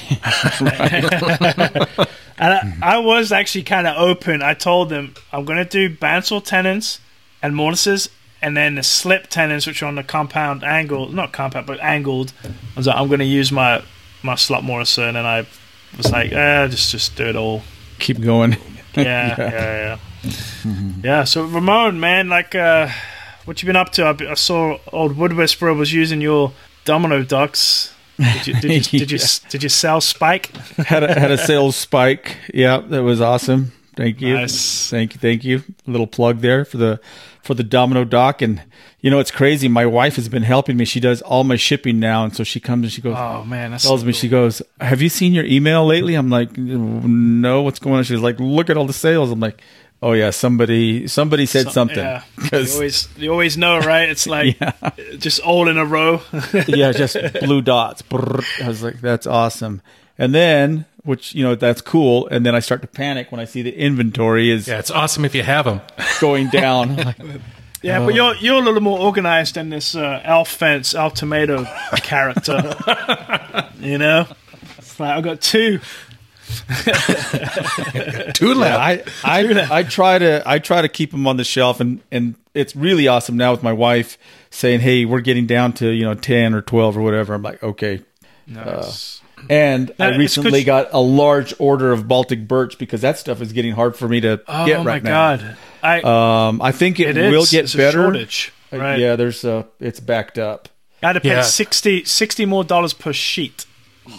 I, 2.37 2.77
I 2.83 2.99
was 2.99 3.31
actually 3.31 3.63
kind 3.63 3.87
of 3.87 3.97
open. 3.97 4.43
I 4.43 4.53
told 4.53 4.89
them 4.89 5.15
I'm 5.33 5.43
going 5.43 5.57
to 5.57 5.65
do 5.65 5.89
bandsaw 5.89 6.43
tenons 6.43 6.99
and 7.41 7.55
mortises, 7.55 8.09
and 8.39 8.55
then 8.55 8.75
the 8.75 8.83
slip 8.83 9.27
tenons, 9.27 9.65
which 9.65 9.81
are 9.81 9.87
on 9.87 9.95
the 9.95 10.03
compound 10.03 10.63
angle, 10.63 11.09
not 11.09 11.33
compound, 11.33 11.65
but 11.65 11.79
angled. 11.79 12.33
I 12.43 12.49
was 12.75 12.85
like, 12.85 12.95
I'm 12.95 13.07
going 13.07 13.19
to 13.19 13.25
use 13.25 13.51
my 13.51 13.83
my 14.21 14.35
slot 14.35 14.63
mortise, 14.63 14.99
and 14.99 15.15
then 15.15 15.25
I 15.25 15.47
was 15.97 16.11
like, 16.11 16.31
eh, 16.31 16.67
just 16.67 16.91
just 16.91 17.15
do 17.15 17.25
it 17.25 17.35
all. 17.35 17.63
Keep 17.97 18.21
going. 18.21 18.57
Yeah, 18.95 19.35
yeah, 19.37 19.37
yeah. 19.39 19.97
Yeah, 20.23 20.93
yeah 21.03 21.23
so 21.23 21.45
Ramon, 21.45 21.99
man, 21.99 22.29
like, 22.29 22.53
uh, 22.53 22.89
what 23.45 23.59
you 23.61 23.65
been 23.65 23.75
up 23.75 23.91
to? 23.93 24.03
I, 24.03 24.31
I 24.31 24.33
saw 24.35 24.77
old 24.93 25.17
Wood 25.17 25.33
Whisperer 25.33 25.73
was 25.73 25.93
using 25.93 26.21
your 26.21 26.51
domino 26.87 27.21
docks. 27.23 27.93
Did 28.17 28.47
you 28.47 28.53
did 28.55 28.63
you, 28.63 28.99
did, 28.99 29.11
you, 29.11 29.19
did 29.49 29.61
you 29.61 29.69
sell 29.69 30.01
Spike? 30.01 30.55
had 30.77 31.03
a, 31.03 31.19
had 31.19 31.29
a 31.29 31.37
sales 31.37 31.75
spike. 31.75 32.37
Yeah, 32.51 32.79
that 32.79 33.03
was 33.03 33.21
awesome. 33.21 33.73
Thank 33.95 34.21
you. 34.21 34.35
Nice. 34.35 34.89
Thank 34.89 35.13
you. 35.13 35.19
Thank 35.19 35.43
you. 35.43 35.63
A 35.87 35.91
little 35.91 36.07
plug 36.07 36.39
there 36.39 36.65
for 36.65 36.77
the 36.77 36.99
for 37.41 37.55
the 37.55 37.63
Domino 37.63 38.05
Dock. 38.05 38.41
And 38.43 38.61
you 39.01 39.09
know, 39.09 39.19
it's 39.19 39.31
crazy. 39.31 39.67
My 39.67 39.85
wife 39.85 40.15
has 40.15 40.29
been 40.29 40.43
helping 40.43 40.77
me. 40.77 40.85
She 40.85 40.99
does 40.99 41.21
all 41.23 41.43
my 41.43 41.55
shipping 41.55 41.99
now, 41.99 42.23
and 42.23 42.35
so 42.35 42.43
she 42.43 42.59
comes 42.59 42.83
and 42.83 42.91
she 42.91 43.01
goes. 43.01 43.15
Oh 43.17 43.43
man, 43.43 43.71
that's 43.71 43.83
tells 43.83 44.01
so 44.01 44.05
me 44.05 44.13
cool. 44.13 44.19
she 44.19 44.29
goes, 44.29 44.61
"Have 44.79 45.01
you 45.01 45.09
seen 45.09 45.33
your 45.33 45.45
email 45.45 45.85
lately?" 45.85 46.13
I'm 46.13 46.29
like, 46.29 46.55
"No, 46.57 47.63
what's 47.63 47.79
going 47.79 47.97
on?" 47.97 48.03
She's 48.03 48.19
like, 48.19 48.39
"Look 48.39 48.69
at 48.69 48.77
all 48.77 48.85
the 48.85 48.93
sales." 48.93 49.31
I'm 49.31 49.39
like, 49.39 49.61
"Oh 50.01 50.13
yeah, 50.13 50.29
somebody 50.31 51.07
somebody 51.07 51.45
said 51.45 51.65
So- 51.65 51.71
something." 51.71 51.97
Yeah. 51.97 52.23
You 52.43 52.49
'Cause- 52.49 52.75
always 52.75 53.07
you 53.17 53.31
always 53.31 53.57
know, 53.57 53.79
right? 53.79 54.07
It's 54.09 54.27
like 54.37 54.57
just 55.19 55.39
all 55.41 55.67
in 55.67 55.77
a 55.77 55.85
row. 55.85 56.21
yeah, 56.67 56.91
just 56.91 57.17
blue 57.41 57.61
dots. 57.61 58.01
Brrr. 58.01 58.43
I 58.63 58.67
was 58.67 58.83
like, 58.83 59.01
that's 59.01 59.27
awesome. 59.27 59.81
And 60.19 60.33
then, 60.33 60.85
which 61.03 61.35
you 61.35 61.43
know, 61.43 61.55
that's 61.55 61.81
cool. 61.81 62.27
And 62.29 62.45
then 62.45 62.55
I 62.55 62.59
start 62.59 62.81
to 62.81 62.87
panic 62.87 63.31
when 63.31 63.39
I 63.39 63.45
see 63.45 63.61
the 63.61 63.73
inventory 63.75 64.49
is 64.49 64.67
Yeah, 64.67 64.79
it's 64.79 64.91
awesome 64.91 65.25
if 65.25 65.35
you 65.35 65.43
have 65.43 65.65
them. 65.65 65.81
going 66.21 66.49
down. 66.49 66.95
Like, 66.95 67.17
yeah, 67.83 68.03
but 68.03 68.15
you're 68.15 68.33
you're 68.35 68.55
a 68.61 68.65
little 68.65 68.81
more 68.81 68.97
organized 68.99 69.53
than 69.55 69.69
this 69.69 69.93
uh, 69.95 70.21
Alf 70.23 70.49
Fence, 70.49 70.95
Alf 70.95 71.13
Tomato 71.13 71.65
character. 72.01 72.73
you 73.79 73.97
know, 73.99 74.25
it's 74.79 74.99
like 74.99 75.11
I 75.17 75.21
got 75.21 75.41
two. 75.41 75.79
Two 78.33 78.53
left. 78.53 78.79
I 78.79 79.03
I 79.23 79.67
I 79.79 79.83
try 79.83 80.17
to 80.19 80.43
I 80.45 80.59
try 80.59 80.81
to 80.81 80.89
keep 80.89 81.11
them 81.11 81.27
on 81.27 81.37
the 81.37 81.43
shelf, 81.43 81.79
and 81.79 82.01
and 82.11 82.35
it's 82.53 82.75
really 82.75 83.07
awesome 83.07 83.37
now 83.37 83.51
with 83.51 83.63
my 83.63 83.73
wife 83.73 84.17
saying, 84.49 84.79
"Hey, 84.81 85.05
we're 85.05 85.21
getting 85.21 85.45
down 85.45 85.73
to 85.73 85.89
you 85.89 86.03
know 86.05 86.13
ten 86.13 86.53
or 86.53 86.61
twelve 86.61 86.97
or 86.97 87.01
whatever." 87.01 87.33
I'm 87.33 87.41
like, 87.41 87.61
okay. 87.63 88.01
Nice. 88.47 89.21
And 89.49 89.91
Now, 89.99 90.07
I 90.07 90.17
recently 90.17 90.63
got 90.63 90.87
a 90.93 90.99
large 90.99 91.53
order 91.59 91.91
of 91.91 92.07
Baltic 92.07 92.47
birch 92.47 92.77
because 92.79 93.01
that 93.01 93.19
stuff 93.19 93.39
is 93.41 93.53
getting 93.53 93.73
hard 93.73 93.95
for 93.95 94.07
me 94.07 94.19
to 94.21 94.41
oh 94.47 94.65
get 94.65 94.83
right 94.83 95.03
now. 95.03 95.37
god, 95.37 95.57
I 95.83 96.01
Um, 96.49 96.59
I 96.61 96.71
think 96.71 96.99
it, 96.99 97.09
it 97.09 97.17
is 97.17 97.31
will 97.31 97.45
get 97.45 97.65
it's 97.65 97.75
a 97.75 97.77
better. 97.77 98.03
shortage. 98.03 98.51
Uh, 98.73 98.77
Right. 98.77 98.99
Yeah, 98.99 99.15
there's 99.15 99.45
uh 99.45 99.63
it's 99.79 99.99
backed 99.99 100.37
up. 100.39 100.69
I 101.03 101.07
had 101.07 101.13
to 101.13 101.19
pay 101.21 101.29
Yeah. 101.29 101.41
60, 101.43 102.03
60 102.05 102.45
more 102.47 102.63
dollars 102.63 102.93
per 102.93 103.13
sheet 103.13 103.65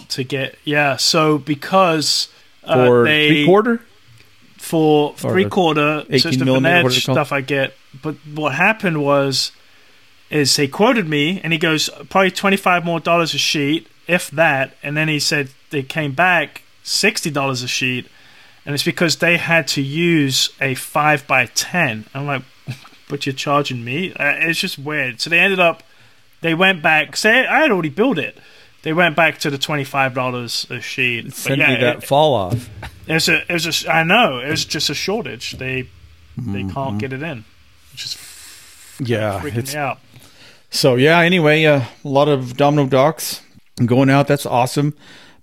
to 0.09 0.23
get 0.23 0.57
yeah. 0.63 0.97
So 0.97 1.37
because 1.37 2.29
uh, 2.63 2.85
For 2.85 3.03
they 3.05 3.27
three 3.29 3.45
quarter? 3.45 3.81
for 4.57 5.13
three 5.15 5.45
quarter, 5.45 6.01
so 6.01 6.07
it's 6.09 6.25
18 6.25 6.39
the 6.39 6.45
millimeter, 6.45 6.73
Vined 6.75 6.83
what 6.83 6.91
is 6.91 6.97
it 6.99 7.05
called? 7.05 7.15
stuff 7.15 7.31
I 7.31 7.41
get. 7.41 7.73
But 8.03 8.15
what 8.33 8.53
happened 8.55 9.01
was, 9.01 9.51
is 10.29 10.55
he 10.57 10.67
quoted 10.67 11.07
me 11.07 11.39
and 11.43 11.51
he 11.53 11.59
goes 11.59 11.89
probably 12.09 12.31
twenty 12.31 12.57
five 12.57 12.85
more 12.85 12.99
dollars 12.99 13.33
a 13.33 13.37
sheet, 13.37 13.87
if 14.07 14.29
that. 14.31 14.75
And 14.83 14.95
then 14.95 15.07
he 15.07 15.19
said 15.19 15.49
they 15.71 15.81
came 15.83 16.13
back 16.13 16.61
sixty 16.83 17.31
dollars 17.31 17.63
a 17.63 17.67
sheet, 17.67 18.07
and 18.65 18.75
it's 18.75 18.83
because 18.83 19.17
they 19.17 19.37
had 19.37 19.67
to 19.69 19.81
use 19.81 20.49
a 20.61 20.75
five 20.75 21.25
by 21.25 21.45
ten. 21.47 22.05
I'm 22.13 22.27
like, 22.27 22.43
but 23.09 23.25
you're 23.25 23.33
charging 23.33 23.83
me? 23.83 24.13
Uh, 24.13 24.33
it's 24.37 24.59
just 24.59 24.77
weird. 24.77 25.19
So 25.21 25.29
they 25.29 25.39
ended 25.39 25.59
up, 25.59 25.81
they 26.41 26.53
went 26.53 26.83
back. 26.83 27.15
Say 27.15 27.47
I 27.47 27.61
had 27.61 27.71
already 27.71 27.89
built 27.89 28.19
it. 28.19 28.37
They 28.83 28.93
went 28.93 29.15
back 29.15 29.39
to 29.39 29.49
the 29.49 29.57
twenty 29.57 29.83
five 29.83 30.13
dollars 30.13 30.65
a 30.69 30.79
sheet. 30.81 31.25
But 31.25 31.33
Send 31.35 31.57
yeah, 31.59 31.69
me 31.69 31.75
that 31.81 31.97
it- 31.97 32.03
fall 32.03 32.33
off. 32.33 32.69
it's 33.07 33.27
a, 33.27 33.41
it's 33.53 33.85
a, 33.85 33.91
I 33.91 34.03
know, 34.03 34.39
it's 34.39 34.65
just 34.65 34.89
a 34.89 34.93
shortage. 34.95 35.53
They, 35.53 35.83
they 35.83 35.89
Mm-hmm. 36.41 36.69
can't 36.69 36.97
get 36.99 37.11
it 37.11 37.21
in, 37.21 37.43
which 37.91 38.05
is 38.05 38.17
Yeah, 38.99 39.41
freaking 39.41 39.57
it's 39.57 39.73
me 39.73 39.79
out. 39.79 39.99
So 40.69 40.95
yeah, 40.95 41.19
anyway, 41.19 41.65
uh, 41.65 41.81
a 42.03 42.07
lot 42.07 42.29
of 42.29 42.55
domino 42.55 42.87
docks 42.87 43.41
going 43.85 44.09
out. 44.09 44.27
That's 44.27 44.45
awesome. 44.45 44.95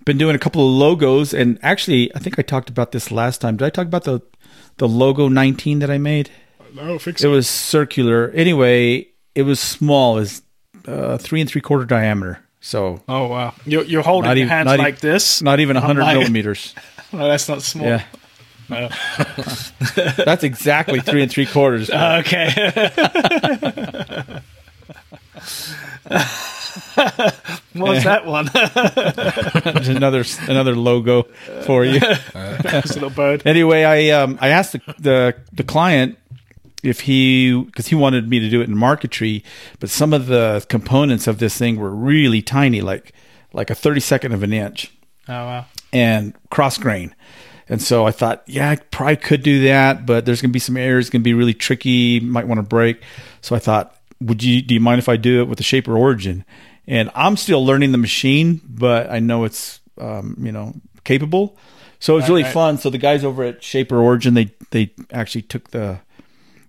Been 0.05 0.17
doing 0.17 0.35
a 0.35 0.39
couple 0.39 0.65
of 0.65 0.73
logos, 0.73 1.33
and 1.33 1.59
actually, 1.61 2.15
I 2.15 2.19
think 2.19 2.39
I 2.39 2.41
talked 2.41 2.69
about 2.69 2.93
this 2.93 3.11
last 3.11 3.41
time. 3.41 3.57
Did 3.57 3.65
I 3.65 3.69
talk 3.69 3.85
about 3.87 4.05
the 4.05 4.21
the 4.77 4.87
logo 4.87 5.27
19 5.27 5.79
that 5.79 5.91
I 5.91 5.97
made? 5.97 6.29
No, 6.73 6.97
fix 6.97 7.23
It 7.23 7.27
It 7.27 7.29
was 7.31 7.47
circular. 7.49 8.29
Anyway, 8.31 9.07
it 9.35 9.41
was 9.43 9.59
small, 9.59 10.17
is 10.17 10.41
uh, 10.87 11.17
three 11.17 11.41
and 11.41 11.49
three 11.49 11.61
quarter 11.61 11.83
diameter. 11.85 12.39
So 12.59 13.01
Oh 13.07 13.27
wow, 13.27 13.53
you're, 13.65 13.83
you're 13.83 14.01
holding 14.03 14.29
your 14.29 14.37
even- 14.37 14.49
hands 14.49 14.65
not 14.67 14.79
e- 14.79 14.83
like 14.83 14.99
this. 14.99 15.41
not 15.41 15.59
even 15.59 15.75
100 15.75 16.01
my- 16.01 16.13
millimeters. 16.13 16.73
No, 17.13 17.25
that's 17.25 17.47
not 17.47 17.61
small. 17.61 17.87
Yeah, 17.87 18.03
No. 18.69 18.89
that's 20.25 20.43
exactly 20.43 20.99
three 20.99 21.21
and 21.23 21.31
three 21.31 21.45
quarters. 21.45 21.89
Okay. 21.93 22.49
what 27.73 27.89
was 27.89 28.03
that 28.03 28.25
one? 28.25 28.49
Another 29.95 30.23
another 30.47 30.75
logo 30.75 31.23
for 31.65 31.85
you. 31.85 31.99
This 31.99 32.93
little 32.95 33.09
bird. 33.09 33.43
anyway, 33.45 33.83
I 33.83 34.09
um 34.21 34.37
I 34.41 34.49
asked 34.49 34.73
the 34.73 34.81
the, 34.99 35.35
the 35.53 35.63
client 35.63 36.17
if 36.83 37.01
he 37.01 37.61
because 37.63 37.87
he 37.87 37.95
wanted 37.95 38.29
me 38.29 38.39
to 38.39 38.49
do 38.49 38.61
it 38.61 38.67
in 38.69 38.77
marquetry, 38.77 39.43
but 39.79 39.89
some 39.89 40.13
of 40.13 40.27
the 40.27 40.65
components 40.69 41.27
of 41.27 41.39
this 41.39 41.57
thing 41.57 41.77
were 41.77 41.89
really 41.93 42.41
tiny, 42.41 42.81
like 42.81 43.13
like 43.53 43.69
a 43.69 43.75
thirty 43.75 43.99
second 43.99 44.31
of 44.33 44.43
an 44.43 44.53
inch, 44.53 44.91
Oh 45.27 45.33
wow. 45.33 45.65
and 45.91 46.33
cross 46.49 46.77
grain. 46.77 47.15
And 47.69 47.81
so 47.81 48.05
I 48.07 48.11
thought, 48.11 48.43
yeah, 48.47 48.69
I 48.69 48.77
probably 48.77 49.17
could 49.17 49.43
do 49.43 49.63
that, 49.65 50.05
but 50.05 50.25
there's 50.25 50.41
going 50.41 50.51
to 50.51 50.53
be 50.53 50.59
some 50.59 50.77
areas 50.77 51.09
going 51.09 51.21
to 51.21 51.23
be 51.23 51.33
really 51.33 51.53
tricky. 51.53 52.21
Might 52.21 52.47
want 52.47 52.59
to 52.59 52.63
break. 52.63 53.01
So 53.41 53.57
I 53.57 53.59
thought, 53.59 53.93
would 54.21 54.41
you? 54.41 54.61
Do 54.61 54.73
you 54.73 54.79
mind 54.79 54.99
if 54.99 55.09
I 55.09 55.17
do 55.17 55.41
it 55.41 55.49
with 55.49 55.57
the 55.57 55.63
Shaper 55.65 55.97
Origin? 55.97 56.45
And 56.87 57.11
I'm 57.13 57.35
still 57.35 57.65
learning 57.65 57.91
the 57.91 57.97
machine, 57.97 58.61
but 58.63 59.09
I 59.09 59.19
know 59.19 59.43
it's 59.43 59.81
um, 59.99 60.37
you 60.39 60.51
know 60.53 60.75
capable. 61.03 61.57
So 61.99 62.13
it 62.13 62.17
was 62.17 62.23
Right, 62.23 62.29
really 62.29 62.43
right. 62.43 62.53
fun. 62.53 62.77
So 62.77 62.89
the 62.89 62.97
guys 62.99 63.25
over 63.25 63.43
at 63.43 63.61
Shaper 63.63 63.97
Origin, 63.97 64.33
they 64.35 64.51
they 64.71 64.91
actually 65.11 65.41
took 65.41 65.71
the 65.71 65.99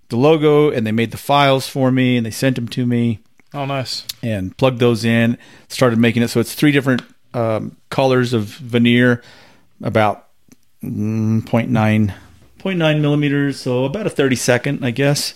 the 0.08 0.16
logo 0.16 0.70
and 0.70 0.86
they 0.86 0.92
made 0.92 1.10
the 1.10 1.16
files 1.18 1.68
for 1.68 1.90
me 1.90 2.16
and 2.16 2.24
they 2.26 2.30
sent 2.30 2.56
them 2.56 2.68
to 2.68 2.86
me 2.86 3.20
Oh 3.54 3.64
nice. 3.64 4.04
and 4.22 4.56
plugged 4.56 4.78
those 4.78 5.04
in. 5.04 5.38
Started 5.68 5.98
making 5.98 6.22
it 6.22 6.28
so 6.28 6.40
it's 6.40 6.54
three 6.54 6.72
different 6.72 7.02
um, 7.34 7.76
colors 7.90 8.32
of 8.32 8.44
veneer, 8.44 9.22
about 9.82 10.26
mm, 10.82 11.42
0.9, 11.42 12.14
0.9 12.58 13.00
millimeters, 13.00 13.60
so 13.60 13.84
about 13.84 14.06
a 14.06 14.10
thirty 14.10 14.34
second, 14.36 14.84
I 14.84 14.90
guess. 14.90 15.34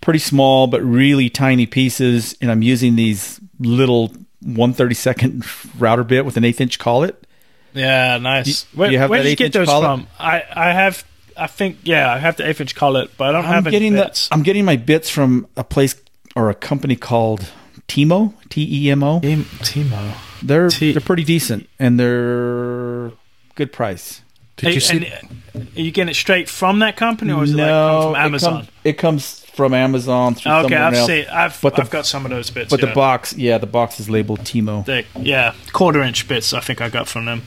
Pretty 0.00 0.18
small, 0.20 0.66
but 0.66 0.82
really 0.82 1.28
tiny 1.28 1.66
pieces, 1.66 2.36
and 2.40 2.50
I'm 2.50 2.62
using 2.62 2.96
these 2.96 3.40
little 3.60 4.12
one 4.40 4.72
thirty 4.72 4.94
second 4.94 5.44
router 5.78 6.04
bit 6.04 6.24
with 6.24 6.36
an 6.36 6.44
eighth 6.44 6.60
inch 6.60 6.78
collet. 6.78 7.26
Yeah, 7.74 8.16
nice. 8.18 8.62
Do- 8.64 8.78
where 8.78 8.88
do 8.88 8.92
you 8.94 8.98
have 9.00 9.10
where 9.10 9.22
did 9.22 9.28
you 9.30 9.36
get 9.36 9.52
those 9.52 9.68
collet? 9.68 9.84
from? 10.00 10.06
I, 10.18 10.42
I 10.54 10.72
have, 10.72 11.04
I 11.38 11.46
think, 11.46 11.78
yeah, 11.84 12.12
I 12.12 12.18
have 12.18 12.36
the 12.36 12.48
eighth 12.48 12.60
inch 12.60 12.74
collet, 12.74 13.10
but 13.16 13.28
I 13.28 13.32
don't 13.32 13.44
I'm 13.44 13.52
have 13.54 13.66
any 13.66 13.74
getting 13.76 13.94
bits. 13.94 14.28
the 14.28 14.34
I'm 14.34 14.42
getting 14.42 14.64
my 14.64 14.76
bits 14.76 15.08
from 15.10 15.46
a 15.56 15.64
place 15.64 15.94
or 16.36 16.50
a 16.50 16.54
company 16.54 16.96
called 16.96 17.48
Temo 17.88 18.34
T 18.48 18.66
E 18.86 18.90
M 18.90 19.02
O. 19.02 19.20
Team, 19.20 19.44
Temo. 19.60 20.14
They're 20.42 20.68
T- 20.68 20.92
they're 20.92 21.00
pretty 21.00 21.24
decent 21.24 21.68
and 21.78 21.98
they're 21.98 23.12
good 23.54 23.72
price. 23.72 24.20
Did 24.56 24.74
you 24.74 24.80
see? 24.80 25.06
Are 25.54 25.60
you 25.80 25.90
getting 25.92 26.10
it 26.10 26.14
straight 26.14 26.48
from 26.48 26.80
that 26.80 26.96
company, 26.96 27.32
or 27.32 27.44
is 27.44 27.52
it 27.52 27.56
like 27.58 27.68
come 27.68 28.02
from 28.02 28.14
it 28.16 28.24
Amazon? 28.24 28.52
comes- 28.54 28.68
It 28.84 28.92
comes, 28.98 29.44
from 29.54 29.74
Amazon 29.74 30.34
through 30.36 30.52
okay, 30.52 30.76
I've 30.76 30.94
else. 30.94 31.06
seen. 31.08 31.26
I've, 31.32 31.60
But 31.60 31.74
the- 31.76 31.82
I've 31.82 31.90
got 31.90 32.06
some 32.06 32.24
of 32.24 32.30
those 32.30 32.50
bits. 32.50 32.70
But 32.70 32.80
yeah. 32.80 32.86
the 32.88 32.94
box, 32.94 33.34
yeah, 33.36 33.58
the 33.58 33.66
box 33.66 33.98
is 34.00 34.08
labeled 34.10 34.40
Temo. 34.40 34.84
The- 34.84 35.04
yeah, 35.20 35.54
quarter 35.72 36.00
inch 36.02 36.26
bits. 36.28 36.52
I 36.52 36.60
think 36.60 36.80
I 36.80 36.88
got 36.88 37.06
from 37.08 37.24
them. 37.24 37.42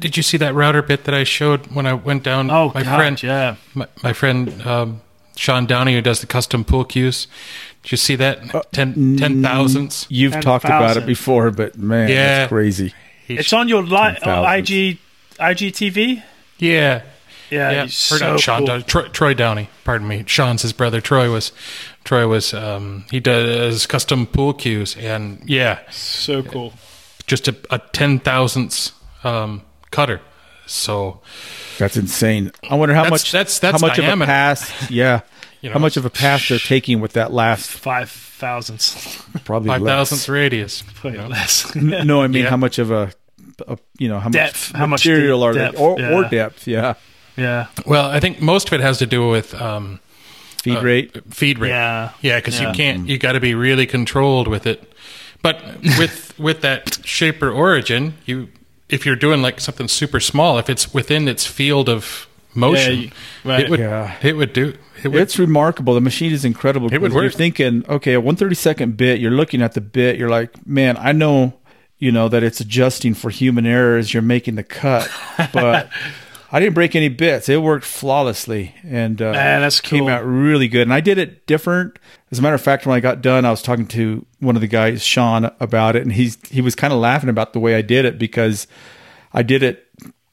Did 0.00 0.16
you 0.16 0.22
see 0.22 0.36
that 0.38 0.54
router 0.54 0.82
bit 0.82 1.04
that 1.04 1.14
I 1.14 1.24
showed 1.24 1.66
when 1.68 1.86
I 1.86 1.94
went 1.94 2.22
down? 2.22 2.50
Oh, 2.50 2.70
my 2.74 2.82
God, 2.82 2.96
friend, 2.96 3.22
yeah. 3.22 3.56
my, 3.74 3.86
my 4.02 4.12
friend 4.12 4.62
um, 4.66 5.00
Sean 5.36 5.66
Downey, 5.66 5.94
who 5.94 6.00
does 6.02 6.20
the 6.20 6.26
custom 6.26 6.64
pool 6.64 6.84
cues. 6.84 7.26
Did 7.82 7.92
you 7.92 7.96
see 7.96 8.16
that? 8.16 8.72
Ten 8.72 9.16
ten 9.16 9.42
thousandths. 9.42 10.06
You've 10.10 10.32
Ten 10.32 10.42
talked 10.42 10.64
about 10.64 10.96
it 10.96 11.06
before, 11.06 11.50
but 11.50 11.76
man, 11.78 12.08
Yeah. 12.08 12.38
that's 12.40 12.48
crazy. 12.48 12.92
He- 13.26 13.36
It's 13.38 13.52
on 13.52 13.68
your 13.68 13.82
li- 13.82 14.16
Ten 14.22 14.28
uh. 14.28 14.42
IG 14.56 14.98
IGTV. 15.38 16.22
yeah, 16.58 17.02
Yeah, 17.50 17.70
yeah. 17.70 17.82
he's 17.84 18.12
Or 18.12 18.18
so 18.18 18.36
Sean 18.36 18.58
cool. 18.58 18.66
Downey, 18.66 18.82
Troy, 18.82 19.02
Troy 19.08 19.34
Downey. 19.34 19.68
Pardon 19.84 20.08
me. 20.08 20.24
Sean's 20.26 20.62
his 20.62 20.72
brother. 20.72 21.00
Troy 21.00 21.30
was. 21.30 21.52
Troy 22.04 22.26
was. 22.26 22.52
Um, 22.52 23.04
he 23.10 23.20
does 23.20 23.86
custom 23.86 24.26
pool 24.26 24.52
cues, 24.54 24.96
and 24.96 25.42
yeah, 25.46 25.78
So 25.90 26.42
cool. 26.42 26.72
just 27.26 27.46
a, 27.48 27.56
a 27.70 27.78
ten 27.92 28.18
thousandths 28.18 28.92
um, 29.24 29.62
cutter. 29.90 30.20
So 30.66 31.20
That's 31.78 31.96
insane. 31.96 32.52
I 32.68 32.74
wonder 32.74 32.94
how 32.94 33.04
That's- 33.04 33.22
much 33.22 33.32
that's- 33.32 33.58
that's 33.58 33.80
how 33.80 33.86
much 33.86 33.98
of 33.98 34.04
a 34.04 34.06
diameter. 34.08 34.26
pass. 34.26 34.72
Yeah, 34.90 35.20
You 35.62 35.70
how 35.70 35.78
much 35.78 35.96
of 35.96 36.04
a 36.04 36.10
pass 36.10 36.48
they're 36.48 36.58
taking 36.58 37.00
with 37.00 37.12
that 37.14 37.32
last 37.32 37.70
Five 37.70 38.10
thousandths, 38.10 39.22
probably 39.44 39.68
five 39.68 39.80
less. 39.82 39.90
thousandths 40.10 40.28
radius. 40.28 40.82
probably 40.94 41.20
less. 41.20 41.74
No, 41.74 42.22
I 42.22 42.26
mean 42.28 42.44
Yeah. 42.44 42.50
how 42.50 42.56
much 42.56 42.78
of 42.78 42.90
a, 42.90 43.12
a 43.66 43.78
you 43.98 44.08
know 44.08 44.20
how 44.20 44.28
Depth, 44.28 44.72
much 44.72 44.78
how 44.78 44.86
much 44.86 45.06
material 45.06 45.42
are 45.42 45.54
they 45.54 45.68
or, 45.76 46.00
or 46.00 46.24
depth? 46.28 46.66
Yeah, 46.68 46.94
yeah, 47.36 47.66
Well, 47.86 48.06
I 48.10 48.20
think 48.20 48.40
most 48.42 48.68
of 48.68 48.74
it 48.74 48.80
has 48.82 48.98
to 48.98 49.06
do 49.06 49.28
with 49.28 49.54
um, 49.54 50.00
feed 50.62 50.76
uh, 50.76 50.82
rate. 50.82 51.34
feed 51.34 51.58
rate. 51.58 51.70
Yeah. 51.70 52.10
yeah, 52.20 52.36
because 52.38 52.60
Yeah. 52.60 52.68
you 52.68 52.74
can't. 52.74 53.08
You 53.08 53.16
got 53.18 53.32
to 53.32 53.40
be 53.40 53.54
really 53.54 53.86
controlled 53.86 54.48
with 54.48 54.66
it. 54.66 54.92
But 55.42 55.62
with 55.98 56.34
with 56.38 56.60
that 56.60 56.98
shaper 57.04 57.50
origin, 57.50 58.14
you 58.26 58.48
if 58.88 59.04
you're 59.06 59.16
doing 59.16 59.42
like 59.42 59.60
something 59.60 59.88
super 59.88 60.20
small, 60.20 60.58
if 60.58 60.68
it's 60.70 60.92
within 60.94 61.28
its 61.28 61.46
field 61.46 61.88
of 61.88 62.26
motion, 62.54 63.00
Yeah, 63.00 63.10
right. 63.44 63.60
it 63.64 63.70
would 63.70 63.80
Yeah. 63.80 64.14
it 64.22 64.36
would 64.36 64.52
do 64.52 64.74
it 65.02 65.08
would. 65.08 65.20
It's 65.22 65.38
remarkable. 65.38 65.94
The 65.94 66.00
machine 66.00 66.32
is 66.32 66.44
incredible. 66.44 66.88
It 66.92 67.00
would 67.00 67.10
because 67.12 67.22
You're 67.22 67.30
thinking, 67.30 67.84
okay, 67.88 68.14
a 68.14 68.20
132nd 68.20 68.96
bit. 68.96 69.20
You're 69.20 69.30
looking 69.30 69.62
at 69.62 69.74
the 69.74 69.80
bit. 69.80 70.16
You're 70.18 70.28
like, 70.30 70.66
man, 70.66 70.96
I 70.98 71.12
know, 71.12 71.54
you 71.98 72.10
know, 72.10 72.28
that 72.28 72.42
it's 72.42 72.58
adjusting 72.60 73.14
for 73.14 73.30
human 73.30 73.64
errors. 73.64 74.12
you're 74.12 74.22
making 74.24 74.56
the 74.56 74.64
cut, 74.64 75.08
but 75.52 75.88
I 76.50 76.58
didn't 76.58 76.74
break 76.74 76.96
any 76.96 77.08
bits. 77.10 77.48
It 77.48 77.62
worked 77.62 77.84
flawlessly, 77.84 78.74
and 78.82 79.20
uh, 79.22 79.32
Man, 79.32 79.60
that's 79.60 79.80
came 79.80 80.08
out 80.08 80.24
really 80.24 80.66
good. 80.66 80.82
And 80.82 80.92
I 80.94 81.00
did 81.00 81.18
it 81.18 81.46
different. 81.46 81.98
As 82.30 82.38
a 82.38 82.42
matter 82.42 82.54
of 82.54 82.60
fact, 82.60 82.86
when 82.86 82.96
I 82.96 83.00
got 83.00 83.22
done, 83.22 83.44
I 83.44 83.50
was 83.50 83.62
talking 83.62 83.86
to 83.88 84.24
one 84.40 84.54
of 84.54 84.60
the 84.60 84.68
guys, 84.68 85.02
Sean, 85.02 85.50
about 85.60 85.96
it, 85.96 86.02
and 86.02 86.12
he's 86.12 86.36
he 86.48 86.60
was 86.60 86.74
kind 86.74 86.92
of 86.92 86.98
laughing 86.98 87.30
about 87.30 87.52
the 87.52 87.60
way 87.60 87.74
I 87.74 87.82
did 87.82 88.04
it 88.04 88.18
because 88.18 88.66
I 89.32 89.42
did 89.42 89.62
it 89.62 89.86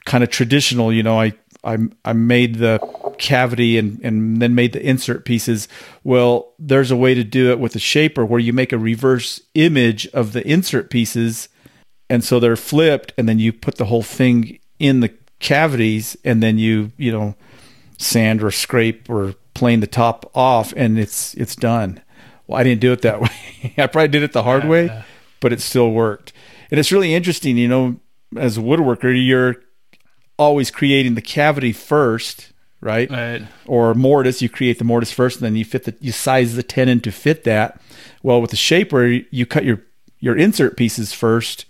kind 0.06 0.24
of 0.24 0.30
traditional. 0.30 0.92
You 0.92 1.04
know, 1.04 1.20
I 1.20 1.34
I 1.64 1.78
I 2.04 2.14
made 2.14 2.56
the 2.56 2.80
cavity 3.18 3.78
and 3.78 4.00
and 4.04 4.42
then 4.42 4.56
made 4.56 4.74
the 4.74 4.86
insert 4.86 5.24
pieces. 5.24 5.68
Well, 6.04 6.54
there's 6.60 6.92
a 6.92 6.98
way 6.98 7.14
to 7.14 7.24
do 7.24 7.52
it 7.52 7.60
with 7.60 7.76
a 7.76 7.80
shaper 7.80 8.26
where 8.26 8.40
you 8.40 8.52
make 8.52 8.74
a 8.74 8.78
reverse 8.78 9.42
image 9.54 10.06
of 10.08 10.34
the 10.34 10.46
insert 10.46 10.90
pieces, 10.90 11.48
and 12.10 12.24
so 12.24 12.40
they're 12.40 12.58
flipped, 12.58 13.14
and 13.18 13.30
then 13.30 13.40
you 13.40 13.54
put 13.54 13.76
the 13.76 13.86
whole 13.86 14.04
thing 14.04 14.60
in 14.80 15.00
the 15.00 15.14
cavities, 15.40 16.18
and 16.26 16.44
then 16.44 16.58
you 16.58 16.92
you 16.98 17.12
know 17.12 17.36
sand 17.98 18.44
or 18.44 18.52
scrape 18.52 19.10
or 19.10 19.36
plane 19.54 19.80
the 19.80 19.88
top 19.88 20.30
off, 20.36 20.74
and 20.76 21.00
it's 21.00 21.34
it's 21.36 21.56
done. 21.56 22.02
Well, 22.48 22.60
I 22.60 22.64
didn't 22.64 22.82
do 22.82 22.92
it 22.92 23.02
that 23.02 23.22
way. 23.22 23.74
I 23.78 23.88
probably 23.88 24.10
did 24.10 24.24
it 24.24 24.34
the 24.34 24.44
hard 24.44 24.66
way, 24.66 25.04
but 25.40 25.54
it 25.54 25.62
still 25.62 25.92
worked. 25.92 26.34
And 26.70 26.80
it's 26.80 26.92
really 26.92 27.14
interesting, 27.14 27.58
you 27.58 27.68
know, 27.68 28.00
as 28.38 28.58
a 28.58 28.62
woodworker, 28.62 29.14
you're 29.16 29.58
always 30.38 30.72
creating 30.72 31.16
the 31.16 31.22
cavity 31.22 31.72
first, 31.72 32.52
right? 32.82 33.10
right. 33.10 33.44
Or 33.66 33.94
mortise, 33.94 34.42
you 34.42 34.50
create 34.50 34.78
the 34.78 34.84
mortise 34.84 35.12
first, 35.12 35.38
and 35.38 35.46
then 35.46 35.56
you 35.56 35.66
fit 35.66 35.84
the 35.84 35.96
you 36.00 36.12
size 36.12 36.56
the 36.56 36.64
tenon 36.64 37.00
to 37.02 37.12
fit 37.12 37.44
that. 37.44 37.82
Well, 38.24 38.42
with 38.42 38.52
the 38.52 38.58
shaper, 38.58 39.06
you 39.06 39.46
cut 39.46 39.66
your 39.66 39.82
your 40.20 40.36
insert 40.36 40.78
pieces 40.78 41.14
first, 41.14 41.66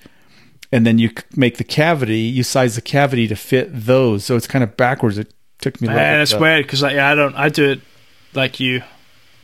and 0.72 0.86
then 0.86 0.98
you 0.98 1.12
make 1.36 1.58
the 1.58 1.64
cavity. 1.64 2.20
You 2.20 2.44
size 2.44 2.76
the 2.76 2.82
cavity 2.82 3.28
to 3.28 3.36
fit 3.36 3.70
those. 3.72 4.26
So 4.26 4.36
it's 4.36 4.48
kind 4.48 4.64
of 4.64 4.78
backwards. 4.78 5.18
It 5.18 5.34
took 5.72 5.82
me. 5.82 5.88
a 5.88 5.92
little 5.92 6.04
Man, 6.04 6.22
it's 6.22 6.34
weird 6.34 6.66
because 6.66 6.82
like, 6.82 6.96
yeah, 6.96 7.12
I 7.12 7.16
don't. 7.16 7.36
I 7.36 7.50
do 7.50 7.72
it 7.72 7.82
like 8.34 8.60
you. 8.60 8.82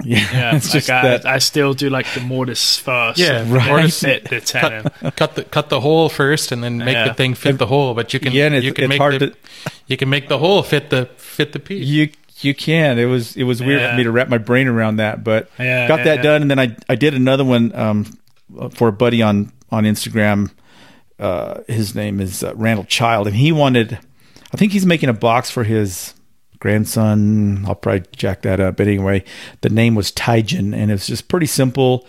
Yeah, 0.04 0.18
Yeah, 0.34 0.56
it's 0.58 0.66
like 0.68 0.74
just 0.74 0.90
I, 0.90 1.02
that. 1.04 1.26
I 1.26 1.38
still 1.40 1.74
do 1.74 1.90
like 1.90 2.08
the 2.14 2.22
mortise 2.22 2.78
first. 2.78 3.20
Yeah, 3.20 3.42
and 3.42 3.52
right. 3.52 3.82
then 3.82 3.90
fit 3.90 4.30
the 4.30 4.42
tenon. 4.42 4.90
cut 5.16 5.36
the 5.36 5.44
cut 5.44 5.70
the 5.70 5.80
hole 5.82 6.10
first, 6.10 6.52
and 6.52 6.64
then 6.64 6.78
make 6.80 6.94
Yeah. 6.96 7.08
the 7.10 7.14
thing 7.14 7.36
fit 7.36 7.58
the 7.58 7.68
hole. 7.68 7.94
But 7.94 8.14
you 8.14 8.20
can 8.20 8.32
Yeah, 8.34 8.48
it's- 8.48 8.64
you 8.64 8.74
can 8.74 8.86
it's 8.86 8.90
make 8.90 9.00
hard 9.02 9.20
the 9.20 9.28
to- 9.32 9.36
you 9.88 9.98
can 9.98 10.10
make 10.10 10.28
the 10.30 10.38
hole 10.40 10.64
fit 10.64 10.90
the 10.90 11.06
fit 11.18 11.52
the 11.54 11.60
piece. 11.60 11.86
You 11.86 12.10
you 12.42 12.56
can. 12.56 12.98
It 12.98 13.06
was 13.06 13.36
it 13.38 13.44
was 13.44 13.62
weird 13.62 13.82
Yeah. 13.82 13.92
for 13.92 13.98
me 13.98 14.04
to 14.04 14.12
wrap 14.12 14.28
my 14.30 14.40
brain 14.40 14.68
around 14.68 14.96
that, 14.98 15.24
but 15.24 15.50
Yeah, 15.60 15.88
got 15.88 16.00
yeah, 16.00 16.06
that 16.06 16.16
yeah. 16.18 16.22
done, 16.24 16.42
and 16.44 16.50
then 16.52 16.60
I 16.60 16.76
I 16.90 16.96
did 16.96 17.14
another 17.14 17.44
one 17.46 17.72
um, 17.76 18.06
for 18.72 18.88
a 18.88 18.92
buddy 18.94 19.22
on 19.22 19.52
on 19.72 19.84
Instagram. 19.84 20.50
Uh, 21.20 21.60
his 21.68 21.94
name 21.94 22.20
is 22.20 22.44
uh, 22.44 22.54
Randall 22.56 22.86
Child, 22.86 23.28
and 23.28 23.36
he 23.36 23.52
wanted. 23.52 24.00
I 24.54 24.58
think 24.58 24.72
he's 24.72 24.86
making 24.86 25.10
a 25.10 25.14
box 25.14 25.50
for 25.50 25.64
his 25.64 26.14
grandson. 26.60 27.66
I'll 27.68 27.76
probably 27.76 28.06
jack 28.16 28.42
that 28.44 28.60
up, 28.60 28.78
but 28.78 28.88
anyway, 28.88 29.24
the 29.62 29.70
name 29.70 29.96
was 29.96 30.12
Tygen, 30.12 30.76
and 30.76 30.92
it 30.92 30.94
was 30.94 31.08
just 31.08 31.28
pretty 31.28 31.46
simple. 31.46 32.06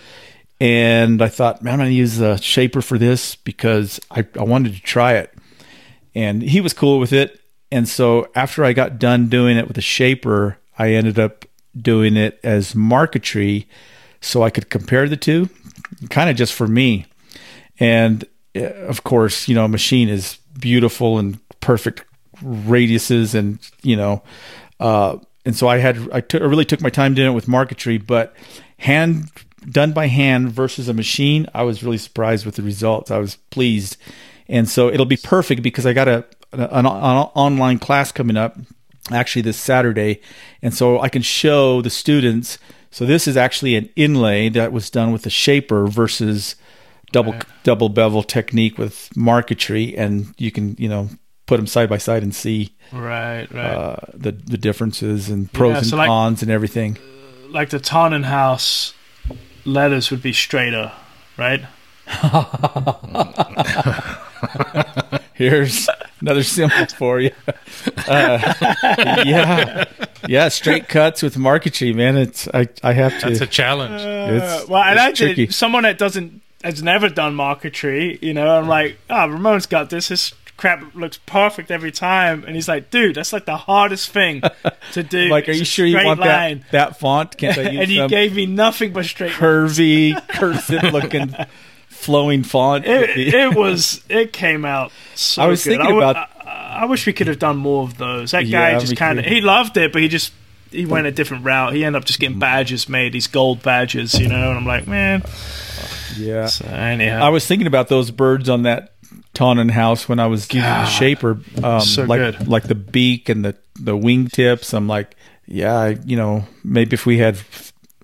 And 0.61 1.21
I 1.21 1.29
thought, 1.29 1.63
man, 1.63 1.75
I'm 1.75 1.79
going 1.81 1.91
to 1.91 1.95
use 1.95 2.19
the 2.19 2.37
shaper 2.37 2.83
for 2.83 2.97
this 2.97 3.35
because 3.35 3.99
I, 4.11 4.25
I 4.39 4.45
wanted 4.45 4.75
to 4.75 4.81
try 4.81 5.15
it 5.15 5.35
and 6.15 6.43
he 6.43 6.61
was 6.61 6.73
cool 6.73 6.99
with 6.99 7.13
it. 7.13 7.41
And 7.71 7.89
so 7.89 8.29
after 8.35 8.65
I 8.65 8.73
got 8.73 8.99
done 8.99 9.29
doing 9.29 9.57
it 9.57 9.67
with 9.67 9.77
the 9.77 9.83
shaper, 9.83 10.59
I 10.79 10.91
ended 10.91 11.19
up 11.19 11.47
doing 11.77 12.17
it 12.17 12.39
as 12.43 12.75
marquetry 12.75 13.67
so 14.21 14.43
I 14.43 14.51
could 14.51 14.69
compare 14.71 15.09
the 15.09 15.17
two, 15.17 15.49
kind 16.11 16.29
of 16.31 16.37
just 16.37 16.53
for 16.53 16.69
me. 16.69 17.07
And 17.81 18.25
uh, 18.55 18.61
of 18.61 19.05
course, 19.05 19.49
you 19.49 19.55
know, 19.55 19.65
a 19.65 19.69
machine 19.69 20.09
is 20.09 20.39
beautiful 20.59 21.19
and 21.19 21.39
perfect 21.61 22.05
radiuses 22.43 23.35
and, 23.35 23.59
you 23.83 23.97
know, 23.97 24.23
uh, 24.81 25.17
and 25.45 25.57
so 25.57 25.69
I 25.69 25.79
had, 25.79 26.09
I 26.13 26.21
took, 26.21 26.43
I 26.43 26.45
really 26.45 26.65
took 26.65 26.81
my 26.81 26.91
time 26.91 27.15
doing 27.15 27.33
it 27.33 27.35
with 27.35 27.49
marquetry, 27.49 27.99
but 27.99 28.35
hand 28.79 29.29
done 29.71 29.93
by 29.93 30.07
hand 30.07 30.51
versus 30.51 30.89
a 30.89 30.95
machine, 30.95 31.47
I 31.55 31.63
was 31.63 31.83
really 31.83 31.99
surprised 31.99 32.47
with 32.47 32.57
the 32.57 32.63
results. 32.63 33.11
I 33.11 33.19
was 33.19 33.37
pleased. 33.51 33.97
And 34.49 34.69
so 34.69 34.89
it'll 34.89 35.07
be 35.07 35.17
perfect 35.17 35.63
because 35.63 35.87
I 35.87 35.93
got 35.93 36.09
a, 36.09 36.25
an, 36.53 36.61
an 36.61 36.87
online 36.87 37.79
class 37.79 38.13
coming 38.13 38.37
up 38.37 38.57
actually 39.11 39.43
this 39.43 39.57
Saturday. 39.57 40.21
And 40.63 40.75
so 40.75 41.01
I 41.01 41.09
can 41.09 41.23
show 41.23 41.83
the 41.83 41.91
students. 41.91 42.59
So 42.91 43.07
this 43.07 43.27
is 43.27 43.37
actually 43.37 43.77
an 43.77 43.89
inlay 43.97 44.49
that 44.51 44.73
was 44.73 44.91
done 44.91 45.13
with 45.13 45.27
a 45.27 45.31
shaper 45.31 45.87
versus 45.87 46.57
double 47.11 47.35
double 47.63 47.91
bevel 47.91 48.23
technique 48.23 48.79
with 48.79 49.15
marquetry 49.15 49.97
and 49.99 50.35
you 50.39 50.51
can, 50.51 50.75
you 50.79 50.89
know, 50.89 51.11
put 51.47 51.57
them 51.59 51.67
side 51.67 51.89
by 51.89 51.99
side 51.99 52.23
and 52.23 52.35
see 52.35 52.75
Right, 52.93 53.47
right. 53.53 53.65
uh, 53.75 53.97
the 54.15 54.33
the 54.33 54.59
differences 54.59 55.29
and 55.29 55.53
pros 55.53 55.73
Yeah, 55.73 55.79
and 55.81 55.93
like- 55.99 56.09
cons 56.09 56.43
and 56.43 56.51
everything. 56.51 56.99
like 57.51 57.71
the 57.71 57.81
Tannenhaus 57.81 58.93
letters 59.65 60.11
would 60.11 60.23
be 60.23 60.33
straighter, 60.33 60.93
right? 61.37 61.63
Here's 65.35 65.89
another 66.21 66.43
symbol 66.43 66.87
for 66.97 67.21
you. 67.21 67.31
Uh, 68.07 68.55
yeah, 69.25 69.85
yeah, 70.29 70.49
straight 70.49 70.89
cuts 70.89 71.23
with 71.23 71.37
marquetry, 71.39 71.93
man. 71.93 72.17
It's 72.17 72.49
I 72.53 72.69
I 72.83 72.93
have 72.93 73.19
to. 73.21 73.29
That's 73.29 73.41
a 73.41 73.47
challenge. 73.47 74.01
it's, 74.03 74.63
Uh, 74.63 74.67
well, 74.69 74.83
and 74.83 74.99
it's 74.99 75.21
I 75.21 75.25
tricky. 75.27 75.47
did 75.47 75.55
someone 75.55 75.83
that 75.85 75.99
doesn't 75.99 76.43
has 76.63 76.83
never 76.83 77.09
done 77.09 77.35
marquetry. 77.35 78.19
You 78.23 78.35
know, 78.35 78.59
I'm 78.59 78.69
like, 78.69 78.99
ah, 79.11 79.25
Ramon's 79.25 79.67
got 79.67 79.91
this. 79.91 80.09
His 80.09 80.33
crap 80.63 80.95
looks 80.95 81.19
perfect 81.27 81.71
every 81.71 81.91
time, 81.93 82.45
and 82.47 82.55
he's 82.55 82.69
like, 82.69 82.89
dude, 82.91 83.17
that's 83.17 83.33
like 83.33 83.45
the 83.45 83.57
hardest 83.57 84.11
thing 84.11 84.43
to 84.93 85.03
do. 85.03 85.29
Like, 85.29 85.49
are 85.49 85.53
you 85.53 85.65
sure 85.65 85.85
you 85.85 85.97
want 86.05 86.21
line. 86.21 86.65
that 86.71 86.71
that 86.93 87.01
font? 87.01 87.37
Can't 87.37 87.59
I 87.59 87.63
use 87.71 87.81
and 87.81 87.91
he 87.91 88.07
gave 88.09 88.35
me 88.37 88.47
nothing 88.47 88.93
but 88.93 89.05
straight. 89.05 89.33
curvy, 89.33 90.15
cursive 90.29 90.85
looking 90.93 91.35
flowing 91.89 92.43
font. 92.45 92.85
it, 92.87 93.17
it 93.35 93.55
was 93.55 94.03
it 94.09 94.33
came 94.33 94.65
out 94.65 94.91
so 95.15 95.43
I 95.43 95.47
was 95.47 95.63
good. 95.65 95.71
thinking 95.79 95.87
w- 95.97 96.03
about- 96.09 96.29
I, 96.47 96.83
I 96.83 96.85
wish 96.87 97.07
we 97.07 97.13
could 97.13 97.27
have 97.27 97.39
done 97.39 97.57
more 97.59 97.83
of 97.85 97.99
those. 97.99 98.31
That 98.31 98.47
Yeah, 98.47 98.73
guy 98.73 98.79
just 98.79 98.97
kind 98.97 99.19
of. 99.19 99.25
He 99.27 99.41
loved 99.41 99.77
it, 99.77 99.93
but 99.93 100.01
he 100.03 100.09
just 100.09 100.33
he 100.71 100.87
went 100.87 101.07
a 101.07 101.11
different 101.13 101.45
route. 101.45 101.75
He 101.75 101.85
ended 101.85 102.01
up 102.01 102.07
just 102.07 102.19
getting 102.19 102.39
badges 102.39 102.89
made, 102.89 103.13
these 103.13 103.27
gold 103.27 103.63
badges, 103.63 104.19
you 104.19 104.29
know. 104.29 104.49
And 104.51 104.59
I'm 104.59 104.67
like, 104.67 104.87
man. 104.87 105.23
yeah. 106.17 106.47
So 106.47 106.65
anyhow, 106.67 107.25
I 107.25 107.29
was 107.29 107.47
thinking 107.47 107.67
about 107.67 107.89
those 107.89 108.11
birds 108.11 108.49
on 108.49 108.63
that 108.63 108.92
Tonnenhaus 109.35 110.09
when 110.09 110.19
I 110.19 110.27
was 110.27 110.43
using 110.53 110.61
the 110.63 110.67
God. 110.67 110.85
shaper, 110.89 111.39
um, 111.63 111.81
So 111.81 112.05
like 112.05 112.19
good. 112.21 112.49
like 112.49 112.65
the 112.65 112.75
beak 112.75 113.29
and 113.29 113.45
the 113.45 113.57
the 113.81 113.93
wingtips. 113.97 114.75
I'm 114.75 114.87
like, 114.89 115.17
yeah, 115.47 115.95
you 116.05 116.17
know, 116.17 116.45
maybe 116.65 116.95
if 116.95 117.07
we 117.07 117.19
had 117.19 117.39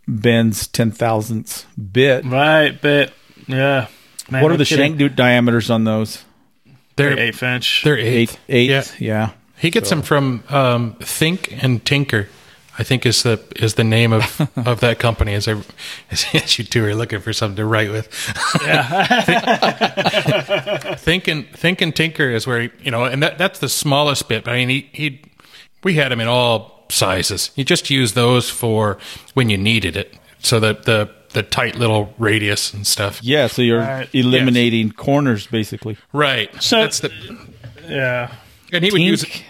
Ben's 0.07 0.67
ten 0.67 0.91
thousandths 0.91 1.67
bit. 1.93 2.25
right, 2.25 2.81
Bit, 2.81 3.13
yeah. 3.47 3.89
Man, 4.31 4.43
what 4.43 4.53
are 4.53 4.57
the 4.57 4.65
kidding. 4.65 4.93
shank 4.93 4.99
du- 4.99 5.09
diameters 5.09 5.71
on 5.71 5.85
those? 5.85 6.25
They're 6.97 7.19
eighth 7.19 7.43
inch? 7.43 7.83
they're 7.85 7.99
eight. 7.99 8.07
Eight, 8.31 8.39
eight, 8.49 8.71
Yeah. 8.71 8.83
yeah. 8.99 9.31
He 9.57 9.71
gets 9.71 9.91
them 9.91 10.03
from 10.03 10.43
um, 10.49 10.95
Think 11.01 11.53
and 11.63 11.85
Tinker. 11.85 12.29
I 12.79 12.85
think 12.85 13.05
is 13.07 13.23
the 13.25 13.41
is 13.57 13.75
the 13.75 13.85
name 13.85 14.13
of, 14.13 14.41
of 14.67 14.81
that 14.81 14.99
company. 14.99 15.35
As 15.35 15.49
I 15.49 15.57
as 16.11 16.59
you 16.59 16.65
two 16.65 16.85
are 16.85 16.95
looking 16.95 17.21
for 17.21 17.33
something 17.33 17.57
to 17.57 17.65
write 17.65 17.91
with. 17.91 18.09
Think 20.99 21.29
and 21.29 21.49
Think 21.51 21.81
and 21.81 21.95
Tinker 21.95 22.31
is 22.31 22.47
where 22.47 22.63
he, 22.63 22.71
you 22.83 22.91
know, 22.91 23.05
and 23.05 23.23
that 23.23 23.39
that's 23.39 23.59
the 23.59 23.69
smallest 23.69 24.29
bit. 24.29 24.47
I 24.49 24.55
mean, 24.57 24.69
he 24.69 24.89
he 24.93 25.21
we 25.83 25.95
had 25.95 26.13
them 26.13 26.21
in 26.21 26.29
all 26.29 26.87
sizes. 26.91 27.51
You 27.57 27.65
just 27.65 27.91
use 27.91 28.15
those 28.15 28.49
for 28.51 28.99
when 29.35 29.49
you 29.51 29.57
needed 29.59 29.97
it, 29.97 30.15
so 30.39 30.61
that 30.61 30.85
the 30.85 31.11
the 31.33 31.43
tight 31.43 31.77
little 31.77 32.15
radius 32.19 32.73
and 32.73 32.87
stuff. 32.87 33.23
Yeah, 33.23 33.49
so 33.49 33.63
you're 33.63 33.81
Right. 33.81 34.09
eliminating 34.15 34.93
corners 34.93 35.47
basically. 35.47 35.97
Right. 36.13 36.51
So- 36.63 36.81
that's 36.81 37.01
the 37.01 37.13
Yeah. 37.89 38.33
and 38.73 38.83
he 38.85 38.91
would 38.91 39.01
use 39.03 39.25
Tink, 39.25 39.43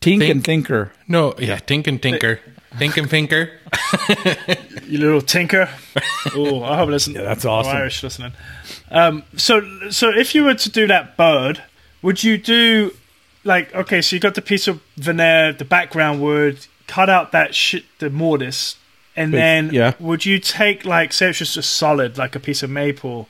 Tink 0.00 0.30
and 0.30 0.44
Think. 0.44 0.66
Thinker. 0.66 0.92
no 1.06 1.34
yeah 1.38 1.58
Tink 1.58 1.86
and 1.86 2.02
Tinker. 2.02 2.40
Think 2.78 2.96
and 2.96 3.08
Finker. 3.08 3.50
You 4.86 4.98
little 4.98 5.22
tinker. 5.22 5.68
Oh, 6.34 6.62
I 6.62 6.76
hope 6.76 6.88
there's 6.88 7.06
yeah, 7.06 7.22
that's 7.22 7.44
awesome. 7.44 7.76
Irish 7.76 8.02
listening. 8.02 8.32
Um, 8.90 9.24
so, 9.36 9.60
so 9.90 10.08
if 10.08 10.34
you 10.34 10.44
were 10.44 10.54
to 10.54 10.70
do 10.70 10.86
that 10.86 11.18
bird, 11.18 11.62
would 12.00 12.24
you 12.24 12.38
do 12.38 12.92
like 13.44 13.74
okay? 13.74 14.00
So 14.00 14.16
you 14.16 14.20
got 14.20 14.34
the 14.34 14.42
piece 14.42 14.66
of 14.66 14.80
veneer, 14.96 15.52
the 15.52 15.66
background 15.66 16.22
wood, 16.22 16.66
cut 16.86 17.10
out 17.10 17.32
that 17.32 17.54
shit, 17.54 17.84
the 17.98 18.08
mortise, 18.08 18.76
and 19.14 19.32
Wait, 19.32 19.38
then 19.38 19.70
yeah. 19.72 19.92
would 20.00 20.24
you 20.24 20.38
take 20.38 20.86
like 20.86 21.12
say 21.12 21.28
it's 21.28 21.38
just 21.38 21.58
a 21.58 21.62
solid, 21.62 22.16
like 22.16 22.34
a 22.34 22.40
piece 22.40 22.62
of 22.62 22.70
maple? 22.70 23.28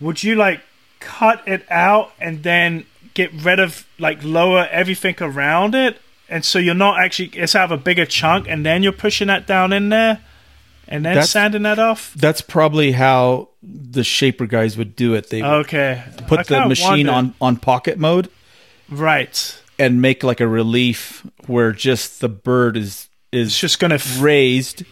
Would 0.00 0.24
you 0.24 0.34
like 0.34 0.60
cut 0.98 1.46
it 1.46 1.64
out 1.70 2.12
and 2.20 2.42
then 2.42 2.84
get 3.14 3.32
rid 3.32 3.60
of 3.60 3.86
like 3.98 4.24
lower 4.24 4.66
everything 4.72 5.14
around 5.20 5.76
it? 5.76 6.00
And 6.28 6.44
so 6.44 6.58
you're 6.58 6.74
not 6.74 6.98
actually 7.00 7.30
it's 7.34 7.54
out 7.54 7.70
of 7.70 7.78
a 7.80 7.82
bigger 7.82 8.06
chunk, 8.06 8.46
and 8.48 8.64
then 8.64 8.82
you're 8.82 8.92
pushing 8.92 9.28
that 9.28 9.46
down 9.46 9.72
in 9.72 9.90
there, 9.90 10.20
and 10.88 11.04
then 11.04 11.14
That's- 11.14 11.30
sanding 11.30 11.62
that 11.62 11.78
off. 11.78 12.12
That's 12.14 12.40
probably 12.40 12.92
how 12.92 13.48
the 13.62 14.04
shaper 14.04 14.46
guys 14.46 14.76
would 14.76 14.96
do 14.96 15.14
it. 15.14 15.30
They 15.30 15.42
Okay, 15.42 16.02
put 16.26 16.46
the 16.46 16.66
machine 16.66 17.08
on 17.08 17.34
on 17.40 17.56
pocket 17.58 17.98
mode 17.98 18.28
right. 18.90 19.58
and 19.78 20.00
make 20.00 20.22
like 20.22 20.40
a 20.40 20.48
relief 20.48 21.26
where 21.46 21.72
just 21.72 22.20
the 22.20 22.28
bird 22.28 22.76
is 22.76 23.08
It's 23.32 23.52
is 23.54 23.58
just 23.58 23.78
gonna 23.78 23.96
f- 23.96 24.20
raised 24.20 24.84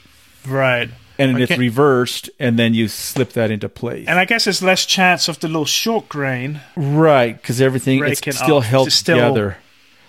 right, 0.46 0.90
and 1.18 1.40
it's 1.40 1.56
reversed 1.56 2.28
and 2.38 2.58
then 2.58 2.74
you 2.74 2.88
slip 2.88 3.32
that 3.34 3.50
into 3.50 3.68
place. 3.68 4.06
and 4.08 4.18
I 4.18 4.24
guess 4.24 4.44
there's 4.44 4.62
less 4.62 4.84
chance 4.86 5.28
of 5.28 5.38
the 5.40 5.48
little 5.48 5.64
short 5.64 6.08
grain 6.08 6.60
right, 6.76 7.36
because 7.40 7.60
everything 7.60 8.02
it's 8.04 8.20
still 8.36 8.58
up. 8.58 8.64
held 8.64 8.86
It's 8.88 8.96
still 8.96 9.16
together. 9.18 9.56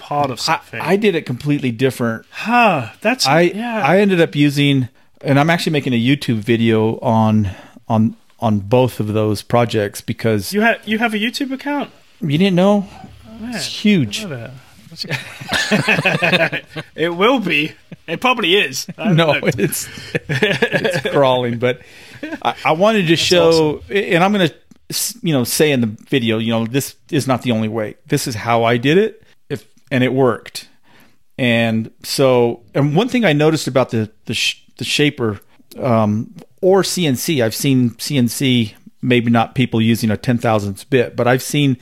Part 0.04 0.30
of 0.32 0.40
I, 0.40 0.42
something. 0.42 0.82
I 0.82 0.96
did 0.98 1.16
it 1.16 1.26
completely 1.26 1.72
different. 1.72 2.26
huh? 2.30 2.90
That's 3.02 3.26
I 3.26 3.42
yeah. 3.42 3.82
I 3.86 4.00
ended 4.00 4.20
up 4.22 4.36
using, 4.36 4.90
and 5.22 5.40
I'm 5.40 5.50
actually 5.50 5.72
making 5.72 5.94
a 5.94 6.00
YouTube 6.00 6.38
video 6.40 7.00
on 7.00 7.50
on 7.88 8.16
on 8.40 8.60
both 8.60 9.00
of 9.00 9.14
those 9.14 9.42
projects 9.42 10.02
because 10.02 10.52
you, 10.54 10.62
have 10.62 10.86
you 10.88 10.98
have 11.00 11.14
a 11.14 11.18
YouTube 11.18 11.52
account? 11.54 11.90
You 12.22 12.38
didn't 12.38 12.56
know 12.56 12.88
oh, 12.90 13.40
Man, 13.40 13.56
it's 13.56 13.66
huge. 13.66 14.26
that. 14.26 14.52
it 16.96 17.10
will 17.10 17.40
be. 17.40 17.72
It 18.08 18.22
probably 18.22 18.56
is. 18.56 18.86
I 18.98 19.14
No, 19.14 19.32
looked. 19.32 19.58
it's 19.60 19.90
it's 20.30 21.10
crawling, 21.10 21.58
but 21.58 21.82
I, 22.42 22.56
I 22.66 22.72
wanted 22.74 23.08
to 23.08 23.16
show, 23.16 23.82
and 23.90 24.24
I'm 24.24 24.34
going 24.34 24.50
to 24.50 24.56
you 25.22 25.34
know 25.34 25.44
say 25.46 25.72
in 25.72 25.82
the 25.82 25.88
video, 25.88 26.38
you 26.38 26.52
know, 26.52 26.66
this 26.66 26.96
is 27.10 27.28
not 27.28 27.42
the 27.42 27.52
only 27.52 27.70
way. 27.70 27.96
This 28.08 28.28
is 28.28 28.36
how 28.36 28.64
I 28.66 28.78
did 28.78 28.98
it, 28.98 29.23
and 29.94 30.04
it 30.04 30.12
worked. 30.12 30.68
And 31.38 31.92
so, 32.02 32.64
and 32.74 32.96
one 32.96 33.08
thing 33.08 33.24
I 33.24 33.32
noticed 33.32 33.68
about 33.68 33.92
the 33.92 34.12
the, 34.26 34.34
sh- 34.34 34.66
the 34.78 34.84
shaper 34.84 35.40
um, 35.78 36.36
or 36.62 36.82
CNC, 36.82 37.44
I've 37.44 37.56
seen 37.56 37.92
CNC 37.92 38.74
maybe 39.02 39.30
not 39.30 39.54
people 39.54 39.80
using 39.80 40.10
a 40.10 40.18
ten 40.18 40.38
thousandths 40.40 40.84
bit, 40.84 41.16
but 41.16 41.28
I've 41.28 41.44
seen 41.44 41.78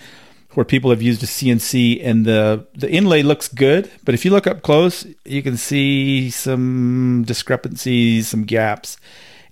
where 0.51 0.65
people 0.65 0.89
have 0.89 1.01
used 1.01 1.23
a 1.23 1.25
CNC 1.25 2.01
and 2.03 2.25
the 2.25 2.67
the 2.75 2.91
inlay 2.91 3.23
looks 3.23 3.47
good, 3.47 3.89
but 4.03 4.13
if 4.13 4.25
you 4.25 4.31
look 4.31 4.45
up 4.45 4.61
close, 4.61 5.07
you 5.23 5.41
can 5.41 5.55
see 5.55 6.29
some 6.29 7.23
discrepancies, 7.25 8.27
some 8.27 8.43
gaps. 8.43 8.97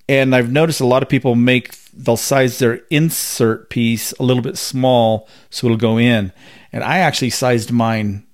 And 0.09 0.35
I've 0.35 0.51
noticed 0.51 0.81
a 0.81 0.85
lot 0.85 1.03
of 1.03 1.07
people 1.07 1.35
make 1.35 1.75
they'll 1.93 2.17
size 2.17 2.59
their 2.59 2.81
insert 2.89 3.69
piece 3.69 4.11
a 4.13 4.23
little 4.23 4.43
bit 4.43 4.57
small 4.57 5.29
so 5.49 5.67
it'll 5.67 5.77
go 5.77 5.97
in. 5.97 6.33
And 6.73 6.83
I 6.83 6.99
actually 6.99 7.29
sized 7.29 7.71
mine 7.71 8.25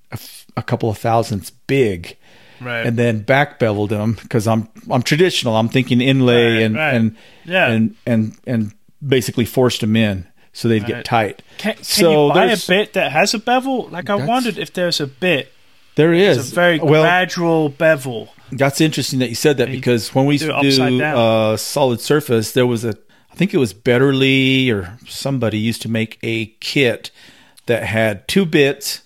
a, 0.58 0.64
couple 0.64 0.89
of 0.89 0.97
thousandths 0.97 1.49
big 1.68 2.18
right. 2.62 2.86
and 2.86 2.97
then 2.97 3.22
back 3.22 3.60
beveled 3.60 3.89
them 3.89 4.14
because 4.22 4.47
I'm 4.47 4.68
I'm 4.89 5.01
traditional. 5.01 5.56
I'm 5.56 5.70
thinking 5.70 6.01
inlay 6.01 6.53
Right, 6.53 6.62
and 6.64 6.76
right. 6.76 6.93
and 6.95 7.16
Yeah. 7.45 7.68
and 7.72 7.95
and 8.06 8.38
and 8.47 8.74
basically 9.06 9.45
forced 9.45 9.82
them 9.82 9.95
in 9.95 10.26
so 10.53 10.68
they'd 10.70 10.86
get 10.86 11.03
tight. 11.06 11.41
can, 11.58 11.76
can 11.76 11.84
so 11.84 12.28
you 12.28 12.34
buy 12.34 12.45
a 12.45 12.58
bit 12.68 12.93
that 12.93 13.12
has 13.12 13.34
a 13.34 13.39
bevel? 13.39 13.88
Like 13.89 14.10
I 14.10 14.16
wondered 14.16 14.58
if 14.58 14.72
there's 14.74 14.99
a 15.01 15.08
bit. 15.08 15.51
There 15.95 16.14
is 16.14 16.38
It's 16.38 16.51
a 16.51 16.56
very 16.56 16.80
well. 16.80 17.03
gradual 17.03 17.70
bevel. 17.70 18.30
That's 18.51 18.80
interesting 18.82 19.20
that 19.20 19.30
you 19.30 19.36
said 19.36 19.58
that 19.58 19.70
you 19.70 19.76
because 19.76 20.14
when 20.14 20.26
we 20.26 20.38
do 20.38 20.45
used 20.47 20.49
it 20.49 20.62
to 20.78 20.84
upside 20.84 20.99
do 20.99 21.03
uh, 21.03 21.58
solid 21.58 21.99
surface, 22.01 22.51
there 22.51 22.68
was 22.68 22.86
a 22.86 22.97
I 23.32 23.36
think 23.36 23.53
it 23.53 23.58
was 23.58 23.74
Betterley 23.74 24.72
or 24.72 24.97
somebody 25.08 25.58
used 25.58 25.82
to 25.82 25.89
make 25.89 26.18
a 26.24 26.45
kit 26.62 27.12
that 27.66 27.84
had 27.84 28.28
two 28.28 28.45
bits, 28.45 29.01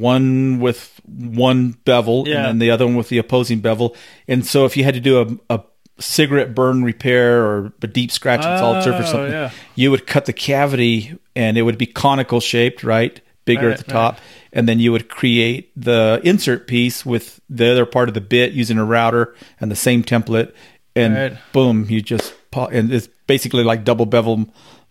one 0.00 0.58
with 0.60 1.00
one 1.06 1.72
bevel 1.84 2.24
Yeah. 2.26 2.36
and 2.36 2.44
then 2.46 2.58
the 2.58 2.70
other 2.70 2.86
one 2.86 2.96
with 2.96 3.08
the 3.08 3.18
opposing 3.18 3.60
bevel. 3.60 3.96
And 4.28 4.44
so 4.46 4.64
if 4.64 4.76
you 4.76 4.84
had 4.84 4.94
to 4.94 5.00
do 5.00 5.38
a, 5.48 5.54
a 5.56 5.60
cigarette 5.98 6.54
burn 6.54 6.84
repair 6.84 7.42
or 7.44 7.72
a 7.82 7.86
deep 7.86 8.10
scratch 8.10 8.44
and 8.44 8.58
solid 8.58 8.78
oh, 8.78 8.80
surface 8.82 9.08
Oh, 9.08 9.12
something, 9.12 9.32
yeah. 9.32 9.50
you 9.74 9.90
would 9.90 10.06
cut 10.06 10.26
the 10.26 10.32
cavity 10.32 11.18
and 11.34 11.56
it 11.56 11.62
would 11.62 11.78
be 11.78 11.86
conical 11.86 12.40
shaped, 12.40 12.82
right? 12.84 13.20
Bigger 13.46 13.68
Right, 13.68 13.78
at 13.78 13.84
the 13.86 13.90
top. 13.92 14.18
And 14.52 14.68
then 14.68 14.80
you 14.80 14.92
would 14.92 15.08
create 15.08 15.70
the 15.76 16.20
insert 16.24 16.66
piece 16.66 17.06
with 17.06 17.40
the 17.48 17.70
other 17.70 17.86
part 17.86 18.08
of 18.08 18.14
the 18.14 18.20
bit 18.20 18.52
using 18.52 18.76
a 18.78 18.84
router 18.84 19.34
and 19.60 19.70
the 19.70 19.76
same 19.76 20.02
template. 20.02 20.52
And 20.94 21.14
Right. 21.14 21.36
boom, 21.52 21.86
you 21.88 22.00
just, 22.02 22.34
and 22.54 22.92
it's 22.92 23.08
basically 23.26 23.62
like 23.64 23.84
double 23.84 24.06
bevel 24.06 24.46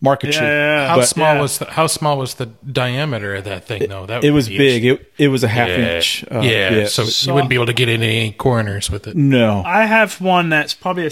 market 0.06 0.28
Yeah, 0.28 0.32
shape. 0.34 0.42
yeah, 0.44 0.82
yeah. 0.82 0.88
How 0.88 0.96
But 0.98 1.06
small 1.08 1.36
yeah. 1.36 1.42
was 1.42 1.58
the, 1.60 1.66
how 1.66 1.88
small 1.88 2.18
was 2.18 2.36
the 2.36 2.46
diameter 2.72 3.36
of 3.36 3.44
that 3.44 3.66
thing 3.66 3.90
though? 3.90 4.06
That 4.06 4.24
It 4.24 4.32
was 4.32 4.48
be 4.48 4.58
big. 4.58 4.86
It, 4.86 5.12
it 5.18 5.28
was 5.28 5.44
a 5.44 5.48
half 5.50 5.68
Yeah, 5.68 5.96
inch. 5.98 6.24
Uh, 6.32 6.40
yeah. 6.42 6.70
bit. 6.70 6.90
So, 6.90 7.04
So- 7.06 7.30
you 7.32 7.34
wouldn't 7.34 7.50
be 7.50 7.56
able 7.56 7.66
to 7.66 7.74
get 7.74 7.90
in 7.90 8.02
any 8.04 8.32
corners 8.32 8.90
with 8.90 9.08
it. 9.08 9.16
no. 9.18 9.62
I 9.66 9.84
have 9.86 10.22
one 10.22 10.48
that's 10.50 10.74
probably 10.74 11.06
a 11.06 11.10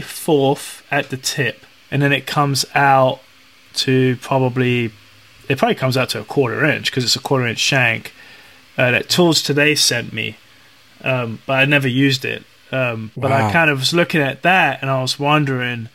64th 0.00 0.82
at 0.90 1.10
the 1.10 1.16
tip, 1.16 1.64
and 1.90 2.02
then 2.02 2.12
it 2.12 2.26
comes 2.26 2.64
out 2.74 3.20
to 3.74 4.16
probably, 4.16 4.90
it 5.48 5.58
probably 5.58 5.74
comes 5.74 5.96
out 5.96 6.08
to 6.10 6.20
a 6.20 6.24
quarter 6.24 6.64
inch 6.64 6.90
because 6.90 7.04
it's 7.04 7.16
a 7.16 7.20
quarter 7.20 7.46
inch 7.46 7.58
shank 7.58 8.12
uh, 8.78 8.90
that 8.90 9.08
Tools 9.08 9.42
Today 9.42 9.74
sent 9.74 10.12
me, 10.12 10.36
um, 11.02 11.40
but 11.46 11.54
I 11.54 11.64
never 11.64 11.88
used 11.88 12.24
it. 12.24 12.44
Um, 12.72 13.12
but 13.16 13.30
I 13.30 13.52
kind 13.52 13.70
of 13.70 13.78
was 13.78 13.94
looking 13.94 14.20
at 14.20 14.42
that 14.42 14.80
and 14.82 14.90
I 14.90 15.00
was 15.00 15.18
wondering, 15.20 15.88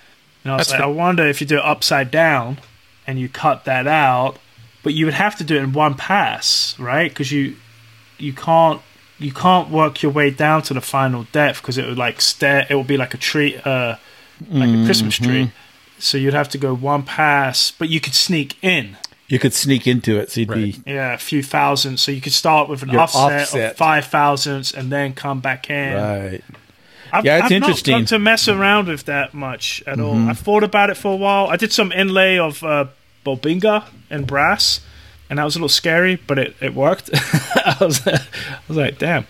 and 0.43 0.53
I 0.53 0.55
was 0.57 0.67
That's 0.67 0.71
like, 0.71 0.79
the- 0.81 0.85
I 0.85 0.89
wonder 1.05 1.25
if 1.27 1.41
you 1.41 1.47
do 1.47 1.57
it 1.57 1.63
upside 1.65 2.11
down 2.11 2.59
and 3.07 3.19
you 3.19 3.29
cut 3.29 3.65
that 3.65 3.87
out, 3.87 4.37
but 4.83 4.93
you 4.93 5.05
would 5.05 5.13
have 5.13 5.35
to 5.37 5.43
do 5.43 5.55
it 5.55 5.63
in 5.63 5.73
one 5.73 5.95
pass, 5.95 6.77
right? 6.79 7.09
Because 7.09 7.31
you 7.31 7.55
you 8.17 8.33
can't 8.33 8.81
you 9.19 9.31
can't 9.31 9.69
work 9.69 10.01
your 10.01 10.11
way 10.11 10.29
down 10.31 10.61
to 10.63 10.73
the 10.73 10.81
final 10.81 11.23
depth 11.31 11.61
because 11.61 11.77
it 11.77 11.85
would 11.87 11.97
like 11.97 12.21
stare 12.21 12.65
it 12.69 12.75
would 12.75 12.87
be 12.87 12.97
like 12.97 13.13
a 13.13 13.17
tree 13.17 13.55
uh 13.65 13.95
like 14.49 14.69
a 14.69 14.85
christmas 14.85 15.19
Mm-hmm. 15.19 15.25
tree 15.31 15.51
so 15.99 16.17
you'd 16.17 16.33
have 16.33 16.49
to 16.49 16.57
go 16.57 16.73
one 16.75 17.03
pass 17.03 17.69
but 17.71 17.89
you 17.89 17.99
could 17.99 18.15
sneak 18.15 18.55
in 18.63 18.97
You 19.27 19.37
could 19.39 19.53
sneak 19.53 19.85
into 19.87 20.17
it. 20.19 20.31
So 20.31 20.39
you'd 20.41 20.49
be, 20.49 20.81
yeah 20.85 21.13
a 21.13 21.17
few 21.19 21.41
thousand 21.43 21.97
so 21.99 22.11
you 22.11 22.19
could 22.21 22.33
start 22.33 22.67
with 22.69 22.81
an 22.83 22.95
offset, 22.95 23.41
offset. 23.43 23.71
of 23.71 23.77
five 23.77 24.05
thousandths 24.05 24.71
and 24.73 24.91
then 24.91 25.13
come 25.13 25.39
back 25.39 25.69
in 25.69 25.93
right. 25.95 26.41
I've, 27.12 27.26
Yeah, 27.26 27.38
it's 27.38 27.45
I've 27.45 27.51
interesting. 27.51 27.93
Not 27.93 27.99
got 28.01 28.07
to 28.09 28.20
mess 28.20 28.47
around 28.47 28.88
with 28.88 29.05
that 29.05 29.34
much 29.34 29.84
at 29.88 29.99
all. 29.99 30.16
Mm-hmm. 30.16 30.30
I 30.30 30.34
thought 30.34 30.64
about 30.64 30.89
it 30.89 30.97
for 30.97 31.14
a 31.14 31.18
while. 31.18 31.47
I 31.47 31.55
did 31.57 31.72
some 31.74 31.91
inlay 31.91 32.38
of 32.38 32.64
uh, 32.64 32.86
Bubinga 33.26 33.86
and 34.09 34.26
brass, 34.28 34.82
and 35.30 35.39
that 35.39 35.43
was 35.43 35.55
a 35.55 35.59
little 35.59 35.70
scary, 35.70 36.16
but 36.28 36.38
it, 36.39 36.55
it 36.62 36.74
worked. 36.74 37.09
I 37.14 37.76
was 37.82 38.05
I 38.07 38.20
was 38.68 38.78
like, 38.78 38.97
damn. 38.97 39.26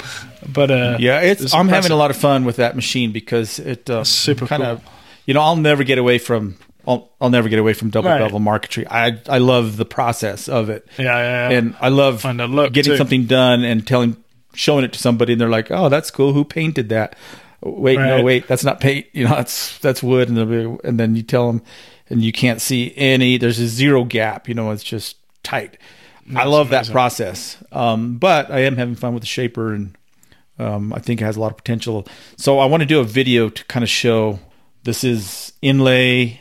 But 0.47 0.71
uh, 0.71 0.97
Yeah, 0.99 1.19
it's. 1.21 1.41
it's 1.41 1.53
I'm 1.53 1.67
having 1.67 1.91
a 1.91 1.95
lot 1.95 2.09
of 2.11 2.17
fun 2.17 2.45
with 2.45 2.55
that 2.57 2.75
machine 2.75 3.11
because 3.11 3.59
it 3.59 3.89
uh, 3.89 4.03
Super 4.03 4.47
kind 4.47 4.63
cool. 4.63 4.71
of. 4.73 4.83
You 5.25 5.33
know, 5.35 5.41
I'll 5.41 5.55
never 5.55 5.83
get 5.83 5.97
away 5.97 6.17
from. 6.17 6.57
I'll, 6.87 7.11
I'll 7.21 7.29
never 7.29 7.47
get 7.47 7.59
away 7.59 7.73
from 7.73 7.91
double 7.91 8.09
Right. 8.09 8.17
bevel 8.19 8.39
marquetry. 8.39 8.87
I 8.89 9.19
I 9.29 9.37
love 9.37 9.77
the 9.77 9.85
process 9.85 10.49
of 10.49 10.69
it, 10.71 10.87
Yeah, 10.97 11.03
yeah, 11.05 11.49
yeah. 11.51 11.57
and 11.59 11.75
I 11.79 11.89
love 11.89 12.25
And 12.25 12.39
getting 12.73 12.93
too. 12.93 12.97
something 12.97 13.25
done 13.27 13.63
and 13.63 13.85
telling, 13.85 14.17
showing 14.55 14.83
it 14.83 14.91
to 14.93 14.99
somebody, 14.99 15.33
and 15.33 15.39
they're 15.39 15.47
like, 15.47 15.69
"Oh, 15.69 15.89
that's 15.89 16.09
cool. 16.09 16.33
Who 16.33 16.43
painted 16.43 16.89
that?" 16.89 17.15
Wait, 17.63 17.97
no, 17.97 18.23
wait, 18.23 18.47
that's 18.47 18.63
not 18.63 18.79
paint. 18.79 19.05
You 19.13 19.25
know, 19.25 19.35
that's 19.35 19.77
that's 19.79 20.01
wood, 20.01 20.29
and 20.29 20.37
they'll 20.37 20.45
be- 20.77 20.87
and 20.87 20.99
then 20.99 21.15
you 21.15 21.21
tell 21.23 21.47
them, 21.51 21.61
and 22.09 22.21
you 22.23 22.31
can't 22.31 22.59
see 22.61 22.93
any. 22.97 23.37
There's 23.37 23.59
a 23.59 23.67
zero 23.67 24.03
gap. 24.03 24.47
You 24.49 24.55
know, 24.55 24.71
it's 24.71 24.83
just 24.83 25.17
tight. 25.43 25.77
I 26.35 26.45
love 26.45 26.69
that 26.69 26.89
process. 26.89 27.57
Um, 27.71 28.17
but 28.17 28.49
I 28.51 28.59
am 28.61 28.77
having 28.77 28.95
fun 28.95 29.13
with 29.13 29.21
the 29.21 29.27
shaper, 29.27 29.73
and 29.73 29.95
um, 30.59 30.93
I 30.93 30.99
think 30.99 31.21
it 31.21 31.25
has 31.25 31.35
a 31.37 31.39
lot 31.39 31.51
of 31.51 31.57
potential. 31.57 32.07
So 32.37 32.59
I 32.59 32.65
want 32.65 32.81
to 32.81 32.87
do 32.87 32.99
a 32.99 33.03
video 33.03 33.49
to 33.49 33.65
kind 33.65 33.83
of 33.83 33.89
show 33.89 34.39
this 34.83 35.03
is 35.03 35.53
inlay 35.61 36.39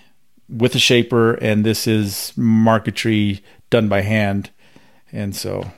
with 0.48 0.74
a 0.74 0.78
shaper, 0.78 1.34
and 1.34 1.64
this 1.64 1.86
is 1.86 2.32
marquetry 2.36 3.42
done 3.70 3.88
by 3.88 4.00
hand. 4.02 4.50
And 5.12 5.34
so, 5.34 5.70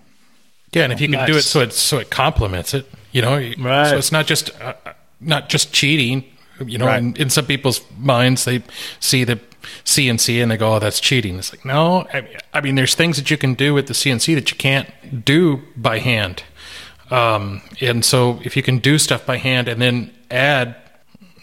Yeah, 0.73 0.85
and 0.85 0.93
if 0.93 1.01
you 1.01 1.09
can 1.09 1.27
do 1.27 1.37
it 1.37 1.43
so 1.43 1.61
it 1.61 1.73
so 1.73 1.99
it 1.99 2.11
complements 2.11 2.75
it, 2.75 2.87
you 3.13 3.23
know, 3.23 3.35
Right. 3.59 3.89
so 3.89 3.97
it's 3.97 4.13
not 4.13 4.27
just 4.27 4.51
uh, 4.61 4.75
not 5.23 5.49
just 5.49 5.73
cheating. 5.73 6.25
You 6.65 6.79
know, 6.79 6.87
Right. 6.87 6.99
in, 7.03 7.17
in 7.17 7.31
some 7.31 7.47
people's 7.47 7.81
minds, 7.99 8.45
they 8.45 8.63
see 9.01 9.25
the 9.25 9.41
CNC 9.85 10.41
and 10.43 10.51
they 10.51 10.57
go, 10.57 10.75
"Oh, 10.75 10.79
that's 10.79 11.01
cheating." 11.01 11.39
It's 11.39 11.53
like, 11.53 11.65
no. 11.65 12.07
I, 12.13 12.27
I 12.53 12.61
mean, 12.61 12.75
there's 12.77 12.95
things 12.95 13.17
that 13.17 13.31
you 13.31 13.37
can 13.37 13.55
do 13.55 13.75
with 13.75 13.87
the 13.87 13.95
CNC 13.95 14.35
that 14.35 14.51
you 14.51 14.57
can't 14.57 15.25
do 15.25 15.63
by 15.77 15.99
hand. 15.99 16.43
Um, 17.11 17.63
and 17.81 18.05
so, 18.05 18.39
if 18.45 18.57
you 18.57 18.63
can 18.63 18.79
do 18.79 18.99
stuff 18.99 19.27
by 19.27 19.39
hand 19.39 19.69
and 19.69 19.81
then 19.81 20.13
add 20.31 20.77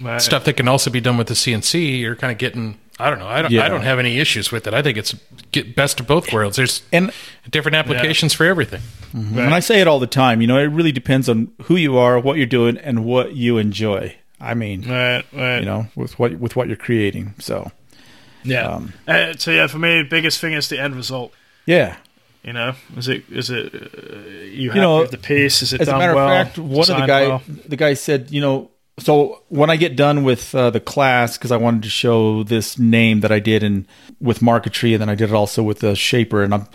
Right. 0.02 0.22
stuff 0.22 0.46
that 0.46 0.54
can 0.54 0.68
also 0.70 0.90
be 0.90 1.02
done 1.02 1.18
with 1.18 1.28
the 1.28 1.34
CNC, 1.36 2.00
you're 2.00 2.16
kind 2.16 2.32
of 2.32 2.38
getting. 2.38 2.78
I 3.00 3.10
don't 3.10 3.20
know. 3.20 3.28
I 3.28 3.42
don't. 3.42 3.52
Yeah. 3.52 3.64
I 3.66 3.70
don't 3.70 3.82
have 3.84 3.98
any 4.00 4.20
issues 4.20 4.52
with 4.52 4.68
it. 4.68 4.74
I 4.74 4.82
think 4.82 4.98
it's 4.98 5.16
get 5.52 5.76
best 5.76 6.00
of 6.00 6.08
both 6.08 6.34
worlds. 6.34 6.58
There's 6.58 6.82
and 6.92 7.12
different 7.50 7.76
applications 7.76 8.34
for 8.34 8.46
everything. 8.46 8.82
and 9.14 9.40
I 9.54 9.62
say 9.62 9.80
it 9.82 9.88
all 9.88 10.00
the 10.00 10.08
time. 10.08 10.42
You 10.42 10.48
know, 10.48 10.58
it 10.58 10.66
really 10.66 10.92
depends 10.92 11.30
on 11.30 11.52
who 11.64 11.76
you 11.78 11.98
are, 11.98 12.20
what 12.20 12.38
you're 12.38 12.46
doing, 12.46 12.78
and 12.78 13.06
what 13.06 13.36
you 13.36 13.58
enjoy. 13.58 14.16
I 14.42 14.54
mean, 14.54 14.82
Right, 14.88 15.24
right. 15.34 15.60
you 15.60 15.66
know, 15.66 15.88
with 15.96 16.20
what 16.20 16.34
with 16.40 16.56
what 16.56 16.68
you're 16.68 16.78
creating. 16.78 17.36
So, 17.40 17.72
yeah. 18.44 18.68
um, 18.68 18.94
uh, 19.08 19.34
so 19.38 19.52
yeah, 19.52 19.68
for 19.68 19.80
me, 19.80 20.02
the 20.02 20.08
biggest 20.10 20.40
thing 20.40 20.54
is 20.54 20.68
the 20.70 20.80
end 20.80 20.96
result. 20.96 21.34
yeah. 21.66 21.98
You 22.42 22.54
know, 22.54 22.74
is 22.96 23.10
it 23.10 23.24
is 23.30 23.50
it 23.50 23.74
uh, 23.76 24.16
you, 24.46 24.72
You 24.74 24.76
know, 24.76 25.06
the 25.06 25.18
piece? 25.18 25.62
Is 25.62 25.74
it 25.74 25.82
As 25.82 25.90
a 25.90 25.92
done 25.92 26.00
matter 26.00 26.16
well? 26.16 26.30
of 26.42 26.48
fact, 26.48 26.58
one 26.58 26.80
of 26.90 26.98
the 27.02 27.06
guy 27.06 27.28
well? 27.28 27.42
the 27.68 27.76
guy 27.76 27.94
said, 27.96 28.32
you 28.32 28.40
know, 28.40 28.72
so 29.00 29.44
when 29.50 29.70
I 29.70 29.76
get 29.76 29.96
done 29.96 30.24
with 30.24 30.54
uh, 30.54 30.70
the 30.70 30.80
class, 30.80 31.38
because 31.38 31.52
I 31.52 31.58
wanted 31.58 31.84
to 31.84 31.90
show 31.90 32.44
this 32.44 32.78
name 32.78 33.22
that 33.22 33.32
I 33.32 33.40
did 33.40 33.64
in 33.64 33.88
with 34.20 34.42
marquetry, 34.42 34.94
and 34.94 35.02
then 35.02 35.10
I 35.10 35.16
did 35.16 35.30
it 35.30 35.36
also 35.36 35.64
with 35.64 35.80
the 35.80 35.96
shaper, 35.96 36.44
and 36.44 36.54
I'm 36.54 36.68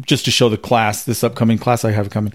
just 0.00 0.24
to 0.24 0.30
show 0.30 0.48
the 0.48 0.58
class, 0.58 1.04
this 1.04 1.24
upcoming 1.24 1.58
class 1.58 1.84
I 1.84 1.92
have 1.92 2.10
coming. 2.10 2.32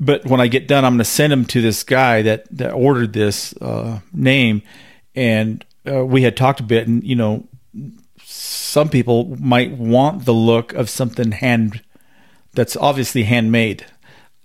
But 0.00 0.24
when 0.24 0.40
I 0.40 0.48
get 0.48 0.68
done, 0.68 0.84
I'm 0.84 0.92
going 0.92 0.98
to 0.98 1.04
send 1.04 1.32
him 1.32 1.44
to 1.46 1.60
this 1.60 1.82
guy 1.82 2.22
that 2.22 2.46
that 2.56 2.72
ordered 2.72 3.12
this 3.12 3.54
uh, 3.58 4.00
name, 4.12 4.62
and 5.14 5.64
uh, 5.86 6.04
we 6.04 6.22
had 6.22 6.36
talked 6.36 6.60
a 6.60 6.64
bit, 6.64 6.88
and 6.88 7.04
you 7.04 7.16
know, 7.16 7.46
some 8.24 8.88
people 8.88 9.36
might 9.38 9.72
want 9.72 10.24
the 10.24 10.34
look 10.34 10.72
of 10.72 10.90
something 10.90 11.32
hand 11.32 11.82
that's 12.54 12.76
obviously 12.76 13.24
handmade. 13.24 13.86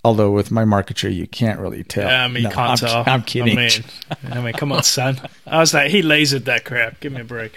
Although 0.10 0.32
with 0.32 0.49
my 0.51 0.66
marquetry, 0.66 1.14
you 1.14 1.28
can't 1.28 1.60
really 1.60 1.84
tell. 1.84 2.07
Yeah, 2.07 2.24
I 2.26 2.28
mean, 2.28 2.43
you 2.43 2.49
No, 2.49 2.55
can't 2.55 2.72
I'm, 2.72 2.78
tell. 2.89 3.03
I'm 3.14 3.22
kidding. 3.24 3.57
I 3.57 3.62
mean, 3.62 3.72
I 4.32 4.41
mean, 4.41 4.53
come 4.53 4.72
on, 4.72 4.84
son. 4.84 5.20
I 5.45 5.60
was 5.60 5.74
like, 5.74 5.91
he 5.91 6.01
lasered 6.01 6.45
that 6.45 6.66
crap. 6.66 6.99
Give 6.99 7.12
me 7.14 7.22
a 7.22 7.24
break. 7.24 7.51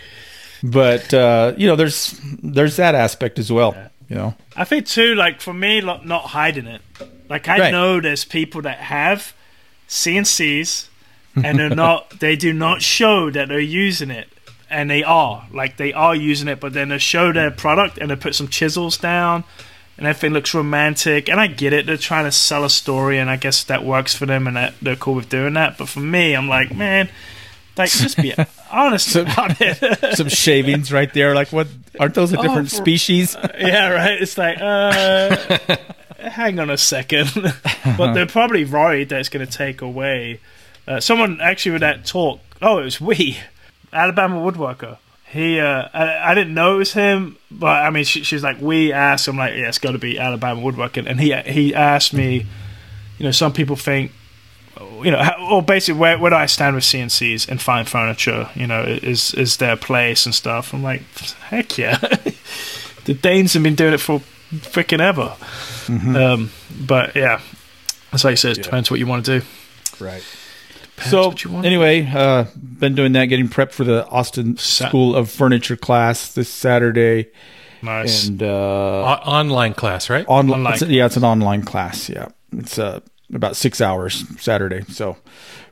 but 0.63 1.13
uh, 1.15 1.55
you 1.57 1.67
know, 1.67 1.77
there's 1.77 2.21
there's 2.43 2.77
that 2.77 2.95
aspect 2.95 3.39
as 3.39 3.51
well. 3.51 3.75
You 4.09 4.17
know, 4.17 4.35
I 4.57 4.65
think 4.65 4.87
too, 4.87 5.15
like 5.15 5.41
for 5.41 5.55
me, 5.55 5.81
not 5.81 6.25
hiding 6.37 6.67
it. 6.67 6.83
Like 7.31 7.49
I 7.49 7.59
Right. 7.59 7.71
know 7.73 8.01
there's 8.01 8.25
people 8.27 8.61
that 8.63 8.79
have 8.79 9.33
CNCs 9.89 10.89
and 11.43 11.59
they're 11.59 11.71
not. 11.71 12.19
They 12.21 12.37
do 12.37 12.53
not 12.53 12.83
show 12.83 13.31
that 13.31 13.49
they're 13.49 13.59
using 13.89 14.11
it, 14.11 14.29
and 14.71 14.91
they 14.91 15.03
are. 15.03 15.47
Like 15.53 15.77
they 15.79 15.93
are 15.95 16.15
using 16.15 16.49
it, 16.49 16.61
but 16.61 16.73
then 16.75 16.91
they 16.91 16.99
show 16.99 17.33
their 17.33 17.51
product 17.51 17.99
and 17.99 18.11
they 18.11 18.17
put 18.17 18.35
some 18.35 18.49
chisels 18.49 18.97
down. 18.99 19.45
And 19.99 20.07
everything 20.07 20.33
looks 20.33 20.55
romantic, 20.55 21.29
and 21.29 21.39
I 21.39 21.47
get 21.49 21.73
it. 21.75 21.87
They're 21.87 21.97
trying 21.99 22.25
to 22.25 22.33
sell 22.33 22.65
a 22.65 22.71
story, 22.71 23.19
and 23.19 23.29
I 23.31 23.37
guess 23.37 23.65
that 23.65 23.85
works 23.85 24.15
for 24.17 24.25
them, 24.27 24.47
and 24.47 24.57
that 24.57 24.75
they're 24.81 24.97
cool 24.97 25.15
with 25.15 25.29
doing 25.29 25.53
that. 25.55 25.77
But 25.79 25.89
for 25.89 26.01
me, 26.01 26.35
I'm 26.35 26.49
like, 26.49 26.75
man, 26.75 27.11
like 27.77 27.91
just 27.91 28.17
be 28.17 28.35
honest 28.73 29.15
about 29.17 29.61
it. 29.61 30.15
some 30.17 30.29
shavings 30.31 30.91
right 30.93 31.13
there. 31.13 31.35
Like, 31.35 31.53
what 31.53 31.69
aren't 32.01 32.15
those 32.15 32.33
a 32.33 32.39
Oh, 32.39 32.43
different 32.43 32.71
for- 32.71 32.77
species? 32.77 33.37
yeah, 33.59 33.89
right. 33.91 34.21
It's 34.23 34.39
like, 34.39 34.57
uh, 34.61 35.37
hang 36.19 36.59
on 36.59 36.71
a 36.71 36.79
second. 36.79 37.31
but 37.97 38.15
they're 38.15 38.27
probably 38.27 38.65
worried 38.65 39.11
that 39.11 39.21
it's 39.21 39.29
going 39.29 39.47
to 39.47 39.53
take 39.53 39.83
away. 39.83 40.41
Uh, 40.89 41.01
someone 41.01 41.39
actually 41.43 41.73
with 41.73 41.83
that 41.83 42.07
talk. 42.07 42.41
Oh, 42.63 42.79
it 42.79 42.85
was 42.85 43.01
we, 43.01 43.37
Alabama 43.93 44.37
woodworker. 44.37 44.97
He, 45.33 45.59
uh, 45.59 45.89
I, 45.95 46.33
I 46.33 46.35
didn't 46.35 46.53
know 46.53 46.75
it 46.75 46.79
was 46.79 46.93
him, 46.93 47.39
but 47.51 47.83
I 47.83 47.89
mean, 47.89 48.05
she, 48.05 48.23
she's 48.23 48.43
like, 48.43 48.61
we 48.61 48.93
asked. 48.93 49.29
I'm 49.29 49.39
like, 49.39 49.55
yeah, 49.55 49.69
it's 49.69 49.79
got 49.79 49.93
to 49.93 49.99
be 49.99 50.19
Alabama 50.19 50.61
woodworking. 50.61 51.07
And 51.07 51.19
he, 51.19 51.35
he 51.47 51.75
asked 51.75 52.13
me, 52.13 52.47
you 53.17 53.25
know, 53.25 53.31
some 53.31 53.55
people 53.55 53.75
think, 53.75 54.13
you 55.03 55.11
know, 55.11 55.23
how, 55.23 55.37
well, 55.39 55.63
basically, 55.63 55.99
where, 55.99 56.19
where 56.19 56.31
do 56.31 56.37
I 56.37 56.45
stand 56.45 56.75
with 56.75 56.85
CNCs 56.85 57.49
and 57.49 57.63
fine 57.63 57.87
furniture? 57.87 58.51
You 58.55 58.67
know, 58.67 58.83
is 58.83 59.33
is 59.33 59.57
their 59.57 59.77
place 59.77 60.27
and 60.27 60.35
stuff? 60.35 60.75
I'm 60.75 60.83
like, 60.83 61.03
heck 61.49 61.79
yeah. 61.79 61.97
the 63.05 63.15
Danes 63.15 63.55
have 63.55 63.63
been 63.63 63.75
doing 63.75 63.95
it 63.95 64.01
for 64.01 64.21
freaking 64.51 65.01
ever. 65.01 65.35
Mm-hmm. 65.87 66.17
Um, 66.17 66.51
but 66.79 67.17
yeah, 67.17 67.41
that's 68.11 68.25
like 68.25 68.33
you 68.33 68.37
said. 68.37 68.59
It 68.59 68.65
depends 68.65 68.91
what 68.91 69.01
you 69.01 69.07
want 69.07 69.25
to 69.25 69.41
do. 69.41 69.47
Right. 69.99 70.25
So 71.01 71.29
what 71.29 71.43
you 71.45 71.51
want. 71.51 71.67
anyway, 71.67 72.07
uh, 72.07 72.45
been 72.57 72.95
doing 72.95 73.13
that, 73.13 73.27
getting 73.27 73.49
prepped 73.49 73.73
for 73.73 73.85
the 73.85 74.07
Austin 74.09 74.57
Sa- 74.57 74.89
School 74.89 75.17
of 75.17 75.31
Furniture 75.31 75.77
class 75.77 76.33
this 76.33 76.49
Saturday, 76.49 77.29
Nice. 77.83 78.29
and 78.29 78.43
uh, 78.43 78.47
O- 78.47 79.21
online 79.31 79.75
class, 79.75 80.09
right? 80.09 80.25
online. 80.29 80.61
Online. 80.61 80.75
it's- 80.75 80.91
yeah, 80.91 81.07
it's 81.07 81.17
an 81.17 81.25
online 81.25 81.63
class. 81.63 82.09
Yeah, 82.09 82.29
it's 82.53 82.79
uh, 82.79 83.01
about 83.35 83.57
six 83.57 83.81
hours 83.81 84.25
Saturday. 84.41 84.83
So 84.89 85.17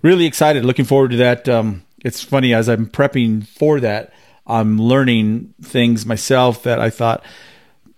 really 0.03 0.25
excited, 0.27 0.65
looking 0.65 0.85
forward 0.85 1.13
to 1.13 1.17
that. 1.19 1.49
Um, 1.49 1.83
it's 2.05 2.23
funny 2.23 2.53
as 2.55 2.69
I'm 2.69 2.87
prepping 2.87 3.47
for 3.47 3.79
that, 3.81 4.13
I'm 4.47 4.81
learning 4.81 5.55
things 5.63 6.07
myself 6.07 6.63
that 6.65 6.81
I 6.81 6.91
thought, 6.91 7.23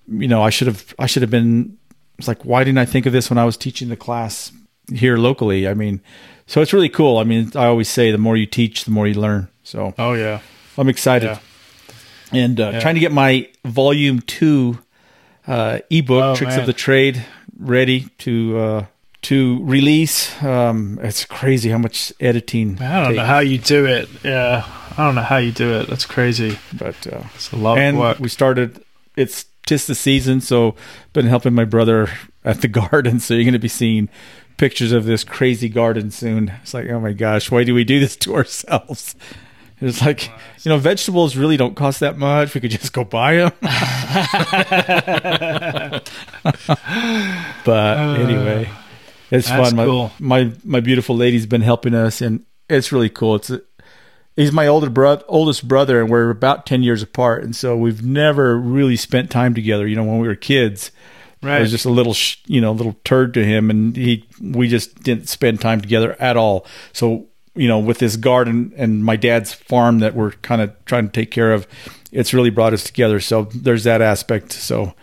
you 0.08 0.28
know, 0.28 0.42
I 0.42 0.50
should 0.50 0.66
have 0.66 0.92
I 0.98 1.06
should 1.06 1.22
have 1.22 1.30
been. 1.30 1.78
It's 2.18 2.28
like 2.28 2.44
why 2.44 2.62
didn't 2.64 2.78
I 2.78 2.84
think 2.84 3.06
of 3.06 3.12
this 3.12 3.30
when 3.30 3.38
I 3.38 3.44
was 3.44 3.56
teaching 3.56 3.88
the 3.88 3.96
class 3.96 4.52
here 4.92 5.16
locally? 5.16 5.66
I 5.66 5.74
mean, 5.74 6.02
so 6.52 6.60
it's 6.60 6.72
really 6.72 6.88
cool. 6.90 7.16
I 7.18 7.24
mean, 7.24 7.50
I 7.54 7.66
always 7.66 7.88
say 7.88 8.10
the 8.10 8.18
more 8.18 8.36
you 8.36 8.46
teach, 8.46 8.84
the 8.84 8.90
more 8.90 9.06
you 9.08 9.14
learn. 9.20 9.48
So 9.64 9.94
oh 9.98 10.12
yeah. 10.14 10.40
I'm 10.76 10.88
excited. 10.88 11.26
Yeah. 11.30 11.38
And 12.44 12.60
uh, 12.60 12.70
Yeah. 12.72 12.80
trying 12.80 12.94
to 12.94 13.00
get 13.00 13.12
my 13.12 13.48
volume 13.64 14.20
two 14.20 14.78
uh, 15.46 15.78
ebook, 15.90 16.22
Oh, 16.24 16.34
Tricks 16.36 16.52
man. 16.52 16.60
of 16.60 16.66
the 16.66 16.72
Trade, 16.72 17.24
ready 17.58 18.08
to 18.18 18.58
uh, 18.58 18.84
to 19.22 19.58
release. 19.64 20.30
Um, 20.42 20.98
it's 21.02 21.24
crazy 21.24 21.70
how 21.70 21.78
much 21.78 22.12
editing. 22.20 22.80
I 22.80 23.02
don't 23.04 23.16
know 23.16 23.24
how 23.24 23.40
you 23.40 23.58
do 23.58 23.86
it. 23.86 24.08
Yeah, 24.24 24.64
I 24.96 25.04
don't 25.06 25.14
know 25.14 25.22
how 25.22 25.38
you 25.38 25.52
do 25.52 25.78
it. 25.80 25.88
That's 25.88 26.06
crazy. 26.06 26.58
but 26.72 27.06
uh, 27.06 27.22
It's 27.34 27.52
a 27.52 27.56
lot 27.56 27.78
and 27.78 27.96
of 27.96 28.00
work. 28.02 28.18
we 28.18 28.28
started. 28.28 28.82
It's 29.16 29.46
tis 29.66 29.86
the 29.86 29.94
season, 29.94 30.40
so 30.40 30.74
been 31.12 31.26
helping 31.26 31.54
my 31.54 31.64
brother 31.64 32.08
at 32.44 32.60
the 32.62 32.68
garden. 32.80 33.20
So 33.20 33.34
you're 33.34 33.44
going 33.44 33.52
to 33.52 33.58
be 33.58 33.68
seeing 33.68 34.08
pictures 34.62 34.92
of 34.92 35.04
this 35.04 35.24
crazy 35.24 35.68
garden 35.68 36.12
soon. 36.12 36.52
It's 36.62 36.72
like, 36.72 36.88
oh 36.88 37.00
my 37.00 37.12
gosh, 37.12 37.50
why 37.50 37.64
do 37.64 37.74
we 37.74 37.82
do 37.82 37.98
this 37.98 38.14
to 38.18 38.36
ourselves? 38.36 39.16
It's 39.80 40.00
like, 40.00 40.30
you 40.62 40.68
know, 40.68 40.78
vegetables 40.78 41.34
really 41.34 41.56
don't 41.56 41.74
cost 41.74 41.98
that 41.98 42.16
much. 42.16 42.54
We 42.54 42.60
could 42.60 42.70
just 42.70 42.92
go 42.92 43.02
buy 43.02 43.34
them. 43.34 43.52
but 47.64 47.98
anyway, 48.20 48.70
it's 49.32 49.50
Uh, 49.50 49.56
that's 49.56 49.70
fun. 49.70 49.74
My, 49.74 49.84
cool. 49.84 50.12
my 50.20 50.52
my 50.62 50.78
beautiful 50.78 51.16
lady's 51.16 51.46
been 51.46 51.62
helping 51.62 51.92
us, 51.92 52.20
and 52.20 52.46
it's 52.70 52.92
really 52.92 53.10
cool. 53.10 53.34
It's 53.34 53.50
he's 54.36 54.52
my 54.52 54.68
older 54.68 54.90
brother, 54.90 55.24
oldest 55.26 55.66
brother, 55.66 56.00
and 56.00 56.08
we're 56.08 56.30
about 56.30 56.66
ten 56.66 56.84
years 56.84 57.02
apart, 57.02 57.42
and 57.42 57.56
so 57.56 57.76
we've 57.76 58.04
never 58.04 58.56
really 58.56 58.94
spent 58.94 59.28
time 59.28 59.54
together. 59.54 59.88
You 59.88 59.96
know, 59.96 60.04
when 60.04 60.20
we 60.20 60.28
were 60.28 60.36
kids, 60.36 60.92
I 61.42 61.46
right. 61.46 61.60
was 61.60 61.70
just 61.70 61.84
a 61.84 61.90
little, 61.90 62.14
sh- 62.14 62.36
you 62.46 62.60
know, 62.60 62.72
little 62.72 62.96
turd 63.04 63.34
to 63.34 63.44
him, 63.44 63.68
and 63.68 63.96
he 63.96 64.24
we 64.40 64.68
just 64.68 65.02
didn't 65.02 65.28
spend 65.28 65.60
time 65.60 65.80
together 65.80 66.16
at 66.20 66.36
all. 66.36 66.66
So 66.92 67.26
you 67.54 67.68
know, 67.68 67.78
with 67.78 67.98
this 67.98 68.16
garden 68.16 68.72
and 68.76 69.04
my 69.04 69.16
dad's 69.16 69.52
farm 69.52 69.98
that 69.98 70.14
we're 70.14 70.32
kind 70.32 70.62
of 70.62 70.72
trying 70.84 71.06
to 71.06 71.12
take 71.12 71.30
care 71.30 71.52
of, 71.52 71.66
it's 72.10 72.32
really 72.32 72.50
brought 72.50 72.72
us 72.72 72.84
together. 72.84 73.20
So 73.20 73.44
there's 73.54 73.84
that 73.84 74.00
aspect. 74.00 74.52
So 74.52 74.94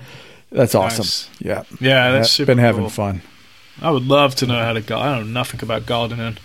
that's 0.51 0.75
awesome. 0.75 1.03
Nice. 1.03 1.29
Yeah. 1.39 1.63
Yeah, 1.79 2.11
that's 2.11 2.31
super 2.31 2.47
been 2.47 2.57
having 2.57 2.81
cool. 2.81 2.89
fun. 2.89 3.21
I 3.81 3.91
would 3.91 4.05
love 4.05 4.35
to 4.35 4.47
know 4.47 4.61
how 4.61 4.73
to 4.73 4.81
garden. 4.81 5.13
I 5.13 5.19
know 5.19 5.25
nothing 5.25 5.61
about 5.63 5.85
gardening. 5.85 6.37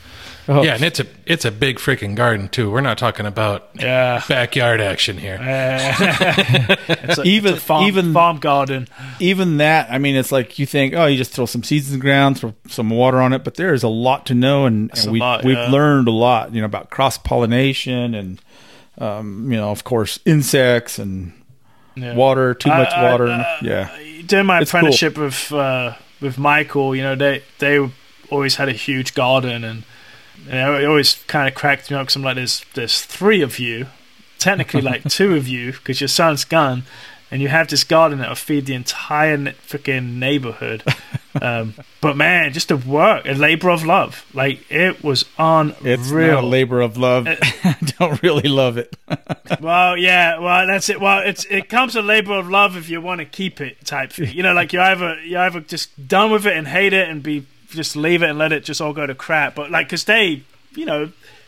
Oh, 0.46 0.62
Yeah, 0.62 0.74
and 0.74 0.84
it's 0.84 1.00
a 1.00 1.06
it's 1.26 1.44
a 1.46 1.50
big 1.50 1.78
freaking 1.78 2.14
garden 2.14 2.48
too. 2.48 2.70
We're 2.70 2.82
not 2.82 2.98
talking 2.98 3.24
about 3.24 3.70
Yeah. 3.74 4.22
backyard 4.28 4.80
action 4.80 5.16
here. 5.16 5.38
it's 5.40 7.18
a, 7.18 7.22
Even- 7.22 7.54
it's 7.54 7.62
a 7.62 7.66
farm, 7.66 7.84
even- 7.86 8.12
farm 8.12 8.38
garden. 8.38 8.88
even 9.20 9.56
that, 9.58 9.88
I 9.90 9.98
mean, 9.98 10.16
it's 10.16 10.32
like 10.32 10.58
you 10.58 10.66
think, 10.66 10.94
oh, 10.94 11.06
you 11.06 11.16
just 11.16 11.32
throw 11.32 11.46
some 11.46 11.62
seeds 11.62 11.90
in 11.92 11.98
the 11.98 12.02
ground, 12.02 12.38
throw 12.38 12.54
some 12.68 12.90
water 12.90 13.20
on 13.20 13.32
it, 13.32 13.44
but 13.44 13.54
there 13.54 13.72
is 13.74 13.82
a 13.82 13.88
lot 13.88 14.26
to 14.26 14.34
know, 14.34 14.66
and, 14.66 14.90
and 14.98 15.12
we 15.12 15.18
lot, 15.20 15.44
we've 15.44 15.56
yeah. 15.56 15.70
learned 15.70 16.08
a 16.08 16.12
lot, 16.12 16.54
you 16.54 16.60
know, 16.60 16.66
about 16.66 16.90
cross 16.90 17.16
pollination 17.18 18.14
and, 18.14 18.40
um, 18.98 19.50
you 19.50 19.56
know, 19.58 19.70
of 19.70 19.84
course, 19.84 20.18
insects 20.24 20.98
and 20.98 21.32
Yeah. 21.96 22.14
water, 22.14 22.54
too 22.54 22.68
much 22.68 22.90
I- 22.90 23.06
I- 23.06 23.10
water, 23.12 23.28
uh, 23.28 23.44
yeah. 23.62 23.88
During 24.26 24.46
my 24.46 24.60
It's 24.60 24.70
cool. 24.70 24.78
apprenticeship 24.80 25.16
with 25.18 25.52
uh, 25.52 25.94
with 26.20 26.38
Michael, 26.38 26.94
you 26.96 27.02
know, 27.02 27.14
they 27.14 27.42
they 27.58 27.78
always 28.30 28.56
had 28.56 28.68
a 28.68 28.72
huge 28.72 29.14
garden, 29.14 29.64
and, 29.64 29.82
and 30.48 30.82
it 30.82 30.86
always 30.86 31.22
kind 31.26 31.48
of 31.48 31.54
cracked 31.54 31.90
me 31.90 31.96
up 31.96 32.04
because 32.06 32.16
I'm 32.16 32.22
like, 32.22 32.36
there's 32.36 32.64
there's 32.74 33.02
three 33.02 33.40
of 33.40 33.58
you, 33.58 33.86
technically 34.38 34.80
like 34.80 35.04
two 35.08 35.34
of 35.34 35.48
you, 35.48 35.72
because 35.72 36.00
your 36.00 36.08
son's 36.08 36.44
gone, 36.44 36.84
and 37.30 37.40
you 37.40 37.48
have 37.48 37.68
this 37.68 37.84
garden 37.84 38.18
that 38.18 38.28
will 38.28 38.36
feed 38.36 38.66
the 38.66 38.74
entire 38.74 39.38
freaking 39.38 40.14
neighborhood. 40.14 40.82
um, 41.42 41.74
but 42.00 42.16
man, 42.16 42.52
just 42.52 42.68
the 42.68 42.76
work, 42.76 43.26
a 43.26 43.32
labor 43.32 43.70
of 43.70 43.84
love, 43.84 44.24
like 44.34 44.70
it 44.70 45.02
was 45.02 45.24
unreal. 45.38 45.76
It's 45.82 46.10
not 46.10 46.44
a 46.44 46.46
labor 46.46 46.80
of 46.80 46.96
love. 46.96 47.26
I 47.28 47.76
don't 47.98 48.22
really 48.22 48.48
love 48.48 48.76
it. 48.76 48.94
Well, 49.60 49.96
yeah, 49.96 50.38
well, 50.38 50.66
that's 50.66 50.88
it. 50.88 51.00
Well, 51.00 51.20
it's 51.26 51.44
it 51.46 51.68
comes 51.68 51.96
a 51.96 52.02
labor 52.02 52.34
of 52.34 52.48
love 52.48 52.76
if 52.76 52.88
you 52.88 53.00
want 53.00 53.20
to 53.20 53.24
keep 53.24 53.60
it 53.60 53.84
type 53.84 54.12
thing. 54.12 54.34
You 54.34 54.42
know, 54.42 54.52
like 54.52 54.72
you 54.72 54.80
either 54.80 55.20
you 55.22 55.38
either 55.38 55.60
just 55.60 56.06
done 56.06 56.30
with 56.30 56.46
it 56.46 56.56
and 56.56 56.68
hate 56.68 56.92
it 56.92 57.08
and 57.08 57.22
be 57.22 57.46
just 57.74 57.96
leave 57.96 58.22
it 58.22 58.30
and 58.30 58.38
let 58.38 58.52
it 58.52 58.64
just 58.64 58.80
all 58.80 58.92
go 58.92 59.06
to 59.06 59.14
crap. 59.14 59.54
But 59.54 59.70
like, 59.70 59.88
cause 59.88 60.04
they, 60.04 60.42
you 60.74 60.84
know, 60.86 61.06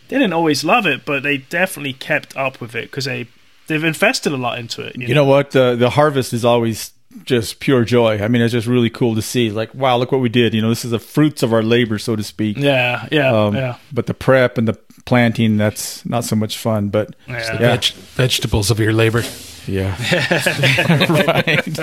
they 0.08 0.18
didn't 0.18 0.32
always 0.32 0.62
love 0.64 0.86
it, 0.86 1.04
but 1.04 1.22
they 1.22 1.38
definitely 1.38 1.92
kept 1.94 2.36
up 2.36 2.60
with 2.60 2.74
it 2.74 2.90
because 2.90 3.04
they 3.06 3.26
they've 3.66 3.82
invested 3.84 4.32
a 4.32 4.36
lot 4.36 4.58
into 4.58 4.82
it. 4.82 4.96
You, 4.96 5.08
You 5.08 5.14
know 5.14 5.24
what? 5.24 5.50
The 5.52 5.74
the 5.76 5.90
harvest 5.90 6.32
is 6.32 6.44
always 6.44 6.92
just 7.24 7.60
pure 7.60 7.84
joy. 7.84 8.22
I 8.22 8.28
mean, 8.28 8.42
it's 8.42 8.52
just 8.52 8.66
really 8.66 8.90
cool 8.90 9.14
to 9.14 9.22
see. 9.22 9.50
Like, 9.50 9.72
wow, 9.74 9.96
look 9.96 10.12
what 10.12 10.20
we 10.20 10.28
did. 10.28 10.52
You 10.54 10.60
know, 10.62 10.68
this 10.68 10.84
is 10.84 10.90
the 10.90 10.98
fruits 10.98 11.42
of 11.42 11.52
our 11.52 11.62
labor, 11.62 11.98
so 11.98 12.14
to 12.14 12.22
speak. 12.22 12.58
Yeah, 12.58 13.08
yeah, 13.10 13.32
Um, 13.32 13.54
yeah. 13.56 13.76
But 13.92 14.06
the 14.06 14.14
prep 14.14 14.58
and 14.58 14.68
the 14.68 14.74
planting, 15.06 15.56
that's 15.56 16.04
not 16.04 16.24
so 16.24 16.36
much 16.36 16.58
fun. 16.58 16.88
But 16.88 17.16
Yeah. 17.26 17.56
The 17.56 17.62
Yeah. 17.62 17.70
veg- 17.76 17.84
vegetables 18.16 18.70
of 18.70 18.78
your 18.80 18.92
labor. 18.92 19.22
yeah, 19.66 19.96
right. 21.08 21.78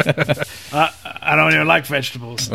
I, 0.74 0.91
I 1.26 1.36
don't 1.36 1.54
even 1.54 1.68
like 1.68 1.86
vegetables. 1.86 2.50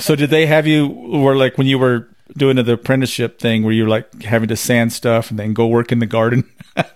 so 0.04 0.14
did 0.16 0.30
they 0.30 0.46
have 0.46 0.66
you? 0.66 0.88
Were 0.88 1.36
like 1.36 1.58
when 1.58 1.66
you 1.66 1.78
were 1.78 2.06
doing 2.36 2.56
the 2.56 2.72
apprenticeship 2.72 3.38
thing, 3.38 3.62
where 3.64 3.72
you're 3.72 3.88
like 3.88 4.22
having 4.22 4.48
to 4.48 4.56
sand 4.56 4.92
stuff 4.92 5.30
and 5.30 5.38
then 5.38 5.54
go 5.54 5.66
work 5.66 5.92
in 5.92 5.98
the 5.98 6.06
garden? 6.06 6.44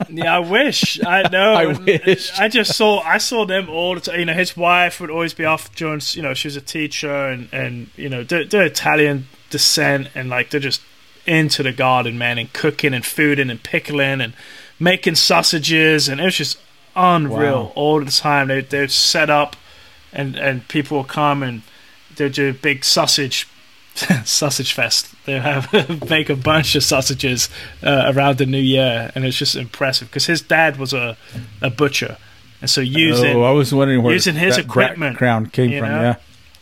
Yeah, 0.09 0.37
I 0.37 0.39
wish. 0.39 1.03
I 1.05 1.29
know. 1.29 1.55
I 1.57 1.67
wish. 1.67 2.31
I 2.39 2.47
just 2.49 2.77
saw. 2.77 3.01
I 3.01 3.19
saw 3.19 3.45
them 3.45 3.69
all 3.69 3.97
the 3.97 4.01
time. 4.01 4.21
You 4.21 4.27
know, 4.27 4.33
his 4.33 4.57
wife 4.57 5.01
would 5.01 5.11
always 5.11 5.35
be 5.35 5.45
off 5.45 5.75
during. 5.75 6.01
You 6.13 6.23
know, 6.23 6.35
she 6.35 6.47
was 6.47 6.55
a 6.55 6.61
teacher, 6.61 7.13
and 7.29 7.49
and 7.53 7.89
you 7.97 8.09
know, 8.09 8.23
they're, 8.23 8.45
they're 8.45 8.63
Italian 8.67 9.27
descent, 9.51 10.07
and 10.15 10.29
like 10.29 10.51
they're 10.51 10.61
just 10.61 10.83
into 11.27 11.65
the 11.65 11.73
garden, 11.73 12.17
man, 12.17 12.39
and 12.39 12.53
cooking 12.53 12.95
and 12.95 13.03
fooding 13.03 13.51
and 13.51 13.61
pickling 13.61 14.21
and 14.21 14.35
making 14.79 15.17
sausages, 15.17 16.09
and 16.09 16.21
it 16.21 16.25
was 16.27 16.37
just 16.37 16.59
unreal 16.95 17.65
Wow. 17.65 17.73
all 17.75 18.05
the 18.05 18.11
time. 18.13 18.49
They 18.49 18.61
they're 18.61 18.87
set 18.87 19.31
up, 19.31 19.57
and 20.13 20.37
and 20.37 20.67
people 20.69 20.99
will 20.99 21.05
come 21.05 21.43
and 21.43 21.63
they 22.17 22.29
do 22.29 22.51
a 22.51 22.53
big 22.53 22.85
sausage 22.85 23.47
sausage 24.25 24.73
fest. 24.73 25.15
They 25.27 25.39
have 25.39 25.73
make 26.11 26.31
a 26.31 26.37
bunch 26.37 26.75
of 26.75 26.83
sausages 26.85 27.49
uh, 27.83 28.13
around 28.15 28.39
the 28.39 28.47
new 28.47 28.59
year, 28.59 29.11
and 29.15 29.25
it's 29.25 29.37
just 29.37 29.55
impressive 29.57 30.09
because 30.09 30.27
his 30.27 30.41
dad 30.43 30.77
was 30.79 30.93
a, 30.93 31.17
a 31.61 31.71
butcher, 31.71 32.17
and 32.61 32.69
so 32.71 32.81
using 32.81 33.37
oh, 33.37 33.43
I 33.43 33.51
was 33.53 33.73
wondering 33.75 34.03
where 34.03 34.13
using 34.15 34.35
his 34.37 34.57
that 34.57 34.65
equipment, 34.67 35.15
background 35.15 35.53
came 35.53 35.71
you 35.71 35.81
from. 35.81 35.89
know? 35.91 36.01
Yeah, 36.03 36.17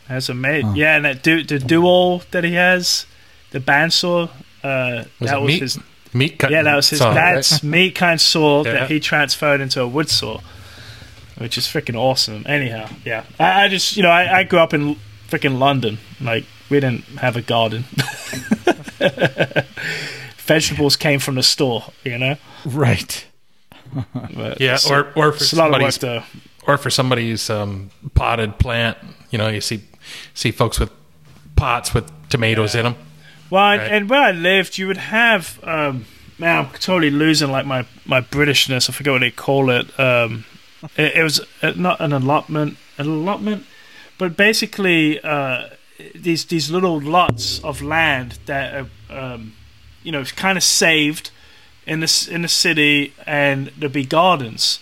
that's 0.07 0.29
amazing. 0.29 0.67
Huh. 0.69 0.73
Yeah, 0.75 0.95
and 0.97 1.05
that 1.05 1.23
du- 1.23 1.43
the 1.43 1.59
dual 1.59 2.23
that 2.31 2.43
he 2.43 2.53
has, 2.53 3.05
the 3.51 3.59
bandsaw, 3.59 4.29
uh, 4.63 5.03
Was 5.19 5.29
that 5.29 5.37
it 5.37 5.41
was 5.41 5.47
meat? 5.47 5.61
his. 5.61 5.79
Meat 6.13 6.37
cut. 6.39 6.51
Yeah, 6.51 6.63
that 6.63 6.75
was 6.75 6.89
his 6.89 6.99
saw, 6.99 7.07
right? 7.07 7.35
dad's 7.35 7.63
meat 7.63 7.95
kind 7.95 8.19
saw 8.19 8.65
Yeah. 8.65 8.73
that 8.73 8.89
he 8.91 8.99
transferred 8.99 9.61
into 9.61 9.81
a 9.81 9.87
wood 9.87 10.09
saw, 10.09 10.41
which 11.37 11.57
is 11.57 11.65
freaking 11.67 11.95
awesome. 11.95 12.43
Anyhow, 12.47 12.87
yeah, 13.05 13.23
I, 13.39 13.65
I 13.65 13.67
just 13.67 13.95
you 13.97 14.03
know 14.03 14.09
I, 14.09 14.39
I 14.39 14.43
grew 14.43 14.59
up 14.59 14.73
in 14.73 14.97
freaking 15.29 15.57
London. 15.59 15.97
Like 16.19 16.45
we 16.69 16.79
didn't 16.79 17.03
have 17.19 17.35
a 17.35 17.41
garden. 17.41 17.85
Vegetables 20.37 20.95
came 20.95 21.19
from 21.19 21.35
the 21.35 21.43
store, 21.43 21.85
you 22.03 22.17
know. 22.17 22.35
right. 22.65 23.25
But 24.13 24.59
Yeah, 24.61 24.75
it's- 24.75 24.89
or 24.89 25.11
or 25.15 25.31
for 25.31 25.35
it's 25.43 25.53
a 25.53 25.55
lot 25.57 25.67
of 25.73 25.81
work 25.81 25.91
somebody's 25.91 25.97
though. 25.97 26.23
or 26.65 26.77
for 26.77 26.89
somebody's 26.89 27.49
um, 27.49 27.89
potted 28.15 28.57
plant. 28.57 28.97
You 29.31 29.37
know, 29.37 29.47
you 29.49 29.61
see 29.61 29.81
see 30.33 30.51
folks 30.51 30.79
with 30.79 30.91
pots 31.55 31.93
with 31.93 32.09
tomatoes 32.29 32.73
in 32.75 32.81
'em. 32.85 32.85
in 32.87 32.93
them. 32.93 33.01
Well, 33.49 33.63
and, 33.65 33.81
Right. 33.81 33.91
and 33.91 34.09
where 34.09 34.21
I 34.21 34.31
lived, 34.31 34.77
you 34.77 34.87
would 34.87 34.97
have. 34.97 35.59
Um, 35.63 36.05
man, 36.39 36.65
I'm 36.65 36.71
totally 36.79 37.11
losing 37.11 37.51
like 37.51 37.65
my 37.65 37.85
my 38.05 38.21
Britishness. 38.21 38.89
I 38.89 38.93
forget 38.93 39.11
what 39.13 39.19
they 39.19 39.31
call 39.31 39.69
it. 39.69 39.97
Um, 39.99 40.45
it, 40.97 41.15
it 41.17 41.23
was 41.23 41.41
uh, 41.61 41.73
not 41.75 41.99
an 41.99 42.13
allotment, 42.13 42.77
an 42.97 43.07
allotment, 43.07 43.65
but 44.17 44.35
basically 44.37 45.19
uh, 45.21 45.69
these 46.15 46.45
these 46.45 46.71
little 46.71 46.99
lots 46.99 47.59
of 47.63 47.81
land 47.81 48.39
that 48.45 48.73
are, 48.73 48.87
um, 49.09 49.53
you 50.03 50.11
know, 50.11 50.23
kind 50.23 50.57
of 50.57 50.63
saved 50.63 51.31
in 51.85 51.99
this 51.99 52.27
in 52.27 52.41
the 52.41 52.47
city, 52.47 53.13
and 53.25 53.71
there'd 53.77 53.93
be 53.93 54.05
gardens. 54.05 54.79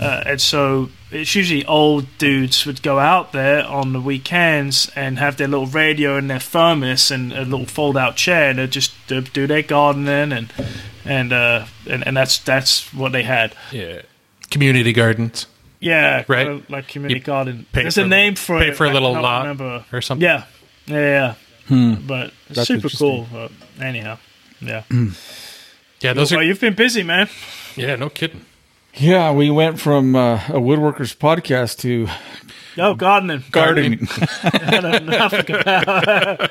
Uh, 0.00 0.22
and 0.24 0.40
so 0.40 0.88
it's 1.10 1.34
usually 1.34 1.64
old 1.66 2.06
dudes 2.16 2.64
would 2.64 2.80
go 2.80 2.98
out 2.98 3.32
there 3.32 3.66
on 3.66 3.92
the 3.92 4.00
weekends 4.00 4.90
and 4.94 5.18
have 5.18 5.36
their 5.36 5.48
little 5.48 5.66
radio 5.66 6.16
and 6.16 6.30
their 6.30 6.38
thermos 6.38 7.10
and 7.10 7.32
a 7.32 7.44
little 7.44 7.66
fold-out 7.66 8.16
chair, 8.16 8.50
and 8.50 8.58
they'd 8.58 8.70
just 8.70 8.92
do 9.08 9.20
do 9.20 9.46
their 9.46 9.62
gardening 9.62 10.32
and 10.32 10.52
and 11.04 11.32
uh, 11.32 11.66
and, 11.88 12.06
and 12.06 12.16
that's 12.16 12.38
that's 12.38 12.94
what 12.94 13.12
they 13.12 13.24
had. 13.24 13.54
Yeah, 13.72 14.02
community 14.50 14.92
gardens 14.92 15.46
Yeah, 15.80 16.24
Right. 16.28 16.46
uh, 16.48 16.58
like 16.68 16.88
community 16.88 17.20
You 17.20 17.24
garden. 17.24 17.66
pay 17.72 17.82
There's 17.82 17.94
for 17.94 18.02
a 18.02 18.04
a- 18.04 18.08
name 18.08 18.34
for 18.34 18.58
pay 18.58 18.68
it. 18.68 18.76
for 18.76 18.84
a 18.86 18.92
little 18.92 19.14
cannot 19.14 19.22
lot 19.22 19.40
remember. 19.42 19.84
or 19.92 20.00
something. 20.02 20.24
Yeah, 20.28 20.44
yeah, 20.86 21.34
yeah. 21.68 21.96
But 22.06 22.32
it's 22.48 22.56
That's 22.56 22.66
super 22.68 22.88
cool. 22.90 23.26
But 23.32 23.52
anyhow, 23.80 24.18
yeah. 24.60 24.82
Yeah, 26.00 26.12
those 26.14 26.30
well, 26.32 26.40
are. 26.40 26.42
you've 26.42 26.60
been 26.60 26.74
busy, 26.74 27.02
man. 27.02 27.28
Yeah, 27.76 27.96
no 27.96 28.08
kidding. 28.10 28.44
Yeah, 28.94 29.30
we 29.32 29.50
went 29.50 29.78
from 29.80 30.16
uh, 30.16 30.34
a 30.48 30.58
woodworkers 30.60 31.14
podcast 31.16 31.78
to 31.80 32.08
Oh, 32.76 32.94
gardening. 32.94 33.44
gardening. 33.52 34.08
I 34.42 34.80
don't 34.80 35.04
know 35.06 35.18
nothing 35.18 35.54
about. 35.54 36.50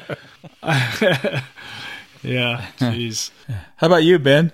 yeah, 2.23 2.65
jeez. 2.79 3.31
How 3.77 3.87
about 3.87 4.03
you, 4.03 4.19
Ben? 4.19 4.51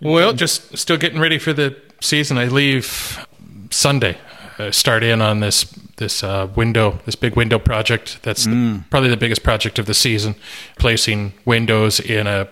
Well, 0.00 0.32
just 0.32 0.76
still 0.76 0.96
getting 0.96 1.20
ready 1.20 1.38
for 1.38 1.52
the 1.52 1.76
season. 2.04 2.38
I 2.38 2.46
leave 2.46 3.26
Sunday. 3.70 4.18
I 4.58 4.70
start 4.70 5.02
in 5.02 5.20
on 5.20 5.40
this 5.40 5.64
this 5.96 6.22
uh, 6.24 6.48
window, 6.56 6.98
this 7.06 7.14
big 7.16 7.36
window 7.36 7.58
project. 7.58 8.18
That's 8.22 8.44
the, 8.44 8.82
probably 8.90 9.10
the 9.10 9.16
biggest 9.16 9.42
project 9.42 9.78
of 9.78 9.86
the 9.86 9.94
season. 9.94 10.34
Placing 10.78 11.32
windows 11.44 12.00
in 12.00 12.26
a 12.26 12.48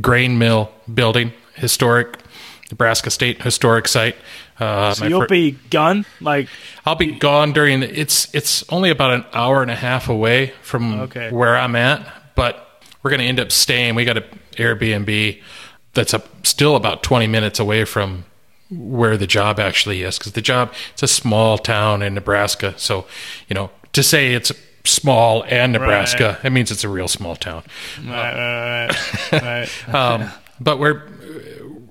grain 0.00 0.38
mill 0.38 0.70
building, 0.92 1.32
historic 1.54 2.18
Nebraska 2.70 3.10
State 3.10 3.42
historic 3.42 3.88
site. 3.88 4.16
Uh, 4.58 4.94
So 4.94 5.06
you'll 5.06 5.20
fir- 5.22 5.28
be 5.28 5.52
gone, 5.70 6.04
like 6.20 6.48
I'll 6.84 6.94
be 6.96 7.12
gone 7.12 7.52
during 7.52 7.80
the, 7.80 8.00
it's 8.00 8.32
it's 8.34 8.64
only 8.70 8.90
about 8.90 9.12
an 9.12 9.24
hour 9.32 9.62
and 9.62 9.70
a 9.70 9.74
half 9.76 10.08
away 10.08 10.52
from 10.62 11.00
Okay. 11.02 11.30
where 11.30 11.56
I'm 11.56 11.76
at, 11.76 12.34
but 12.34 12.82
we're 13.02 13.10
going 13.10 13.20
to 13.20 13.26
end 13.26 13.38
up 13.38 13.52
staying. 13.52 13.94
We 13.94 14.04
got 14.04 14.16
an 14.16 14.24
Airbnb 14.52 15.40
that's 15.94 16.14
up 16.14 16.46
still 16.46 16.74
about 16.74 17.02
20 17.02 17.26
minutes 17.26 17.58
away 17.60 17.84
from 17.84 18.24
where 18.70 19.16
the 19.16 19.26
job 19.26 19.58
actually 19.60 20.02
is 20.02 20.18
because 20.18 20.32
the 20.32 20.42
job 20.42 20.72
it's 20.92 21.02
a 21.02 21.08
small 21.08 21.58
town 21.58 22.02
in 22.02 22.14
Nebraska. 22.14 22.74
So, 22.76 23.06
you 23.48 23.54
know, 23.54 23.70
to 23.92 24.02
say 24.02 24.34
it's 24.34 24.52
small 24.84 25.44
and 25.48 25.72
Nebraska, 25.72 26.38
it 26.44 26.50
means 26.50 26.70
it's 26.70 26.84
a 26.84 26.88
real 26.88 27.08
small 27.08 27.36
town. 27.36 27.62
right, 28.04 28.88
right, 28.90 29.32
right, 29.32 29.42
right. 29.42 29.94
Um, 29.94 30.30
but 30.60 30.78
we're 30.78 31.02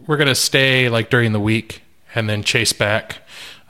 we're 0.08 0.18
gonna 0.18 0.36
stay 0.36 0.90
like 0.90 1.10
during 1.10 1.32
the 1.34 1.40
week 1.40 1.82
and 2.14 2.30
then 2.30 2.44
chase 2.44 2.74
back 2.74 3.18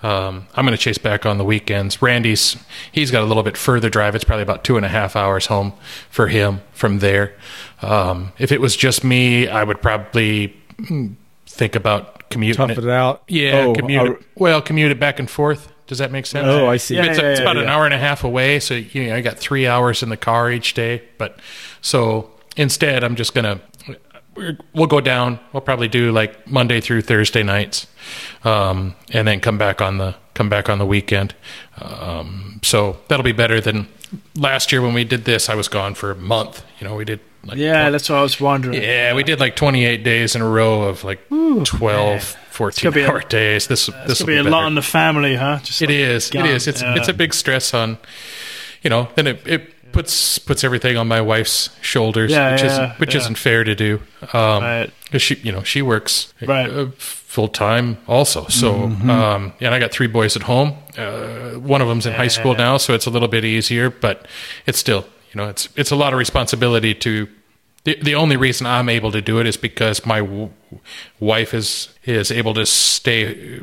Um, 0.03 0.45
I'm 0.53 0.65
going 0.65 0.77
to 0.77 0.83
chase 0.83 0.99
back 0.99 1.25
on 1.25 1.37
the 1.39 1.43
weekends. 1.45 2.01
Randy's 2.01 2.57
he's 2.91 3.09
got 3.09 3.23
a 3.23 3.25
little 3.25 3.41
bit 3.41 3.57
further 3.57 3.89
drive. 3.89 4.13
It's 4.13 4.23
probably 4.23 4.43
about 4.43 4.63
two 4.63 4.77
and 4.77 4.85
a 4.85 4.89
half 4.89 5.15
hours 5.15 5.47
home 5.47 5.73
for 6.11 6.27
him 6.27 6.61
from 6.73 6.99
there. 6.99 7.33
Um, 7.81 8.31
if 8.37 8.51
it 8.51 8.61
was 8.61 8.75
just 8.75 9.03
me, 9.03 9.47
I 9.47 9.63
would 9.63 9.81
probably 9.81 10.55
think 11.47 11.75
about 11.75 12.14
commuting 12.35 12.67
Tough 12.67 12.77
it 12.77 12.89
out. 12.89 13.23
Yeah, 13.29 13.65
Oh, 13.67 13.73
commute. 13.73 14.11
it- 14.11 14.21
well, 14.35 14.61
commute 14.61 14.91
it 14.91 14.99
back 14.99 15.19
and 15.19 15.29
forth. 15.29 15.71
Does 15.87 15.99
that 15.99 16.11
make 16.11 16.25
sense? 16.25 16.47
Oh, 16.47 16.67
I 16.67 16.75
see. 16.77 16.95
Yeah, 16.95 17.05
it's, 17.05 17.19
yeah, 17.19 17.29
it's 17.29 17.39
yeah, 17.39 17.45
about 17.45 17.55
an 17.57 17.63
yeah. 17.63 17.73
hour 17.73 17.85
and 17.85 17.93
a 17.93 17.97
half 17.97 18.23
away, 18.25 18.59
so 18.59 18.73
you 18.73 19.07
know 19.07 19.15
I 19.15 19.21
got 19.21 19.37
three 19.39 19.65
hours 19.67 20.03
in 20.03 20.09
the 20.09 20.17
car 20.17 20.51
each 20.51 20.73
day. 20.73 21.03
But 21.17 21.39
so 21.81 22.29
instead, 22.57 23.03
I'm 23.05 23.15
just 23.15 23.33
gonna 23.33 23.61
we're- 24.35 24.57
we'll 24.73 24.87
go 24.87 24.99
down. 24.99 25.39
We'll 25.53 25.61
probably 25.61 25.87
do 25.87 26.11
like 26.11 26.45
Monday 26.47 26.81
through 26.81 27.03
Thursday 27.03 27.41
nights, 27.43 27.87
um, 28.43 28.95
and 29.13 29.25
then 29.27 29.39
come 29.39 29.57
back 29.57 29.79
on 29.81 29.97
the 29.97 30.15
come 30.33 30.49
back 30.49 30.67
on 30.69 30.77
the 30.79 30.85
weekend. 30.85 31.33
Um, 31.81 32.59
so 32.63 32.97
that'll 33.07 33.23
be 33.23 33.31
better 33.31 33.61
than 33.61 33.87
last 34.35 34.71
year 34.71 34.81
when 34.81 34.93
we 34.93 35.03
did 35.05 35.23
this. 35.25 35.47
I 35.49 35.55
was 35.55 35.67
gone 35.69 35.93
for 35.95 36.11
a 36.11 36.15
month. 36.15 36.63
You 36.79 36.87
know, 36.87 36.95
we 36.95 37.05
did 37.05 37.19
like 37.45 37.57
Yeah, 37.57 37.89
that's 37.89 38.09
what 38.09 38.17
I 38.19 38.21
was 38.21 38.39
wondering. 38.39 38.81
yeah, 38.81 39.13
we 39.13 39.23
did 39.23 39.39
like 39.39 39.55
28 39.55 40.03
days 40.03 40.35
in 40.35 40.41
a 40.41 40.47
row 40.49 40.83
of 40.83 41.03
like 41.03 41.19
12, 41.29 42.23
14 42.51 42.91
gonna 42.91 43.05
a- 43.05 43.09
hour 43.09 43.21
days. 43.21 43.67
This 43.67 43.87
It's 43.87 43.97
this 44.07 44.19
will 44.19 44.27
be 44.27 44.37
a 44.37 44.43
lot 44.43 44.63
on 44.63 44.75
the 44.75 44.81
family, 44.81 45.35
huh? 45.35 45.59
Just 45.63 45.81
it 45.81 45.87
like 45.87 45.95
is. 45.95 46.29
It 46.33 46.45
is. 46.45 46.67
It's 46.67 46.81
Yeah. 46.81 46.95
it's 46.95 47.07
a 47.07 47.13
big 47.13 47.33
stress 47.33 47.73
on, 47.73 47.97
you 48.83 48.89
know. 48.89 49.07
Then 49.15 49.27
it, 49.27 49.41
it 49.45 49.91
puts 49.91 50.39
puts 50.39 50.63
everything 50.63 50.97
on 50.97 51.07
my 51.07 51.21
wife's 51.21 51.69
shoulders, 51.81 52.31
Yeah, 52.31 52.51
which 52.51 52.61
yeah, 52.61 52.67
isn't 52.71 52.89
which 52.99 53.13
yeah. 53.15 53.21
isn't 53.21 53.37
fair 53.37 53.63
to 53.63 53.75
do. 53.75 54.01
Um, 54.33 54.63
Right. 54.63 54.89
'cause 55.11 55.21
she 55.21 55.35
you 55.43 55.51
know 55.51 55.63
she 55.63 55.81
works 55.81 56.33
Right. 56.41 56.69
uh, 56.69 56.87
full 56.97 57.47
time 57.49 57.97
also. 58.07 58.45
So 58.49 58.73
Mm-hmm. 58.73 59.09
um, 59.09 59.53
and 59.61 59.73
I 59.73 59.79
got 59.79 59.91
three 59.91 60.07
boys 60.07 60.35
at 60.35 60.43
home. 60.43 60.73
Uh, 60.97 61.59
one 61.59 61.81
of 61.81 61.87
them's 61.87 62.05
in 62.05 62.13
high 62.13 62.29
school 62.29 62.55
now, 62.55 62.77
so 62.77 62.93
it's 62.93 63.05
a 63.05 63.09
little 63.09 63.27
bit 63.27 63.43
easier. 63.45 63.89
But 63.89 64.25
it's 64.65 64.77
still 64.79 65.05
you 65.35 65.41
know 65.41 65.49
it's 65.49 65.67
it's 65.75 65.91
a 65.91 65.95
lot 65.95 66.13
of 66.13 66.19
responsibility 66.19 66.93
to. 66.95 67.27
The, 67.83 67.99
the 68.01 68.15
only 68.15 68.35
reason 68.35 68.65
I'm 68.65 68.89
able 68.89 69.11
to 69.11 69.21
do 69.21 69.39
it 69.39 69.45
is 69.45 69.57
because 69.57 70.07
my 70.07 70.21
w- 70.21 70.49
wife 71.19 71.53
is 71.53 71.89
is 72.05 72.31
able 72.31 72.55
to 72.55 72.65
stay 72.65 73.61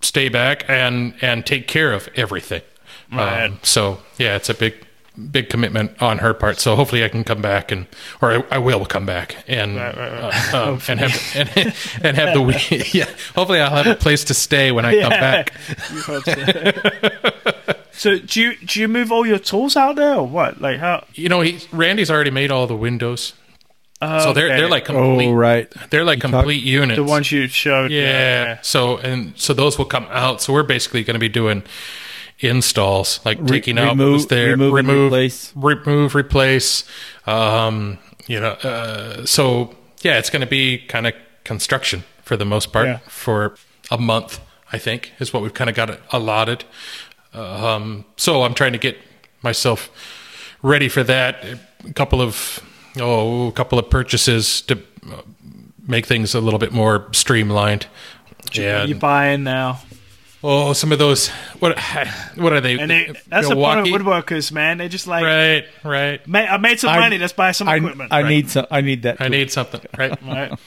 stay 0.00 0.28
back 0.28 0.64
and 0.68 1.14
and 1.22 1.44
take 1.44 1.66
care 1.66 1.92
of 1.92 2.08
everything. 2.14 2.62
Right. 3.10 3.46
Um, 3.46 3.58
so 3.62 3.98
yeah, 4.18 4.36
it's 4.36 4.48
a 4.48 4.54
big 4.54 4.86
big 5.30 5.48
commitment 5.50 6.00
on 6.02 6.18
her 6.18 6.32
part. 6.34 6.58
So 6.58 6.74
hopefully 6.76 7.04
I 7.04 7.08
can 7.08 7.22
come 7.24 7.42
back 7.42 7.70
and 7.70 7.86
or 8.20 8.32
I, 8.32 8.44
I 8.52 8.58
will 8.58 8.84
come 8.86 9.04
back 9.06 9.36
and 9.46 9.76
Right, 9.76 9.96
right, 9.96 10.12
right. 10.22 10.54
uh, 10.54 10.72
um, 10.72 10.80
and 10.88 11.00
have 11.00 11.36
and, 11.56 11.74
and 12.02 12.16
have 12.16 12.34
the 12.34 12.40
week. 12.50 12.94
Yeah, 12.94 13.08
hopefully 13.34 13.60
I'll 13.60 13.74
have 13.82 13.86
a 13.86 13.94
place 13.94 14.24
to 14.24 14.34
stay 14.34 14.72
when 14.72 14.84
I 14.84 15.00
come 15.00 15.10
back. 15.10 15.52
So. 16.04 16.20
so 17.92 18.18
do 18.18 18.40
you 18.40 18.56
do 18.56 18.80
you 18.80 18.88
move 18.88 19.12
all 19.12 19.26
your 19.26 19.38
tools 19.38 19.76
out 19.76 19.96
there 19.96 20.14
or 20.14 20.26
what? 20.26 20.60
Like 20.60 20.78
how? 20.78 21.04
You 21.14 21.28
know, 21.28 21.40
he, 21.40 21.58
Randy's 21.72 22.10
already 22.10 22.30
made 22.30 22.50
all 22.50 22.66
the 22.66 22.76
windows, 22.76 23.34
Uh, 24.00 24.20
so 24.20 24.32
they're 24.32 24.46
okay. 24.46 24.56
they're 24.56 24.68
like 24.70 24.84
complete. 24.84 25.28
Oh, 25.28 25.32
right. 25.32 25.70
They're 25.90 26.04
like 26.04 26.20
complete 26.20 26.62
units. 26.62 26.96
the 26.96 27.04
ones 27.04 27.30
you 27.30 27.46
showed. 27.48 27.90
Yeah. 27.90 28.58
So 28.62 28.96
and 28.98 29.32
so 29.36 29.52
those 29.54 29.78
will 29.78 29.84
come 29.86 30.06
out. 30.10 30.40
So 30.42 30.52
we're 30.52 30.62
basically 30.66 31.04
going 31.04 31.14
to 31.14 31.20
be 31.20 31.28
doing 31.28 31.62
installs, 32.42 33.20
like 33.24 33.38
Re- 33.40 33.48
taking 33.48 33.78
out 33.78 33.96
what 33.96 34.06
was 34.08 34.26
there, 34.26 34.50
remove 34.50 34.72
remove, 34.74 35.06
replace. 35.12 35.52
remove, 35.54 36.14
replace. 36.14 36.84
Um, 37.26 37.98
you 38.26 38.40
know, 38.40 38.50
uh, 38.52 39.24
so 39.26 39.74
yeah, 40.02 40.18
it's 40.18 40.30
going 40.30 40.40
to 40.42 40.46
be 40.46 40.78
kind 40.78 41.06
of 41.06 41.14
construction 41.44 42.04
for 42.24 42.36
the 42.36 42.44
most 42.44 42.72
part 42.72 42.86
Yeah. 42.86 42.98
for 43.08 43.54
a 43.90 43.98
month. 43.98 44.40
I 44.74 44.78
think 44.78 45.12
is 45.18 45.32
what 45.34 45.42
we've 45.42 45.52
kind 45.52 45.68
of 45.68 45.76
got 45.76 46.00
allotted. 46.12 46.64
Um, 47.34 48.04
so 48.16 48.42
I'm 48.42 48.54
trying 48.54 48.72
to 48.72 48.78
get 48.78 48.96
myself 49.42 49.90
ready 50.62 50.88
for 50.88 51.02
that. 51.04 51.44
A 51.86 51.92
couple 51.92 52.22
of 52.22 52.60
oh, 52.98 53.48
a 53.48 53.52
couple 53.52 53.78
of 53.78 53.90
purchases 53.90 54.62
to 54.62 54.78
uh, 55.10 55.22
make 55.86 56.06
things 56.06 56.34
a 56.34 56.40
little 56.40 56.58
bit 56.58 56.72
more 56.72 57.08
streamlined. 57.12 57.86
Yeah. 58.52 58.84
You 58.84 58.94
buying 58.94 59.44
now? 59.44 59.80
Oh, 60.44 60.72
some 60.72 60.90
of 60.90 60.98
those. 60.98 61.28
What? 61.60 61.78
What 62.36 62.52
are 62.52 62.60
they? 62.60 62.78
And 62.78 62.90
they, 62.90 63.12
that's 63.28 63.48
the 63.48 63.54
point 63.54 63.80
of 63.80 63.86
woodworkers, 63.86 64.50
man. 64.50 64.78
They 64.78 64.88
just 64.88 65.06
like, 65.06 65.22
Right. 65.24 65.64
Right. 65.84 66.26
"Ma- 66.26 66.40
I 66.40 66.56
made 66.56 66.80
some 66.80 66.90
I- 66.90 66.98
money. 66.98 67.18
Let's 67.18 67.32
buy 67.32 67.52
some 67.52 67.68
I, 67.68 67.76
equipment. 67.76 68.12
I 68.12 68.28
need 68.28 68.50
some. 68.50 68.66
I 68.70 68.80
need 68.80 69.02
that. 69.02 69.20
I 69.20 69.28
need 69.28 69.52
something. 69.52 69.80
Right. 69.96 70.20
right? 70.26 70.58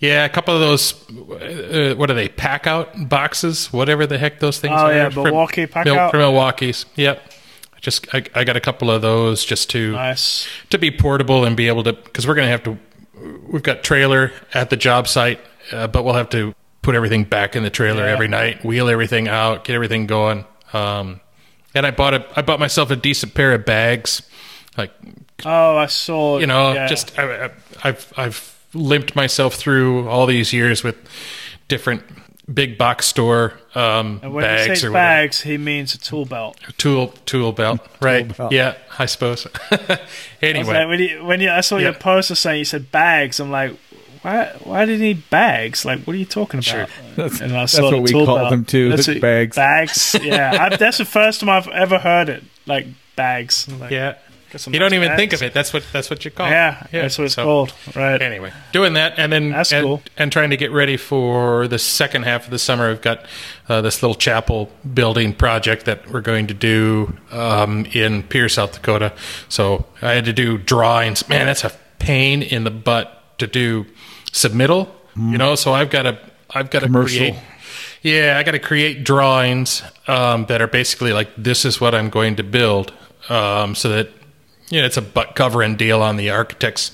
Yeah, 0.00 0.24
a 0.24 0.28
couple 0.28 0.52
of 0.54 0.60
those. 0.60 0.94
Uh, 1.10 1.94
what 1.96 2.10
are 2.10 2.14
they? 2.14 2.28
Pack 2.28 2.66
out 2.66 3.08
boxes, 3.08 3.72
whatever 3.72 4.06
the 4.06 4.18
heck 4.18 4.40
those 4.40 4.58
things 4.58 4.74
Oh, 4.76 4.86
are. 4.86 4.92
yeah, 4.92 5.08
From- 5.10 5.24
Milwaukee 5.24 5.66
pack 5.66 5.84
Mil- 5.86 5.96
out. 5.98 6.10
From 6.10 6.18
Milwaukee's. 6.20 6.84
Yep. 6.96 7.22
I 7.74 7.78
Just 7.80 8.12
I, 8.14 8.24
I 8.34 8.42
got 8.44 8.56
a 8.56 8.60
couple 8.60 8.90
of 8.90 9.00
those 9.02 9.44
just 9.44 9.70
to 9.70 9.92
Nice. 9.92 10.48
to 10.70 10.78
be 10.78 10.90
portable 10.90 11.44
and 11.44 11.56
be 11.56 11.68
able 11.68 11.84
to 11.84 11.92
because 11.92 12.26
we're 12.26 12.34
going 12.34 12.46
to 12.46 12.50
have 12.50 12.64
to. 12.64 12.78
We've 13.48 13.62
got 13.62 13.84
trailer 13.84 14.32
at 14.52 14.70
the 14.70 14.76
job 14.76 15.06
site, 15.06 15.40
uh, 15.70 15.86
but 15.86 16.04
we'll 16.04 16.14
have 16.14 16.30
to 16.30 16.52
put 16.84 16.94
everything 16.94 17.24
back 17.24 17.56
in 17.56 17.62
the 17.64 17.70
trailer 17.70 18.04
Yeah. 18.06 18.12
every 18.12 18.28
night, 18.28 18.64
wheel 18.64 18.88
everything 18.88 19.26
out, 19.26 19.64
get 19.64 19.74
everything 19.74 20.06
going. 20.06 20.44
Um, 20.72 21.20
and 21.74 21.84
I 21.84 21.90
bought 21.90 22.14
a 22.14 22.24
I 22.36 22.42
bought 22.42 22.60
myself 22.60 22.90
a 22.92 22.96
decent 22.96 23.34
pair 23.34 23.52
of 23.52 23.64
bags, 23.64 24.22
like 24.78 24.92
Oh, 25.44 25.76
I 25.76 25.86
saw. 25.86 26.38
you 26.38 26.46
know, 26.46 26.72
yeah. 26.74 26.86
just 26.86 27.18
I, 27.18 27.46
I, 27.46 27.50
I've 27.82 28.12
I've 28.16 28.54
limped 28.74 29.16
myself 29.16 29.54
through 29.54 30.08
all 30.08 30.26
these 30.26 30.52
years 30.52 30.84
with 30.84 30.96
different 31.68 32.02
big 32.52 32.76
box 32.76 33.06
store 33.06 33.54
um, 33.74 34.20
And 34.22 34.34
when 34.34 34.44
bags 34.44 34.62
he 34.66 34.74
says 34.74 34.84
or 34.84 34.90
whatever. 34.92 35.06
bags, 35.22 35.40
he 35.40 35.56
means 35.58 35.94
a 35.94 35.98
tool 35.98 36.26
belt. 36.26 36.58
tool 36.76 37.08
tool 37.24 37.52
belt, 37.52 37.80
right? 38.00 38.36
belt. 38.36 38.52
Yeah, 38.52 38.74
I 38.98 39.06
suppose. 39.06 39.46
I 39.70 39.98
anyway, 40.42 40.74
like, 40.74 40.88
when 40.88 41.00
you 41.00 41.24
when 41.24 41.40
you, 41.40 41.50
I 41.50 41.60
saw 41.62 41.78
your 41.78 41.92
Yeah. 41.92 41.98
poster 41.98 42.34
saying 42.34 42.58
you 42.58 42.64
said 42.66 42.92
bags, 42.92 43.40
I'm 43.40 43.50
like, 43.50 43.72
why 44.24 44.46
why 44.64 44.84
did 44.86 44.98
he 45.00 45.06
need 45.08 45.28
bags? 45.30 45.84
Like, 45.84 46.00
what 46.04 46.14
are 46.14 46.18
you 46.18 46.24
talking 46.24 46.58
about? 46.58 46.64
Sure. 46.64 46.86
That's, 47.16 47.40
And 47.40 47.52
I 47.52 47.60
that's 47.60 47.72
saw 47.72 47.90
what 47.92 48.02
we 48.02 48.10
call 48.12 48.26
belt. 48.26 48.50
them 48.50 48.64
too. 48.64 48.88
That's 48.88 49.06
the 49.06 49.12
what- 49.14 49.20
bags. 49.22 49.56
Bags. 49.56 50.16
Yeah, 50.22 50.68
I, 50.72 50.76
that's 50.76 50.98
the 50.98 51.04
first 51.04 51.40
time 51.40 51.48
I've 51.50 51.68
ever 51.68 51.98
heard 51.98 52.28
it. 52.28 52.42
Like 52.66 52.86
bags. 53.16 53.68
Like, 53.68 53.90
yeah, 53.92 54.16
you 54.66 54.78
don't 54.78 54.94
even 54.94 55.08
bags. 55.08 55.18
think 55.20 55.32
of 55.34 55.42
it. 55.42 55.52
That's 55.52 55.72
what 55.72 55.84
that's 55.92 56.08
what 56.10 56.24
you 56.24 56.30
call. 56.30 56.48
Yeah, 56.48 56.84
it. 56.86 56.92
that's 56.92 57.18
what 57.18 57.24
it's 57.26 57.34
so- 57.34 57.44
called. 57.44 57.74
Right. 57.94 58.20
Anyway, 58.22 58.52
doing 58.72 58.94
that, 58.94 59.18
and 59.18 59.30
then 59.32 59.50
That's 59.50 59.72
and, 59.72 59.84
cool. 59.84 60.02
and 60.16 60.32
trying 60.32 60.50
to 60.50 60.56
get 60.56 60.72
ready 60.72 60.96
for 60.96 61.68
the 61.68 61.78
second 61.78 62.22
half 62.24 62.44
of 62.46 62.50
the 62.50 62.58
summer. 62.58 62.90
I've 62.90 63.02
got 63.02 63.26
uh, 63.68 63.80
this 63.82 64.02
little 64.02 64.14
chapel 64.16 64.70
building 64.94 65.34
project 65.34 65.84
that 65.84 66.10
we're 66.10 66.20
going 66.22 66.46
to 66.48 66.54
do 66.54 67.14
um, 67.30 67.84
in 67.92 68.22
Pierre, 68.24 68.48
South 68.48 68.72
Dakota. 68.72 69.12
So 69.48 69.84
I 70.02 70.12
had 70.12 70.24
to 70.24 70.32
do 70.32 70.56
drawings. 70.58 71.28
Man, 71.28 71.46
that's 71.46 71.64
a 71.64 71.72
pain 71.98 72.42
in 72.42 72.64
the 72.64 72.70
butt 72.70 73.20
to 73.38 73.46
do 73.46 73.84
submittal. 74.34 74.88
You 75.16 75.38
know, 75.38 75.54
so 75.54 75.72
I've 75.72 75.90
got 75.90 76.02
to 76.02 76.18
I've 76.50 76.70
got 76.70 76.80
to 76.80 76.88
create. 77.18 77.34
Yeah, 78.02 78.36
I 78.36 78.42
got 78.42 78.50
to 78.50 78.58
create 78.58 79.04
drawings 79.04 79.82
um, 80.08 80.44
that 80.46 80.60
are 80.60 80.66
basically 80.66 81.12
like 81.12 81.30
this 81.36 81.64
is 81.64 81.80
what 81.80 81.94
I'm 81.94 82.10
going 82.10 82.36
to 82.36 82.42
build, 82.42 82.92
um, 83.28 83.74
so 83.76 83.88
that 83.90 84.10
you 84.70 84.80
know 84.80 84.86
it's 84.86 84.96
a 84.96 85.02
butt 85.02 85.36
covering 85.36 85.76
deal 85.76 86.02
on 86.02 86.16
the 86.16 86.30
architect's 86.30 86.90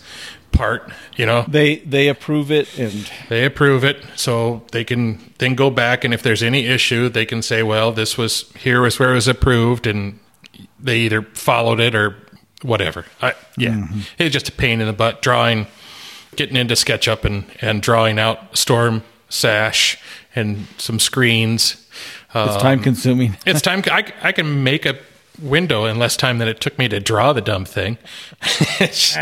part. 0.52 0.92
You 1.16 1.24
know, 1.26 1.44
They 1.48 1.76
they 1.78 2.08
approve 2.08 2.50
it 2.52 2.78
and 2.78 3.10
they 3.30 3.46
approve 3.46 3.84
it, 3.84 4.04
so 4.16 4.62
they 4.72 4.84
can 4.84 5.18
then 5.38 5.54
go 5.54 5.70
back 5.70 6.04
and 6.04 6.12
if 6.12 6.22
there's 6.22 6.42
any 6.42 6.66
issue, 6.66 7.08
they 7.08 7.24
can 7.24 7.40
say, 7.40 7.62
well, 7.62 7.90
this 7.90 8.18
was 8.18 8.52
here 8.52 8.82
was 8.82 8.98
where 8.98 9.12
it 9.12 9.14
was 9.14 9.28
approved, 9.28 9.86
and 9.86 10.18
they 10.78 10.98
either 10.98 11.22
followed 11.22 11.80
it 11.80 11.94
or 11.94 12.16
whatever. 12.62 13.06
I, 13.22 13.32
yeah, 13.56 13.86
it's 14.18 14.32
just 14.34 14.50
a 14.50 14.52
pain 14.52 14.80
in 14.82 14.86
the 14.86 14.92
butt 14.92 15.22
drawing, 15.22 15.66
getting 16.40 16.56
into 16.56 16.72
SketchUp 16.74 17.26
and 17.26 17.44
and 17.60 17.82
drawing 17.82 18.18
out 18.18 18.56
storm 18.56 19.02
sash 19.28 19.98
and 20.34 20.66
some 20.78 20.98
screens. 20.98 21.86
it's 22.34 22.54
Um, 22.56 22.60
time 22.60 22.80
consuming. 22.80 23.36
It's 23.46 23.60
time. 23.60 23.82
I, 23.90 24.10
I 24.22 24.32
can 24.32 24.64
make 24.64 24.86
a 24.86 24.96
window 25.42 25.84
in 25.84 25.98
less 25.98 26.16
time 26.16 26.38
than 26.38 26.48
it 26.48 26.58
took 26.58 26.78
me 26.78 26.88
to 26.88 26.98
draw 26.98 27.34
the 27.34 27.42
dumb 27.42 27.66
thing. 27.66 27.98
It's 28.80 29.14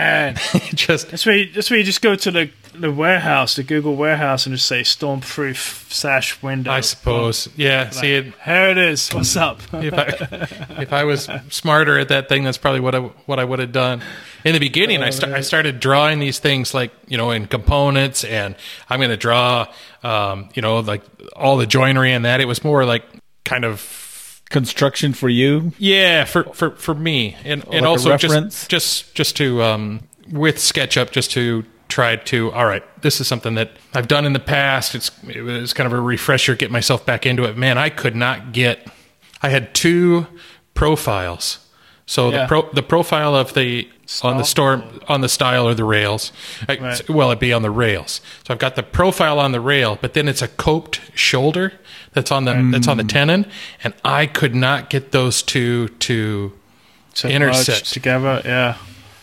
just 0.75 1.11
that's 1.11 1.27
where 1.27 1.37
you, 1.39 1.53
that's 1.53 1.71
where 1.71 1.79
you 1.81 1.85
just 1.85 2.03
go 2.03 2.15
to 2.15 2.31
the 2.31 2.51
the 2.81 2.93
warehouse, 2.93 3.57
the 3.57 3.63
Google 3.63 3.97
warehouse, 3.97 4.47
and 4.47 4.55
just 4.55 4.67
say 4.67 4.83
stormproof 4.83 5.91
sash 5.93 6.43
window. 6.43 6.71
I 6.71 6.81
suppose. 6.81 7.49
Yeah. 7.57 7.91
See, 7.91 8.13
it, 8.15 8.35
Here 8.45 8.69
it 8.71 8.79
is. 8.79 9.09
What's 9.11 9.37
up? 9.37 9.61
if 9.73 9.95
I 9.95 10.83
if 10.83 10.93
I 10.93 11.05
was 11.05 11.29
smarter 11.51 11.99
at 11.99 12.09
that 12.09 12.29
thing, 12.29 12.45
that's 12.45 12.59
probably 12.59 12.81
what 12.81 12.95
I 12.95 13.01
what 13.01 13.39
I 13.39 13.45
would 13.45 13.59
have 13.59 13.73
done. 13.73 14.03
In 14.45 14.53
the 14.53 14.61
beginning, 14.61 15.03
I, 15.03 15.11
sta- 15.11 15.35
I 15.35 15.41
started 15.41 15.81
drawing 15.81 16.21
these 16.21 16.39
things 16.39 16.73
like 16.73 16.93
you 17.09 17.19
know 17.19 17.31
in 17.31 17.47
components, 17.47 18.25
and 18.25 18.55
I'm 18.89 19.01
going 19.01 19.11
to 19.11 19.17
draw, 19.17 19.67
um, 20.03 20.49
you 20.55 20.63
know, 20.63 20.79
like 20.81 21.03
all 21.35 21.57
the 21.57 21.67
joinery 21.67 22.13
and 22.13 22.25
that. 22.25 22.41
It 22.41 22.47
was 22.47 22.63
more 22.63 22.85
like 22.85 23.05
kind 23.45 23.65
of 23.65 24.07
Construction 24.51 25.13
for 25.13 25.29
you. 25.29 25.73
yeah 25.77 26.25
for 26.25 26.45
for 26.55 26.71
for 26.71 26.95
me, 26.95 27.37
and 27.45 27.63
and 27.71 27.85
a 27.85 27.89
also 27.89 28.17
just 28.17 28.71
just 28.71 29.15
just 29.15 29.37
to 29.37 29.63
um, 29.63 30.01
with 30.31 30.57
SketchUp 30.57 31.11
just 31.11 31.33
to 31.33 31.67
tried 31.89 32.27
to. 32.27 32.53
All 32.53 32.67
right, 32.67 32.83
this 33.03 33.21
is 33.21 33.27
something 33.27 33.55
that 33.55 33.73
I've 33.95 34.09
done 34.09 34.25
in 34.25 34.33
the 34.33 34.41
past. 34.41 34.95
It's 34.95 35.11
it 35.29 35.43
was 35.43 35.73
kind 35.73 35.87
of 35.87 35.93
a 35.93 36.01
refresher, 36.01 36.55
get 36.55 36.71
myself 36.71 37.05
back 37.07 37.27
into 37.27 37.45
it. 37.45 37.57
Man, 37.57 37.79
I 37.79 37.89
could 37.91 38.15
not 38.17 38.53
get. 38.53 38.87
I 39.43 39.49
had 39.51 39.75
two 39.75 40.27
profiles. 40.75 41.59
So 42.07 42.31
Yeah. 42.31 42.43
the 42.43 42.47
pro, 42.49 42.73
the 42.73 42.83
profile 42.83 43.35
of 43.37 43.53
the 43.55 43.89
on 44.23 44.39
the 44.39 44.45
storm 44.45 44.83
on 45.09 45.21
the 45.21 45.29
style 45.29 45.69
or 45.69 45.75
the 45.75 45.85
rails. 45.85 46.33
I- 46.67 46.77
Right. 46.79 47.11
Well, 47.11 47.29
it'd 47.29 47.39
be 47.41 47.53
on 47.53 47.61
the 47.61 47.71
rails. 47.71 48.23
So 48.47 48.55
I've 48.55 48.59
got 48.59 48.75
the 48.77 48.83
profile 48.83 49.39
on 49.39 49.53
the 49.53 49.61
rail, 49.61 49.99
but 50.01 50.15
then 50.15 50.29
it's 50.29 50.41
a 50.41 50.49
coped 50.49 51.01
shoulder 51.15 51.75
that's 52.15 52.33
on 52.33 52.45
the 52.47 52.53
mm. 52.55 52.73
that's 52.73 52.89
on 52.89 52.97
the 52.97 53.05
tenon, 53.05 53.45
and 53.85 53.93
I 54.05 54.25
could 54.27 54.55
not 54.55 54.89
get 54.89 55.13
those 55.13 55.43
two 55.43 55.89
to 55.89 56.53
To 57.17 57.29
Intersect. 57.29 57.93
together. 57.93 58.41
Yeah. 58.45 58.77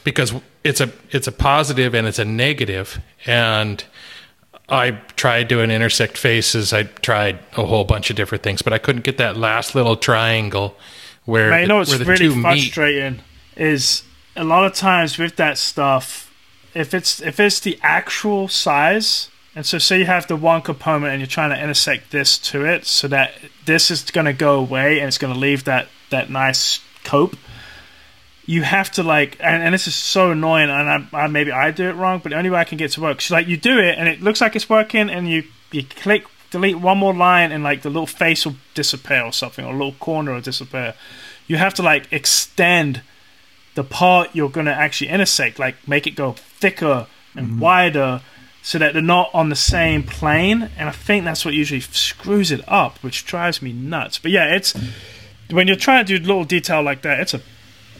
because 0.03 0.34
it's 0.66 0.82
a 0.82 0.91
it's 1.11 1.28
a 1.28 1.32
positive 1.32 1.93
and 1.93 2.07
it's 2.07 2.20
a 2.20 2.26
negative 2.26 2.99
and 3.26 3.84
I 4.68 4.91
tried 5.16 5.47
doing 5.47 5.70
intersect 5.70 6.18
faces. 6.18 6.74
I 6.74 6.84
tried 6.84 7.38
a 7.55 7.66
whole 7.66 7.84
bunch 7.84 8.09
of 8.09 8.16
different 8.16 8.43
things, 8.43 8.63
but 8.63 8.74
I 8.74 8.80
couldn't 8.80 9.03
get 9.03 9.18
that 9.20 9.38
last 9.38 9.76
little 9.76 9.95
triangle 9.95 10.76
where 11.26 11.61
you 11.61 11.68
know 11.68 11.78
what's 11.78 11.95
the 11.95 12.03
really 12.03 12.18
two 12.18 12.36
meet. 12.36 12.41
frustrating 12.41 13.20
is 13.55 14.03
a 14.36 14.43
lot 14.43 14.66
of 14.66 14.74
times 14.74 15.20
with 15.20 15.36
that 15.36 15.59
stuff, 15.59 16.34
if 16.74 16.95
it's 16.95 17.22
if 17.22 17.39
it's 17.39 17.59
the 17.59 17.78
actual 17.84 18.47
size, 18.47 19.30
and 19.55 19.66
so 19.68 19.78
say 19.78 19.99
you 19.99 20.05
have 20.05 20.28
the 20.28 20.36
one 20.36 20.63
component 20.63 21.11
and 21.11 21.22
you're 21.22 21.28
trying 21.28 21.51
to 21.51 21.61
intersect 21.61 22.11
this 22.11 22.39
to 22.39 22.66
it, 22.66 22.86
so 22.86 23.07
that 23.07 23.34
this 23.66 23.91
is 23.91 24.03
going 24.09 24.26
to 24.26 24.34
go 24.34 24.59
away 24.59 24.99
and 24.99 25.07
it's 25.07 25.20
going 25.20 25.34
to 25.34 25.39
leave 25.39 25.66
that 25.66 25.89
that 26.09 26.32
nice 26.32 26.80
cope. 27.03 27.36
You 28.48 28.62
have 28.62 28.91
to 28.91 29.04
like, 29.04 29.38
and, 29.39 29.64
and 29.64 29.74
this 29.74 29.88
is 29.88 29.96
so 29.96 30.32
annoying, 30.32 30.70
and 30.70 31.08
I, 31.12 31.24
I 31.24 31.28
maybe 31.28 31.52
I 31.52 31.72
do 31.72 31.89
it 31.89 31.93
wrong, 31.93 32.20
but 32.22 32.30
the 32.30 32.38
only 32.38 32.50
way 32.50 32.60
I 32.60 32.64
can 32.64 32.78
get 32.78 32.91
it 32.91 32.93
to 32.93 33.02
work, 33.02 33.22
so 33.22 33.34
like 33.34 33.48
you 33.48 33.58
do 33.58 33.80
it 33.80 33.98
and 33.98 34.08
it 34.08 34.22
looks 34.22 34.39
like 34.41 34.56
it's 34.56 34.70
working, 34.70 35.10
and 35.10 35.30
you 35.30 35.43
you 35.72 35.84
click 35.84 36.26
delete 36.52 36.80
one 36.80 36.98
more 36.98 37.14
line 37.14 37.52
and 37.52 37.64
like 37.64 37.82
the 37.82 37.89
little 37.89 38.08
face 38.08 38.46
will 38.46 38.56
disappear 38.74 39.24
or 39.24 39.34
something, 39.34 39.66
or 39.66 39.74
a 39.74 39.78
little 39.78 39.93
corner 39.93 40.34
will 40.34 40.41
disappear. 40.41 40.93
You 41.48 41.58
have 41.58 41.74
to 41.76 41.84
like 41.84 42.08
extend 42.12 43.02
the 43.76 43.84
part 43.84 44.30
you're 44.34 44.50
going 44.50 44.68
to 44.68 44.74
actually 44.74 45.10
intersect, 45.10 45.60
like 45.60 45.76
make 45.88 46.08
it 46.08 46.12
go 46.12 46.32
thicker 46.34 47.08
and 47.36 47.48
mm-hmm. 47.48 47.60
wider 47.60 48.22
so 48.62 48.80
that 48.80 48.93
they're 48.93 49.02
not 49.02 49.30
on 49.34 49.50
the 49.50 49.56
same 49.56 50.02
plane. 50.02 50.70
And 50.78 50.88
I 50.88 50.91
think 50.91 51.26
that's 51.26 51.43
what 51.46 51.54
usually 51.54 51.82
screws 51.82 52.52
it 52.52 52.62
up, 52.68 53.04
which 53.04 53.26
drives 53.26 53.62
me 53.62 53.74
nuts. 53.74 54.18
But 54.18 54.32
yeah, 54.32 54.56
it's 54.56 54.74
when 55.52 55.68
you're 55.68 55.76
trying 55.76 56.06
to 56.06 56.18
do 56.18 56.26
little 56.26 56.46
detail 56.46 56.82
like 56.82 57.02
that, 57.02 57.20
it's 57.20 57.34
a 57.34 57.41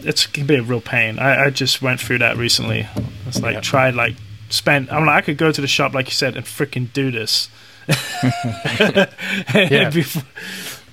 it 0.02 0.28
can 0.34 0.46
be 0.46 0.56
a 0.56 0.62
real 0.64 0.82
pain. 0.82 1.20
I, 1.20 1.46
I 1.46 1.50
just 1.50 1.82
went 1.82 2.00
through 2.00 2.20
that 2.20 2.38
recently. 2.38 2.88
It's 3.28 3.42
like 3.42 3.62
tried 3.62 3.96
like 3.96 4.16
spent. 4.50 4.92
I'm 4.92 5.06
like 5.06 5.16
I 5.16 5.22
could 5.22 5.38
go 5.38 5.52
to 5.52 5.62
the 5.62 5.68
shop 5.68 5.94
like 5.94 6.08
you 6.08 6.14
said 6.14 6.36
and 6.36 6.46
freaking 6.46 6.92
do 6.94 7.12
this. 7.12 7.50
Yeah. 9.54 9.90
Before- 9.90 10.24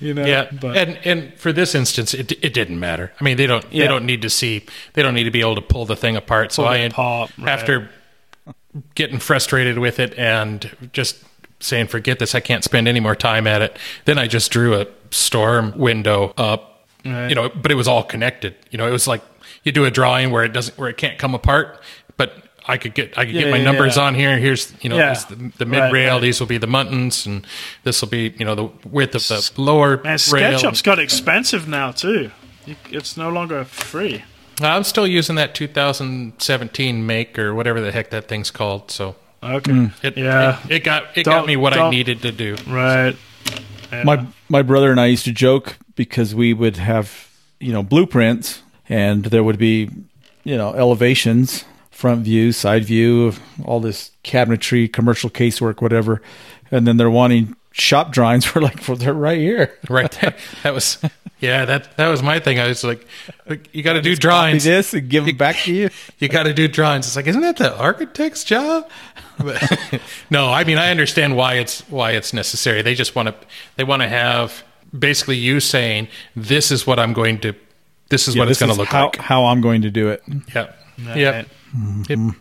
you 0.00 0.14
know. 0.14 0.24
Yeah, 0.26 0.50
but 0.50 0.76
and 0.76 0.98
and 1.04 1.34
for 1.38 1.52
this 1.52 1.74
instance, 1.76 2.12
it 2.12 2.32
it 2.42 2.52
didn't 2.52 2.80
matter. 2.80 3.12
I 3.20 3.24
mean, 3.24 3.36
they 3.36 3.46
don't 3.46 3.64
Yeah. 3.72 3.84
they 3.84 3.88
don't 3.88 4.04
need 4.04 4.22
to 4.22 4.30
see 4.30 4.64
they 4.94 5.02
don't 5.02 5.14
need 5.14 5.24
to 5.24 5.30
be 5.30 5.40
able 5.40 5.54
to 5.54 5.60
pull 5.62 5.84
the 5.86 5.94
thing 5.94 6.16
apart. 6.16 6.50
So 6.52 6.64
Pull 6.64 6.72
I 6.72 6.76
apart, 6.78 7.30
right. 7.38 7.48
after 7.48 7.88
getting 8.96 9.18
frustrated 9.20 9.78
with 9.78 10.00
it 10.00 10.18
and 10.18 10.74
just 10.92 11.22
saying 11.60 11.86
forget 11.86 12.18
this, 12.18 12.34
I 12.34 12.40
can't 12.40 12.64
spend 12.64 12.88
any 12.88 12.98
more 12.98 13.14
time 13.14 13.46
at 13.46 13.62
it. 13.62 13.76
Then 14.04 14.18
I 14.18 14.26
just 14.26 14.50
drew 14.50 14.74
a 14.74 14.86
storm 15.12 15.72
window 15.78 16.34
up, 16.36 16.71
Right. 17.04 17.28
you 17.28 17.34
know, 17.34 17.48
but 17.48 17.70
it 17.72 17.74
was 17.74 17.88
all 17.88 18.02
connected. 18.04 18.54
You 18.70 18.78
know, 18.78 18.86
it 18.86 18.92
was 18.92 19.06
like 19.08 19.22
you 19.64 19.72
do 19.72 19.84
a 19.84 19.90
drawing 19.90 20.30
where 20.30 20.44
it 20.44 20.52
doesn't 20.52 20.78
where 20.78 20.88
it 20.88 20.96
can't 20.96 21.18
come 21.18 21.34
apart, 21.34 21.80
but 22.16 22.44
I 22.68 22.76
could 22.76 22.94
get 22.94 23.18
I 23.18 23.24
could 23.24 23.34
Yeah, 23.34 23.42
get 23.42 23.50
my 23.50 23.56
yeah, 23.58 23.64
numbers 23.64 23.96
yeah. 23.96 24.04
on 24.04 24.14
here. 24.14 24.38
Here's 24.38 24.72
you 24.82 24.88
know 24.90 24.96
the, 24.96 25.52
the 25.58 25.66
mid 25.66 25.80
Right, 25.80 25.92
rail. 25.92 26.14
right. 26.14 26.22
These 26.22 26.38
will 26.38 26.46
be 26.46 26.58
the 26.58 26.68
muntins, 26.68 27.26
and 27.26 27.44
this 27.82 28.00
will 28.00 28.08
be 28.08 28.32
you 28.38 28.44
know 28.44 28.54
the 28.54 28.70
width 28.88 29.14
of 29.16 29.26
the 29.26 29.50
lower 29.60 29.96
Man, 29.98 30.18
rail. 30.30 30.58
SketchUp's 30.58 30.82
got 30.82 30.98
expensive 31.00 31.66
now 31.66 31.90
too. 31.90 32.30
It's 32.90 33.16
no 33.16 33.30
longer 33.30 33.64
free. 33.64 34.22
I'm 34.60 34.84
still 34.84 35.06
using 35.08 35.34
that 35.36 35.54
2017 35.56 37.04
make 37.06 37.36
or 37.38 37.54
whatever 37.54 37.80
the 37.80 37.90
heck 37.90 38.10
that 38.10 38.28
thing's 38.28 38.50
called. 38.52 38.90
So 38.92 39.16
Okay. 39.42 39.90
it 40.04 40.16
Yeah. 40.16 40.60
it, 40.66 40.70
it 40.76 40.84
got 40.84 41.06
it 41.16 41.24
Don't- 41.24 41.34
got 41.34 41.46
me 41.46 41.56
what 41.56 41.76
I 41.76 41.90
needed 41.90 42.22
to 42.22 42.30
do. 42.30 42.56
Right. 42.68 43.16
My 43.92 44.26
my 44.48 44.62
brother 44.62 44.90
and 44.90 45.00
I 45.00 45.06
used 45.06 45.24
to 45.26 45.32
joke 45.32 45.78
because 45.94 46.34
we 46.34 46.52
would 46.52 46.76
have 46.78 47.30
you 47.60 47.72
know 47.72 47.82
blueprints 47.82 48.62
and 48.88 49.26
there 49.26 49.44
would 49.44 49.58
be 49.58 49.90
you 50.44 50.56
know 50.56 50.72
elevations, 50.74 51.64
front 51.90 52.24
view, 52.24 52.52
side 52.52 52.84
view, 52.84 53.34
all 53.64 53.80
this 53.80 54.10
cabinetry, 54.24 54.92
commercial 54.92 55.30
casework, 55.30 55.82
whatever, 55.82 56.22
and 56.70 56.86
then 56.86 56.96
they're 56.96 57.10
wanting 57.10 57.54
shop 57.72 58.12
drawings. 58.12 58.54
were 58.54 58.60
like, 58.60 58.86
well, 58.86 58.96
they're 58.96 59.12
right 59.14 59.38
here. 59.38 59.76
Right, 59.88 60.10
there. 60.20 60.34
that 60.62 60.72
was 60.74 60.98
yeah 61.40 61.64
that 61.64 61.96
that 61.96 62.08
was 62.08 62.22
my 62.22 62.38
thing. 62.38 62.60
I 62.60 62.68
was 62.68 62.84
like, 62.84 63.06
like, 63.48 63.68
you 63.74 63.82
got 63.82 63.94
to 63.94 64.02
do 64.02 64.10
Copy 64.12 64.20
drawings. 64.20 64.64
this 64.64 64.94
and 64.94 65.08
give 65.08 65.26
it 65.28 65.36
back 65.38 65.56
to 65.64 65.72
you. 65.74 65.90
You 66.18 66.28
got 66.28 66.44
to 66.44 66.54
do 66.54 66.68
drawings. 66.68 67.06
It's 67.06 67.16
like, 67.16 67.26
isn't 67.26 67.40
that 67.42 67.56
the 67.56 67.76
architect's 67.76 68.44
job? 68.44 68.88
But- 69.38 70.00
no, 70.30 70.50
I 70.52 70.62
mean 70.64 70.78
I 70.78 70.90
understand 70.90 71.36
why 71.36 71.54
it's 71.54 71.80
why 71.88 72.12
it's 72.12 72.32
necessary. 72.32 72.82
They 72.82 72.94
just 72.94 73.14
want 73.16 73.28
to 73.28 73.34
they 73.76 73.84
want 73.84 74.02
to 74.02 74.08
have 74.08 74.62
basically 74.96 75.36
you 75.38 75.58
saying 75.58 76.08
this 76.36 76.70
is 76.70 76.86
what 76.86 76.98
I'm 77.00 77.12
going 77.12 77.40
to 77.40 77.54
this 78.08 78.28
is 78.28 78.36
Yeah, 78.36 78.42
what 78.42 78.50
it's 78.50 78.60
going 78.60 78.70
to 78.70 78.78
look 78.78 78.88
how, 78.88 79.06
like. 79.06 79.16
how 79.16 79.46
I'm 79.46 79.60
going 79.62 79.82
to 79.82 79.90
do 79.90 80.10
it. 80.10 80.22
Yeah. 80.54 80.70
Right. 81.06 81.16
Yeah. 81.16 81.44
It, 82.10 82.34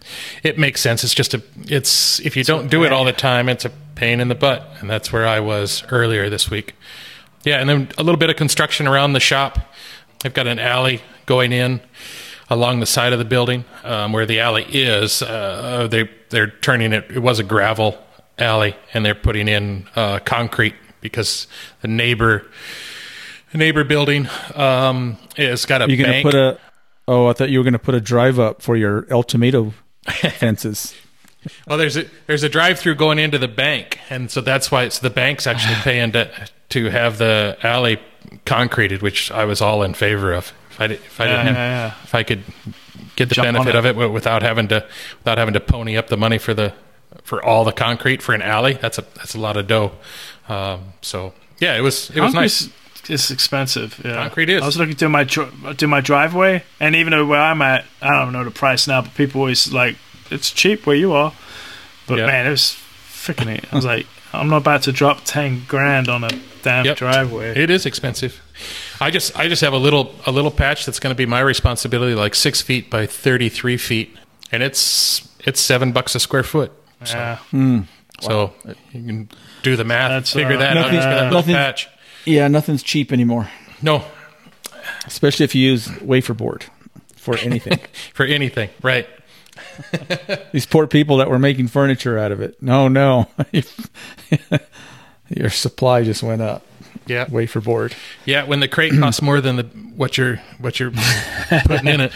it 0.43 0.57
makes 0.59 0.81
sense. 0.81 1.05
It's 1.05 1.13
just 1.13 1.33
a, 1.33 1.41
it's, 1.61 2.19
if 2.19 2.35
you 2.35 2.43
don't 2.43 2.69
do 2.69 2.83
it 2.83 2.91
all 2.91 3.05
the 3.05 3.13
time, 3.13 3.47
it's 3.47 3.63
a 3.63 3.71
pain 3.95 4.19
in 4.19 4.27
the 4.27 4.35
butt. 4.35 4.67
And 4.79 4.89
that's 4.89 5.11
where 5.11 5.27
I 5.27 5.39
was 5.39 5.83
earlier 5.89 6.29
this 6.29 6.49
week. 6.49 6.75
Yeah. 7.43 7.59
And 7.59 7.69
then 7.69 7.89
a 7.97 8.03
little 8.03 8.19
bit 8.19 8.29
of 8.29 8.35
construction 8.35 8.87
around 8.87 9.13
the 9.13 9.19
shop. 9.19 9.59
I've 10.23 10.33
got 10.33 10.47
an 10.47 10.59
alley 10.59 11.01
going 11.25 11.51
in 11.51 11.81
along 12.49 12.79
the 12.81 12.85
side 12.85 13.13
of 13.13 13.19
the 13.19 13.25
building, 13.25 13.63
um, 13.83 14.11
where 14.11 14.25
the 14.25 14.39
alley 14.39 14.65
is. 14.69 15.21
Uh, 15.21 15.87
they, 15.89 16.09
they're 16.29 16.49
turning 16.49 16.93
it, 16.93 17.09
it 17.09 17.19
was 17.19 17.39
a 17.39 17.43
gravel 17.43 17.97
alley 18.37 18.75
and 18.93 19.05
they're 19.05 19.15
putting 19.15 19.47
in, 19.47 19.87
uh, 19.95 20.19
concrete 20.19 20.75
because 20.99 21.47
the 21.81 21.87
neighbor, 21.87 22.45
neighbor 23.53 23.83
building, 23.83 24.27
um, 24.55 25.17
has 25.37 25.65
got 25.65 25.81
a 25.81 25.87
You're 25.87 25.97
going 25.97 26.07
to 26.07 26.11
bank. 26.11 26.25
put 26.25 26.35
a. 26.35 26.59
Oh, 27.07 27.27
I 27.27 27.33
thought 27.33 27.49
you 27.49 27.57
were 27.57 27.63
going 27.63 27.73
to 27.73 27.79
put 27.79 27.95
a 27.95 28.01
drive 28.01 28.39
up 28.39 28.61
for 28.61 28.77
your 28.77 29.05
El 29.09 29.23
Tomato 29.23 29.73
fences. 30.05 30.93
Well, 31.67 31.77
there's 31.77 31.97
a 31.97 32.05
there's 32.27 32.43
a 32.43 32.49
drive 32.49 32.79
through 32.79 32.95
going 32.95 33.17
into 33.19 33.37
the 33.37 33.47
bank, 33.47 33.99
and 34.09 34.29
so 34.29 34.41
that's 34.41 34.69
why 34.71 34.83
it's 34.83 34.99
the 34.99 35.09
bank's 35.09 35.47
actually 35.47 35.75
paying 35.83 36.11
to 36.13 36.29
to 36.69 36.89
have 36.89 37.17
the 37.17 37.57
alley 37.63 37.99
concreted, 38.45 39.01
which 39.01 39.31
I 39.31 39.45
was 39.45 39.61
all 39.61 39.83
in 39.83 39.93
favor 39.93 40.33
of. 40.33 40.53
If 40.71 40.81
I 40.81 40.85
if 40.85 41.21
I 41.21 41.25
Yeah, 41.25 41.43
didn't 41.43 41.55
yeah, 41.55 41.69
yeah. 41.87 41.93
if 42.03 42.15
I 42.15 42.23
could 42.23 42.43
get 43.15 43.29
the 43.29 43.35
Jump 43.35 43.45
benefit 43.47 43.75
it. 43.75 43.85
of 43.85 43.85
it 43.85 44.11
without 44.11 44.41
having 44.41 44.67
to 44.69 44.85
without 45.19 45.37
having 45.37 45.53
to 45.53 45.59
pony 45.59 45.97
up 45.97 46.07
the 46.07 46.17
money 46.17 46.37
for 46.37 46.53
the 46.53 46.73
for 47.23 47.43
all 47.43 47.63
the 47.65 47.71
concrete 47.73 48.21
for 48.21 48.33
an 48.33 48.41
alley, 48.41 48.73
that's 48.73 48.97
a 48.97 49.05
that's 49.15 49.33
a 49.35 49.39
lot 49.39 49.57
of 49.57 49.67
dough. 49.67 49.91
Um, 50.47 50.93
so 51.01 51.33
yeah, 51.59 51.75
it 51.77 51.81
was 51.81 52.09
it 52.11 52.21
was 52.21 52.33
nice. 52.33 52.69
It's 53.09 53.31
expensive. 53.31 53.99
Yeah. 54.05 54.13
Concrete 54.15 54.49
is. 54.49 54.61
I 54.61 54.65
was 54.67 54.77
looking 54.77 54.95
to 54.97 55.09
my 55.09 55.23
do 55.23 55.87
my 55.87 56.01
driveway, 56.01 56.63
and 56.79 56.95
even 56.95 57.11
though 57.11 57.25
where 57.25 57.41
I'm 57.41 57.61
at, 57.63 57.83
I 58.01 58.09
don't 58.23 58.31
know 58.31 58.43
the 58.43 58.51
price 58.51 58.87
now, 58.87 59.01
but 59.01 59.15
people 59.15 59.41
always 59.41 59.73
like 59.73 59.95
it's 60.31 60.51
cheap 60.51 60.85
where 60.85 60.95
you 60.95 61.13
are. 61.13 61.33
But 62.07 62.19
Yeah. 62.19 62.25
man, 62.27 62.47
it 62.47 62.51
was 62.51 62.77
freaking. 63.07 63.55
It. 63.57 63.65
I 63.71 63.75
was 63.75 63.85
like, 63.85 64.07
I'm 64.33 64.47
not 64.49 64.57
about 64.57 64.83
to 64.83 64.91
drop 64.91 65.21
ten 65.25 65.63
grand 65.67 66.09
on 66.09 66.23
a 66.23 66.29
damn 66.63 66.85
Yep. 66.85 66.97
driveway. 66.97 67.55
It 67.57 67.69
is 67.69 67.85
expensive. 67.85 68.41
I 68.99 69.09
just 69.11 69.37
I 69.37 69.47
just 69.47 69.61
have 69.61 69.73
a 69.73 69.77
little 69.77 70.13
a 70.25 70.31
little 70.31 70.51
patch 70.51 70.85
that's 70.85 70.99
going 70.99 71.11
to 71.11 71.17
be 71.17 71.25
my 71.25 71.39
responsibility, 71.39 72.15
like 72.15 72.35
six 72.35 72.61
feet 72.61 72.89
by 72.89 73.05
thirty 73.05 73.49
three 73.49 73.77
feet, 73.77 74.15
and 74.51 74.61
it's 74.63 75.27
it's 75.39 75.59
seven 75.59 75.91
bucks 75.91 76.15
a 76.15 76.19
square 76.19 76.43
foot. 76.43 76.71
yeah. 77.05 77.37
So 78.21 78.53
you 78.93 79.03
can 79.03 79.29
do 79.63 79.75
the 79.75 79.83
math, 79.83 80.11
That's, 80.11 80.33
figure 80.33 80.55
uh, 80.55 80.59
that 80.59 80.77
out 80.77 80.81
Nothing- 80.81 80.93
just 80.95 81.07
for 81.07 81.13
that 81.15 81.23
little 81.23 81.37
nothing- 81.39 81.55
patch. 81.55 81.87
Yeah, 82.25 82.47
nothing's 82.49 82.83
cheap 82.83 83.11
anymore, 83.11 83.49
No, 83.81 84.03
especially 85.07 85.43
if 85.45 85.55
you 85.55 85.71
use 85.71 85.89
wafer 86.01 86.35
board 86.35 86.65
for 87.15 87.35
anything. 87.39 87.79
for 88.13 88.25
anything, 88.27 88.69
right? 88.83 89.07
These 90.51 90.65
poor 90.65 90.87
people 90.87 91.17
that 91.17 91.29
were 91.29 91.39
making 91.39 91.67
furniture 91.67 92.17
out 92.17 92.31
of 92.31 92.41
it. 92.41 92.61
No, 92.61 92.87
no. 92.87 93.27
Your 95.29 95.49
supply 95.49 96.03
just 96.03 96.23
went 96.23 96.41
up. 96.41 96.65
Yeah, 97.07 97.25
Wafer 97.29 97.61
board. 97.61 97.95
yeah. 98.25 98.43
When 98.43 98.59
the 98.59 98.67
crate 98.67 98.93
costs 98.97 99.21
more 99.21 99.41
than 99.41 99.55
the 99.55 99.63
what 99.95 100.17
you're 100.17 100.37
what 100.59 100.79
you're 100.79 100.91
putting 101.65 101.87
in 101.87 101.99
it, 102.01 102.11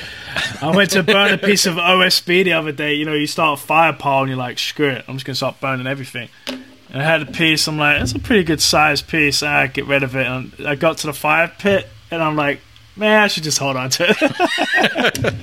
I 0.62 0.76
went 0.76 0.92
to 0.92 1.02
burn 1.04 1.34
a 1.34 1.38
piece 1.38 1.66
of 1.66 1.76
OSB 1.76 2.44
the 2.44 2.54
other 2.54 2.72
day. 2.72 2.94
You 2.94 3.06
know, 3.06 3.14
you 3.14 3.26
start 3.26 3.60
a 3.60 3.62
fire 3.62 3.94
pile 3.94 4.22
and 4.22 4.30
you're 4.30 4.38
like, 4.38 4.60
screw 4.60 4.90
it, 4.90 5.04
I'm 5.08 5.16
just 5.16 5.26
gonna 5.26 5.36
start 5.36 5.60
burning 5.60 5.88
everything. 5.88 6.30
And 6.48 7.02
I 7.02 7.04
had 7.04 7.22
a 7.24 7.26
piece. 7.26 7.68
I'm 7.68 7.78
like, 7.78 8.02
it's 8.02 8.12
a 8.14 8.20
pretty 8.20 8.44
good 8.44 8.62
sized 8.62 9.08
piece. 9.08 9.42
Ah, 9.42 9.66
get 9.68 9.86
rid 9.88 10.04
of 10.04 10.16
it. 10.16 10.28
And 10.28 10.54
I 10.66 10.76
got 10.76 11.00
to 11.00 11.08
the 11.08 11.14
fire 11.14 11.52
pit 11.58 11.90
and 12.12 12.22
I'm 12.22 12.36
like, 12.36 12.60
man, 12.96 13.22
I 13.24 13.28
should 13.28 13.44
just 13.44 13.58
hold 13.60 13.76
on 13.76 13.90
to 13.92 14.06
it. 14.10 15.34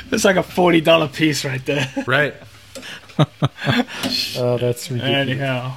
it's 0.12 0.24
like 0.24 0.36
a 0.36 0.42
forty 0.42 0.80
dollar 0.80 1.08
piece 1.08 1.44
right 1.44 1.64
there. 1.64 1.90
right? 2.06 2.34
Oh, 4.36 4.58
that's 4.58 4.90
ridiculous. 4.90 5.28
Anyhow. 5.28 5.76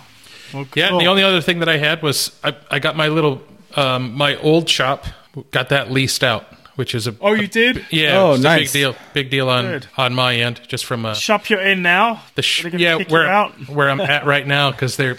Well, 0.54 0.66
Yeah, 0.76 0.90
cool. 0.90 1.00
the 1.00 1.06
only 1.06 1.22
other 1.24 1.40
thing 1.42 1.60
that 1.60 1.70
I 1.70 1.78
had 1.78 2.02
was 2.02 2.32
I, 2.44 2.56
I 2.72 2.80
got 2.80 2.96
my 2.96 3.08
little 3.10 3.44
um, 3.76 4.14
my 4.16 4.36
old 4.38 4.68
shop 4.68 5.06
got 5.52 5.70
that 5.70 5.92
leased 5.92 6.24
out, 6.24 6.46
which 6.78 6.96
is 6.96 7.06
a 7.06 7.16
Oh, 7.22 7.34
you 7.34 7.48
did? 7.48 7.86
yeah, 7.92 8.20
Oh, 8.20 8.34
it's 8.34 8.42
nice. 8.44 8.60
a 8.62 8.64
big 8.64 8.72
deal, 8.72 8.96
big 9.14 9.30
deal 9.30 9.50
on 9.50 9.66
Good. 9.66 9.88
on 9.98 10.16
my 10.16 10.36
end, 10.36 10.62
just 10.68 10.86
from 10.86 11.06
uh, 11.06 11.14
Shop 11.14 11.48
you're 11.50 11.62
in 11.62 11.84
now? 11.84 12.24
the 12.36 12.42
sh- 12.42 12.62
Are 12.62 12.64
they 12.64 12.72
gonna 12.72 12.84
yeah 12.84 12.98
kick 12.98 13.10
where 13.12 13.28
out? 13.28 13.52
where 13.70 13.90
I'm 13.90 14.02
at 14.02 14.26
right 14.26 14.48
now 14.48 14.72
because 14.72 14.98
they're 14.98 15.18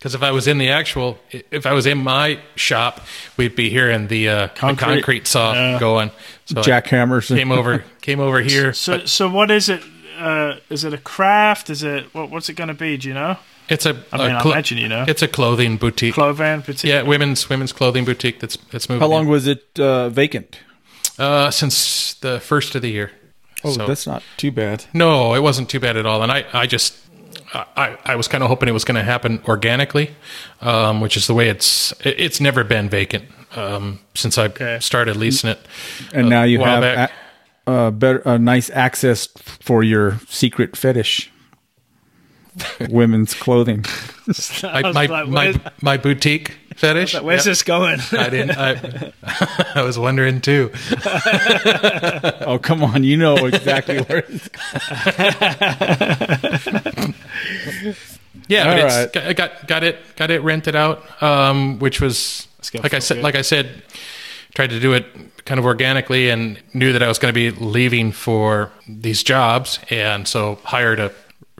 because 0.00 0.14
if 0.16 0.22
I 0.22 0.30
was 0.32 0.48
in 0.48 0.58
the 0.58 0.68
actual 0.70 1.18
if 1.30 1.66
I 1.66 1.72
was 1.74 1.86
in 1.86 1.98
my 1.98 2.40
shop, 2.56 3.00
we'd 3.36 3.54
be 3.54 3.70
hearing 3.70 4.08
the, 4.08 4.28
uh, 4.28 4.46
the 4.46 4.52
Concrete. 4.54 4.86
concrete 4.94 5.26
saw 5.28 5.52
Yeah. 5.52 5.78
going. 5.78 6.10
So 6.46 6.60
I 6.60 6.62
Jackhammers. 6.64 7.28
came 7.28 7.52
over 7.52 7.84
came 8.00 8.18
over 8.20 8.40
here. 8.40 8.72
So, 8.72 8.98
but 8.98 9.08
so 9.08 9.28
what 9.30 9.50
is 9.50 9.68
it? 9.68 9.82
Uh, 10.18 10.56
is 10.68 10.84
it 10.84 10.92
a 10.92 10.98
craft? 10.98 11.70
Is 11.70 11.82
it 11.82 12.12
what, 12.14 12.30
what's 12.30 12.48
it 12.48 12.54
going 12.54 12.68
to 12.68 12.74
be? 12.74 12.96
Do 12.96 13.08
you 13.08 13.14
know? 13.14 13.36
it's 13.68 13.86
a, 13.86 13.90
I 14.12 14.18
mean, 14.18 14.30
a 14.32 14.38
I 14.38 14.42
clo- 14.42 14.50
imagine 14.52 14.78
you 14.78 14.88
know. 14.88 15.04
it's 15.06 15.22
a 15.22 15.28
clothing 15.28 15.76
boutique. 15.76 16.14
Clovan, 16.16 16.64
particular. 16.64 16.96
yeah, 16.96 17.02
women's 17.02 17.48
women's 17.48 17.72
clothing 17.72 18.04
boutique 18.04 18.40
that's 18.40 18.56
that's 18.72 18.88
moving. 18.88 19.00
How 19.00 19.06
long 19.06 19.24
in. 19.26 19.30
was 19.30 19.46
it 19.46 19.78
uh, 19.78 20.08
vacant? 20.08 20.58
Uh, 21.18 21.50
since 21.50 22.14
the 22.14 22.40
first 22.40 22.74
of 22.74 22.80
the 22.82 22.90
year. 22.90 23.10
Oh, 23.62 23.72
So- 23.72 23.86
that's 23.86 24.06
not 24.06 24.22
too 24.38 24.50
bad. 24.50 24.86
No, 24.94 25.34
it 25.34 25.40
wasn't 25.42 25.68
too 25.68 25.78
bad 25.80 25.96
at 25.98 26.06
all. 26.06 26.22
And 26.22 26.32
I, 26.32 26.46
I 26.54 26.66
just, 26.66 26.96
I, 27.52 27.96
I 28.04 28.14
was 28.16 28.28
kind 28.28 28.42
of 28.44 28.48
hoping 28.48 28.68
it 28.68 28.72
was 28.72 28.84
going 28.84 28.94
to 28.96 29.02
happen 29.02 29.40
organically, 29.48 30.10
um, 30.60 31.00
which 31.00 31.16
is 31.16 31.26
the 31.26 31.34
way 31.34 31.48
it's. 31.48 31.92
it- 32.04 32.20
It's 32.20 32.40
never 32.40 32.62
been 32.64 32.88
vacant 32.88 33.24
um, 33.56 33.98
since 34.14 34.38
I 34.38 34.44
Okay. 34.44 34.78
started 34.80 35.16
leasing 35.16 35.50
it. 35.50 35.58
And 36.14 36.26
a 36.26 36.30
now 36.30 36.42
you 36.44 36.60
have 36.60 36.82
back. 36.82 37.10
a, 37.66 37.70
uh, 37.70 37.90
better, 37.90 38.18
a 38.24 38.38
nice 38.38 38.70
access 38.70 39.26
for 39.26 39.82
your 39.82 40.20
secret 40.28 40.76
fetish. 40.76 41.30
Women's 42.90 43.32
clothing. 43.34 43.84
I, 44.64 44.82
my, 44.92 45.06
like, 45.06 45.28
my, 45.28 45.54
my 45.82 45.96
boutique 45.96 46.56
fetish. 46.76 47.14
Where's 47.20 47.46
Yep. 47.46 47.50
this 47.50 47.62
going? 47.62 48.00
I 48.12 48.28
didn't. 48.28 48.56
I, 48.58 49.12
I 49.74 49.82
was 49.82 49.98
wondering 49.98 50.40
too. 50.40 50.70
Oh, 52.46 52.58
come 52.62 52.82
on. 52.82 53.02
You 53.04 53.16
know 53.16 53.36
exactly 53.46 53.98
where 54.02 54.24
it's 54.28 54.48
Yeah, 58.48 58.68
All 58.70 58.76
but 58.76 58.84
it's, 58.84 58.94
right. 59.16 59.36
got, 59.36 59.36
got 59.36 59.66
got 59.66 59.84
it 59.84 59.98
got 60.16 60.30
it 60.30 60.42
rented 60.42 60.76
out, 60.76 61.22
um, 61.22 61.78
which 61.78 62.00
was 62.00 62.46
gonna 62.72 62.82
like 62.82 62.94
I 62.94 62.98
said. 63.00 63.14
good. 63.16 63.24
Like 63.24 63.34
I 63.34 63.42
said, 63.42 63.82
tried 64.54 64.70
to 64.70 64.80
do 64.80 64.92
it 64.92 65.06
kind 65.44 65.58
of 65.58 65.64
organically, 65.66 66.30
and 66.30 66.60
knew 66.74 66.92
that 66.92 67.02
I 67.02 67.08
was 67.08 67.18
going 67.18 67.32
to 67.34 67.34
be 67.34 67.50
leaving 67.50 68.12
for 68.12 68.70
these 68.88 69.22
jobs, 69.24 69.78
and 69.90 70.28
so 70.28 70.58
hired 70.64 71.00
a 71.00 71.12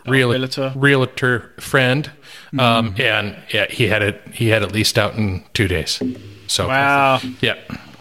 real, 0.07 0.31
realtor. 0.31 0.73
realtor 0.77 1.53
friend, 1.59 2.11
um, 2.59 2.95
and 2.99 3.37
yeah, 3.53 3.67
he 3.69 3.89
had 3.89 4.03
it 4.03 4.23
he 4.33 4.49
had 4.49 4.63
it 4.63 4.71
leased 4.73 4.97
out 4.99 5.15
in 5.17 5.45
two 5.55 5.67
days. 5.69 6.01
So 6.47 6.69
Wow, 6.69 7.21
yeah, 7.41 7.57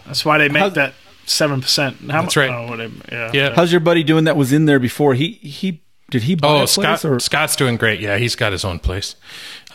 that's 0.06 0.24
why 0.24 0.38
they 0.38 0.48
make 0.48 0.60
How's- 0.62 0.74
that 0.74 0.94
seven 1.26 1.60
percent. 1.60 1.96
How 2.10 2.22
That's 2.22 2.36
mu- 2.36 2.42
right. 2.42 2.50
Oh, 2.50 2.68
whatever. 2.70 2.94
Yeah. 3.10 3.30
yeah. 3.34 3.54
How's 3.54 3.72
your 3.72 3.80
buddy 3.80 4.02
doing 4.04 4.24
that 4.24 4.36
was 4.36 4.52
in 4.52 4.66
there 4.66 4.78
before? 4.80 5.14
He 5.14 5.32
he 5.42 5.82
did 6.10 6.22
he 6.24 6.34
buy 6.34 6.48
Oh, 6.48 6.54
a 6.56 6.58
place 6.66 6.72
Scott, 6.72 7.04
or 7.04 7.18
Scott's 7.20 7.56
doing 7.56 7.76
great. 7.76 8.00
Yeah, 8.00 8.18
he's 8.18 8.36
got 8.36 8.52
his 8.52 8.64
own 8.64 8.78
place. 8.78 9.14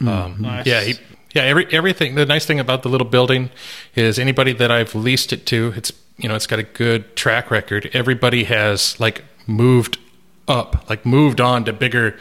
Um, 0.06 0.38
Nice. 0.40 0.66
Yeah, 0.66 0.82
he, 0.82 0.96
yeah. 1.34 1.44
Every, 1.44 1.66
everything. 1.72 2.16
The 2.16 2.26
nice 2.26 2.46
thing 2.46 2.60
about 2.60 2.84
the 2.84 2.90
little 2.90 3.08
building 3.08 3.50
is 3.96 4.20
anybody 4.20 4.54
that 4.54 4.72
I've 4.72 4.94
leased 4.96 5.32
it 5.34 5.46
to, 5.48 5.74
it's 5.76 5.92
you 6.18 6.30
know, 6.30 6.36
it's 6.36 6.48
got 6.48 6.60
a 6.60 6.64
good 6.64 7.16
track 7.16 7.52
record. 7.52 7.90
Everybody 7.94 8.46
has 8.46 9.00
like 9.00 9.24
moved 9.48 9.98
up, 10.48 10.90
like 10.90 11.06
moved 11.06 11.42
on 11.42 11.66
to 11.66 11.74
bigger, 11.74 12.18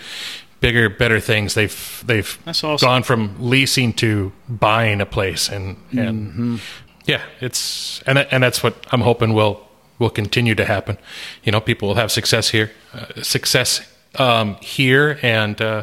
bigger, 0.60 0.88
better 0.88 1.20
things. 1.20 1.54
They've 1.54 2.02
they've 2.06 2.38
awesome. 2.46 2.76
gone 2.78 3.02
from 3.02 3.36
leasing 3.38 3.92
to 3.94 4.32
buying 4.48 5.00
a 5.00 5.06
place, 5.06 5.48
and 5.48 5.76
and 5.92 6.60
yeah, 7.06 7.22
it's 7.40 8.02
and 8.06 8.18
and 8.18 8.42
that's 8.42 8.62
what 8.62 8.74
I'm 8.90 9.02
hoping 9.02 9.32
will 9.32 9.60
will 9.98 10.10
continue 10.10 10.54
to 10.56 10.64
happen. 10.64 10.98
You 11.44 11.52
know, 11.52 11.60
people 11.60 11.88
will 11.88 11.94
have 11.94 12.10
success 12.10 12.48
here, 12.50 12.72
uh, 12.92 13.22
success 13.22 13.80
um, 14.20 14.56
here, 14.60 15.18
and 15.22 15.60
uh, 15.60 15.82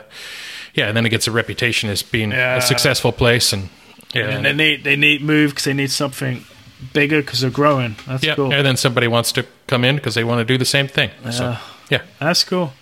yeah, 0.73 0.87
and 0.87 0.95
then 0.97 1.05
it 1.05 1.09
gets 1.09 1.27
a 1.27 1.31
reputation 1.31 1.89
as 1.89 2.03
being 2.03 2.31
Yeah. 2.31 2.57
a 2.57 2.61
successful 2.61 3.11
place, 3.11 3.53
and 3.53 3.69
yeah, 4.13 4.29
And 4.29 4.45
they 4.45 4.53
need 4.53 4.83
they 4.83 4.95
need 4.95 5.21
move 5.21 5.51
because 5.51 5.63
they 5.65 5.73
need 5.73 5.91
something 5.91 6.43
bigger 6.93 7.21
because 7.21 7.41
they're 7.41 7.49
growing. 7.51 7.95
That's 8.07 8.23
yeah, 8.23 8.35
cool. 8.35 8.53
and 8.53 8.65
then 8.65 8.77
somebody 8.77 9.07
wants 9.07 9.31
to 9.33 9.43
come 9.67 9.83
in 9.87 9.95
because 9.95 10.15
they 10.15 10.23
want 10.23 10.39
to 10.39 10.53
do 10.53 10.57
the 10.57 10.65
same 10.65 10.87
thing. 10.87 11.09
So 11.31 11.43
Yeah. 11.43 11.57
yeah, 11.89 12.01
That's 12.19 12.43
cool. 12.43 12.73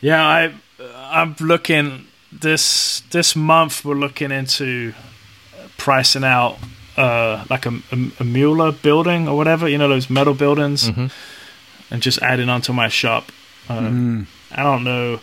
Yeah, 0.00 0.22
I 0.26 0.52
I'm 1.12 1.34
looking 1.40 2.06
this 2.32 3.02
this 3.10 3.34
month. 3.36 3.84
We're 3.84 3.94
looking 4.00 4.30
into 4.32 4.92
pricing 5.78 6.24
out 6.24 6.58
uh, 6.96 7.44
like 7.50 7.66
a, 7.66 7.74
a, 7.92 7.96
a 8.20 8.24
Mueller 8.24 8.72
building 8.72 9.28
or 9.28 9.36
whatever. 9.36 9.68
You 9.68 9.78
know 9.78 9.88
those 9.88 10.10
metal 10.10 10.34
buildings, 10.34 10.88
Mm-hmm. 10.90 11.06
and 11.90 12.02
just 12.02 12.20
adding 12.22 12.48
onto 12.50 12.72
my 12.72 12.88
shop. 12.88 13.30
Uh, 13.68 14.22
I 14.56 14.62
don't 14.62 14.84
know. 14.84 15.20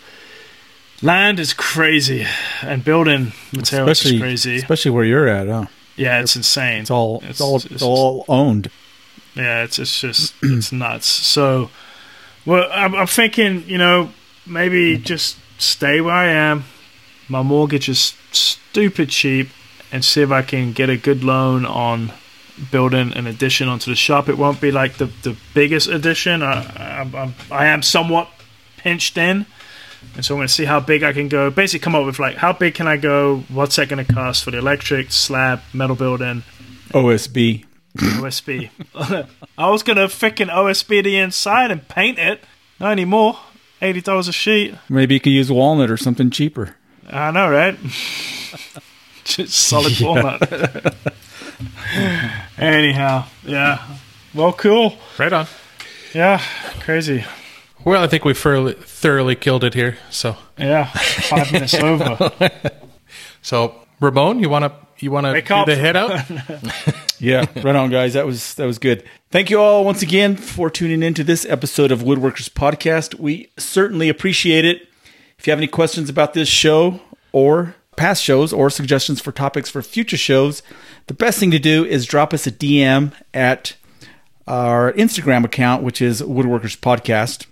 Land 1.02 1.40
is 1.40 1.54
crazy, 1.54 2.26
and 2.62 2.84
building 2.84 3.34
materials 3.52 3.90
especially 4.00 4.16
is 4.16 4.22
crazy. 4.22 4.56
especially 4.58 4.92
where 4.92 5.04
you're 5.04 5.28
at? 5.28 5.48
Huh? 5.48 5.66
Yeah, 5.98 6.22
it's 6.22 6.36
insane. 6.36 6.82
It's 6.82 6.92
all 6.92 7.22
it's, 7.28 7.42
all 7.42 7.58
it's- 7.58 7.72
it's 7.72 7.84
all 7.84 8.26
owned. 8.30 8.70
Yeah, 9.36 9.64
it's 9.64 9.80
it's 9.80 10.00
just 10.00 10.34
it's 10.44 10.72
nuts. 10.72 11.08
So, 11.08 11.70
well, 12.46 12.70
I'm, 12.72 12.94
I'm 12.96 13.08
thinking, 13.08 13.64
you 13.68 13.78
know, 13.80 14.12
maybe 14.46 14.98
just 14.98 15.38
stay 15.58 16.00
where 16.02 16.14
I 16.14 16.28
am. 16.28 16.66
My 17.28 17.42
mortgage 17.42 17.90
is 17.90 18.14
stupid 18.32 19.10
cheap, 19.10 19.50
and 19.92 20.06
see 20.06 20.22
if 20.22 20.32
I 20.32 20.42
can 20.44 20.72
get 20.72 20.90
a 20.90 20.98
good 20.98 21.24
loan 21.24 21.66
on 21.66 22.14
building 22.72 23.12
an 23.14 23.26
addition 23.28 23.68
onto 23.68 23.90
the 23.92 23.96
shop. 23.96 24.30
It 24.30 24.38
won't 24.38 24.62
be 24.62 24.72
like 24.72 24.94
the 24.98 25.08
the 25.24 25.36
biggest 25.54 25.90
addition. 25.90 26.44
I 26.44 27.00
I'm, 27.02 27.16
I'm, 27.16 27.34
I 27.52 27.66
am 27.66 27.82
somewhat 27.82 28.30
pinched 28.84 29.18
in. 29.18 29.46
And 30.16 30.26
so 30.26 30.34
I'm 30.36 30.40
going 30.40 30.48
to 30.50 30.54
see 30.54 30.66
how 30.66 30.82
big 30.82 31.02
I 31.02 31.14
can 31.14 31.30
go. 31.30 31.50
Basically, 31.50 31.82
come 31.82 31.96
up 31.96 32.06
with 32.06 32.20
like 32.20 32.36
how 32.36 32.52
big 32.52 32.76
can 32.76 32.88
I 32.88 32.98
go? 32.98 33.40
What's 33.48 33.78
that 33.78 33.88
going 33.88 34.06
to 34.06 34.14
cost 34.14 34.44
for 34.44 34.52
the 34.52 34.58
electric 34.58 35.14
slab, 35.14 35.62
metal 35.74 35.96
building, 35.96 36.44
OSB. 36.94 37.66
OSB. 37.96 38.70
I 39.58 39.70
was 39.70 39.84
gonna 39.84 40.08
freaking 40.08 40.50
OSB 40.50 41.04
the 41.04 41.18
inside 41.18 41.72
and 41.72 41.88
paint 41.88 42.20
it. 42.20 42.44
Not 42.80 42.92
anymore. 42.92 43.40
Eighty 43.82 44.02
dollars 44.02 44.28
a 44.28 44.32
sheet. 44.32 44.76
Maybe 44.90 45.16
you 45.16 45.20
could 45.20 45.32
use 45.32 45.52
walnut 45.52 45.90
or 45.92 45.98
something 45.98 46.30
cheaper. 46.30 46.76
I 47.10 47.32
know, 47.32 47.50
right? 47.50 47.78
Just 49.24 49.54
solid 49.54 50.00
walnut. 50.00 50.96
Anyhow, 52.58 53.26
yeah. 53.44 53.84
Well, 54.34 54.54
cool. 54.54 54.98
right 55.18 55.34
on. 55.34 55.48
Yeah, 56.14 56.42
crazy. 56.80 57.26
Well, 57.86 58.04
I 58.04 58.08
think 58.08 58.24
we 58.26 58.34
thoroughly, 58.34 58.74
thoroughly 58.74 59.36
killed 59.36 59.64
it 59.64 59.74
here. 59.74 59.98
So 60.10 60.38
Yeah, 60.58 60.86
five 60.86 61.52
minutes 61.52 61.74
over. 61.76 62.32
so 63.42 63.76
Ramon, 64.00 64.40
you 64.40 64.50
want 64.50 64.66
to 64.66 64.74
you 65.04 65.12
want 65.12 65.26
to 65.26 65.34
Wake 65.34 65.48
do 65.48 65.54
up. 65.56 65.66
the 65.68 65.76
head 65.76 65.96
out? 65.96 66.22
Yeah, 67.20 67.46
right 67.64 67.76
on, 67.76 67.90
guys. 67.90 68.16
That 68.16 68.26
was 68.26 68.54
that 68.56 68.66
was 68.66 68.80
good. 68.80 69.04
Thank 69.32 69.50
you 69.50 69.58
all 69.62 69.86
once 69.86 70.02
again 70.02 70.36
for 70.36 70.70
tuning 70.70 71.02
in 71.02 71.14
to 71.14 71.24
this 71.24 71.46
episode 71.46 71.90
of 71.90 72.02
Woodworkers 72.02 72.50
Podcast. 72.50 73.16
We 73.18 73.50
certainly 73.58 74.10
appreciate 74.10 74.66
it. 74.66 74.90
If 75.40 75.48
you 75.48 75.52
have 75.52 75.60
any 75.60 75.68
questions 75.68 76.10
about 76.10 76.34
this 76.34 76.50
show 76.50 77.00
or 77.32 77.76
past 77.96 78.22
shows 78.22 78.52
or 78.52 78.70
suggestions 78.70 79.22
for 79.22 79.32
topics 79.32 79.70
for 79.70 79.82
future 79.82 80.18
shows, 80.18 80.64
the 81.08 81.14
best 81.14 81.40
thing 81.40 81.50
to 81.52 81.60
do 81.60 81.86
is 81.86 82.06
drop 82.06 82.34
us 82.34 82.46
a 82.46 82.52
DM 82.52 83.14
at 83.34 83.76
our 84.46 84.92
Instagram 84.94 85.46
account, 85.46 85.82
which 85.82 86.02
is 86.02 86.22
Woodworkers 86.22 86.78
Podcast. 86.78 87.46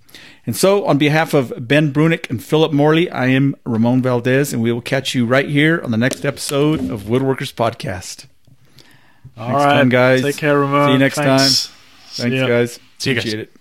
And 0.46 0.56
so, 0.56 0.86
on 0.86 0.98
behalf 0.98 1.34
of 1.36 1.54
Ben 1.68 1.94
Brunick 1.94 2.30
and 2.30 2.44
Philip 2.44 2.72
Morley, 2.72 3.10
I 3.12 3.28
am 3.28 3.56
Ramon 3.64 4.02
Valdez, 4.02 4.54
and 4.54 4.62
we 4.62 4.72
will 4.72 4.82
catch 4.82 5.14
you 5.14 5.26
right 5.26 5.48
here 5.48 5.80
on 5.84 5.92
the 5.92 5.98
next 5.98 6.26
episode 6.26 6.90
of 6.90 7.04
Woodworkers 7.04 7.54
Podcast. 7.54 8.26
All 9.38 9.50
Next 9.50 9.64
right, 9.64 9.74
time, 9.74 9.90
guys. 9.90 10.22
Take 10.24 10.38
care, 10.38 10.60
Ramon. 10.60 10.88
See 10.88 10.94
you 10.94 10.98
next 10.98 11.16
Thanks. 11.16 11.68
Thanks, 11.68 12.36
See 12.36 12.48
guys. 12.48 12.80
See 12.98 13.10
you 13.12 13.16
guys. 13.16 13.24
Appreciate 13.24 13.40
it. 13.40 13.61